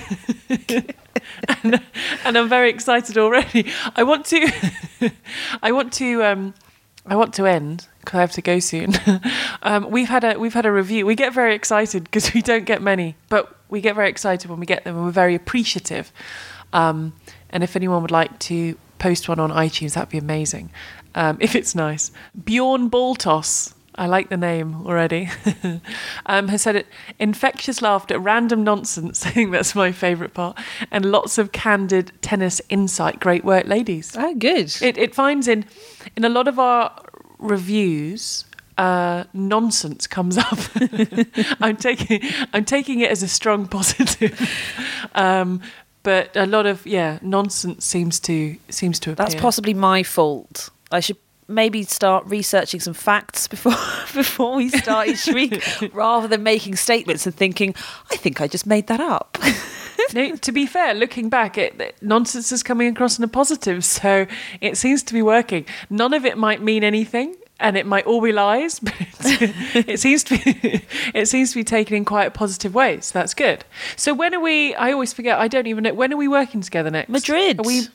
and, 1.63 1.83
and 2.25 2.39
I'm 2.39 2.49
very 2.49 2.71
excited 2.71 3.19
already. 3.19 3.71
I 3.97 4.03
want 4.03 4.27
to, 4.27 5.13
I 5.63 5.73
want 5.73 5.93
to. 5.95 6.25
Um, 6.25 6.55
I 7.11 7.17
want 7.17 7.35
to 7.35 7.47
end 7.47 7.89
because 7.99 8.19
I 8.19 8.21
have 8.21 8.33
to 8.33 8.43
go 8.43 8.61
soon. 8.61 8.95
um, 9.63 9.91
we've 9.91 10.09
had 10.09 10.23
a 10.23 10.39
we've 10.39 10.55
had 10.55 10.65
a 10.65 10.71
review. 10.71 11.05
We 11.05 11.17
get 11.17 11.35
very 11.35 11.57
excited 11.57 12.05
because 12.05 12.33
we 12.33 12.41
don't 12.41 12.65
get 12.65 12.81
many, 12.81 13.17
but 13.29 13.57
we 13.69 13.81
get 13.81 13.97
very 13.97 14.09
excited 14.09 14.49
when 14.49 14.61
we 14.61 14.67
get 14.67 14.85
them, 14.85 14.95
and 14.97 15.05
we're 15.05 15.11
very 15.11 15.35
appreciative. 15.35 16.13
Um, 16.73 17.13
and 17.51 17.65
if 17.65 17.75
anyone 17.75 18.03
would 18.03 18.13
like 18.13 18.39
to 18.51 18.77
post 19.01 19.29
one 19.29 19.41
on 19.41 19.51
iTunes, 19.51 19.95
that'd 19.95 20.09
be 20.09 20.19
amazing. 20.19 20.71
Um, 21.17 21.37
if 21.41 21.57
it's 21.57 21.75
nice, 21.75 22.13
Bjorn 22.45 22.89
Baltos. 22.89 23.75
I 24.01 24.07
like 24.07 24.31
the 24.31 24.39
name 24.39 24.87
already. 24.87 25.29
um, 26.27 26.49
has 26.49 26.63
said 26.63 26.75
it 26.75 26.87
infectious 27.19 27.83
laughter, 27.83 28.19
random 28.19 28.65
nonsense. 28.65 29.27
I 29.27 29.31
think 29.31 29.53
that's 29.53 29.75
my 29.75 29.93
favourite 29.93 30.33
part, 30.33 30.59
and 30.91 31.05
lots 31.05 31.37
of 31.37 31.53
candid 31.53 32.11
tennis 32.23 32.63
insight. 32.71 33.21
Great 33.21 33.45
work, 33.45 33.67
ladies. 33.67 34.17
Oh, 34.17 34.35
good. 34.35 34.75
It, 34.81 34.97
it 34.97 35.15
finds 35.15 35.47
in 35.47 35.67
in 36.17 36.25
a 36.25 36.31
lot 36.31 36.49
of 36.49 36.59
our 36.59 36.99
reviews, 37.39 38.47
uh, 38.79 39.25
nonsense 39.35 40.07
comes 40.07 40.39
up. 40.39 40.59
I'm 41.61 41.77
taking 41.77 42.23
I'm 42.55 42.65
taking 42.65 43.01
it 43.01 43.11
as 43.11 43.23
a 43.23 43.29
strong 43.29 43.67
positive, 43.67 44.51
um, 45.15 45.61
but 46.03 46.35
a 46.35 46.47
lot 46.47 46.65
of 46.65 46.87
yeah 46.87 47.19
nonsense 47.21 47.85
seems 47.85 48.19
to 48.21 48.57
seems 48.71 48.99
to 49.01 49.13
appear. 49.13 49.27
That's 49.27 49.35
possibly 49.35 49.75
my 49.75 50.03
fault. 50.03 50.71
I 50.91 51.01
should 51.01 51.19
maybe 51.51 51.83
start 51.83 52.25
researching 52.27 52.81
some 52.81 52.95
facts 52.95 53.49
before 53.49 53.73
before 54.15 54.57
we 54.57 54.69
start 54.71 55.09
each 55.09 55.27
week, 55.27 55.63
rather 55.93 56.27
than 56.29 56.43
making 56.43 56.77
statements 56.77 57.27
and 57.27 57.35
thinking, 57.35 57.75
I 58.11 58.17
think 58.17 58.41
I 58.41 58.47
just 58.49 58.67
made 58.67 58.87
that 58.87 59.01
up. 59.01 59.37
no, 60.15 60.37
to 60.37 60.53
be 60.53 60.67
fair, 60.67 60.95
looking 60.95 61.29
back, 61.29 61.59
it, 61.59 61.79
it- 61.81 61.97
nonsense 62.03 62.53
is 62.53 62.63
coming 62.63 62.89
across 62.89 63.19
in 63.19 63.25
a 63.25 63.29
positive, 63.29 63.85
so 63.85 64.27
it 64.61 64.77
seems 64.77 65.03
to 65.05 65.13
be 65.13 65.23
working. 65.23 65.67
None 65.91 66.15
of 66.15 66.25
it 66.25 66.39
might 66.39 66.63
mean 66.63 66.83
anything, 66.85 67.37
and 67.59 67.77
it 67.77 67.85
might 67.87 68.07
all 68.07 68.21
be 68.23 68.33
lies, 68.33 68.81
but 68.81 68.95
it 69.75 70.01
seems 70.01 70.25
to 70.25 70.39
be 70.39 70.83
it 71.15 71.27
seems 71.29 71.51
to 71.51 71.57
be 71.57 71.65
taken 71.65 71.97
in 71.97 72.05
quite 72.05 72.25
a 72.27 72.31
positive 72.31 72.75
way. 72.75 73.01
So 73.01 73.19
that's 73.19 73.35
good. 73.35 73.65
So 73.97 74.15
when 74.15 74.35
are 74.35 74.41
we? 74.41 74.75
I 74.75 74.93
always 74.93 75.13
forget. 75.13 75.39
I 75.39 75.49
don't 75.49 75.67
even 75.67 75.85
know. 75.85 75.93
When 75.95 76.13
are 76.13 76.17
we 76.17 76.29
working 76.29 76.63
together 76.63 76.91
next? 76.91 77.11
Madrid. 77.11 77.61
Are 77.61 77.63
we? 77.65 77.87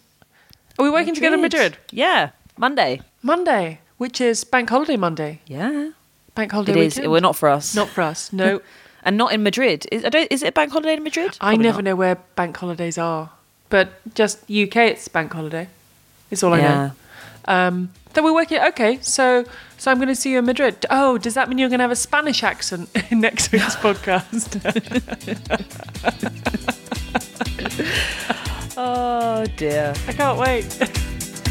Are 0.78 0.84
we 0.84 0.90
working 0.90 1.16
together 1.16 1.36
in 1.36 1.42
Madrid? 1.42 1.78
Yeah, 1.92 2.32
Monday. 2.58 3.02
Monday, 3.26 3.80
which 3.98 4.22
is 4.22 4.44
Bank 4.44 4.70
Holiday 4.70 4.98
Monday. 4.98 5.42
Yeah, 5.48 5.90
Bank 6.36 6.52
Holiday 6.52 6.74
it 6.74 6.78
is. 6.78 6.96
weekend. 6.96 7.12
Well, 7.12 7.22
not 7.22 7.36
for 7.36 7.50
us. 7.50 7.74
Not 7.76 7.90
for 7.90 8.02
us. 8.04 8.32
No. 8.32 8.62
and 9.04 9.18
not 9.18 9.34
in 9.34 9.42
Madrid. 9.42 9.88
Is, 9.92 10.06
I 10.06 10.10
don't, 10.10 10.32
is 10.32 10.44
it 10.44 10.48
a 10.50 10.52
bank 10.52 10.72
holiday 10.72 10.94
in 10.94 11.04
Madrid? 11.04 11.32
I 11.42 11.50
Probably 11.54 11.64
never 11.64 11.78
not. 11.82 11.84
know 11.90 11.96
where 11.96 12.16
bank 12.36 12.56
holidays 12.58 12.98
are, 13.00 13.32
but 13.70 13.90
just 14.14 14.44
UK, 14.44 14.76
it's 14.94 15.08
bank 15.08 15.34
holiday. 15.34 15.68
It's 16.30 16.44
all 16.44 16.54
I 16.54 16.60
Yeah. 16.60 16.76
know. 16.76 16.92
Um, 17.48 17.92
then 18.14 18.24
we're 18.24 18.34
working. 18.34 18.60
Okay, 18.60 19.00
so 19.02 19.46
so 19.78 19.92
I'm 19.92 19.98
going 19.98 20.08
to 20.08 20.16
see 20.16 20.32
you 20.32 20.40
in 20.40 20.46
Madrid. 20.46 20.86
Oh, 20.90 21.18
does 21.18 21.34
that 21.34 21.50
mean 21.50 21.58
you're 21.58 21.70
going 21.70 21.80
to 21.80 21.84
have 21.84 21.92
a 21.92 21.96
Spanish 21.96 22.44
accent 22.44 22.90
in 23.12 23.22
next 23.22 23.52
week's 23.52 23.76
podcast? 23.86 24.62
Oh 28.78 29.46
dear. 29.58 29.94
I 30.08 30.14
can't 30.14 30.40
wait. 30.40 30.66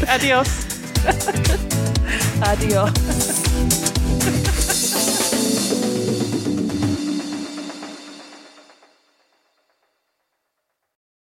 Adios. 0.09 0.74
Adios. 2.41 2.91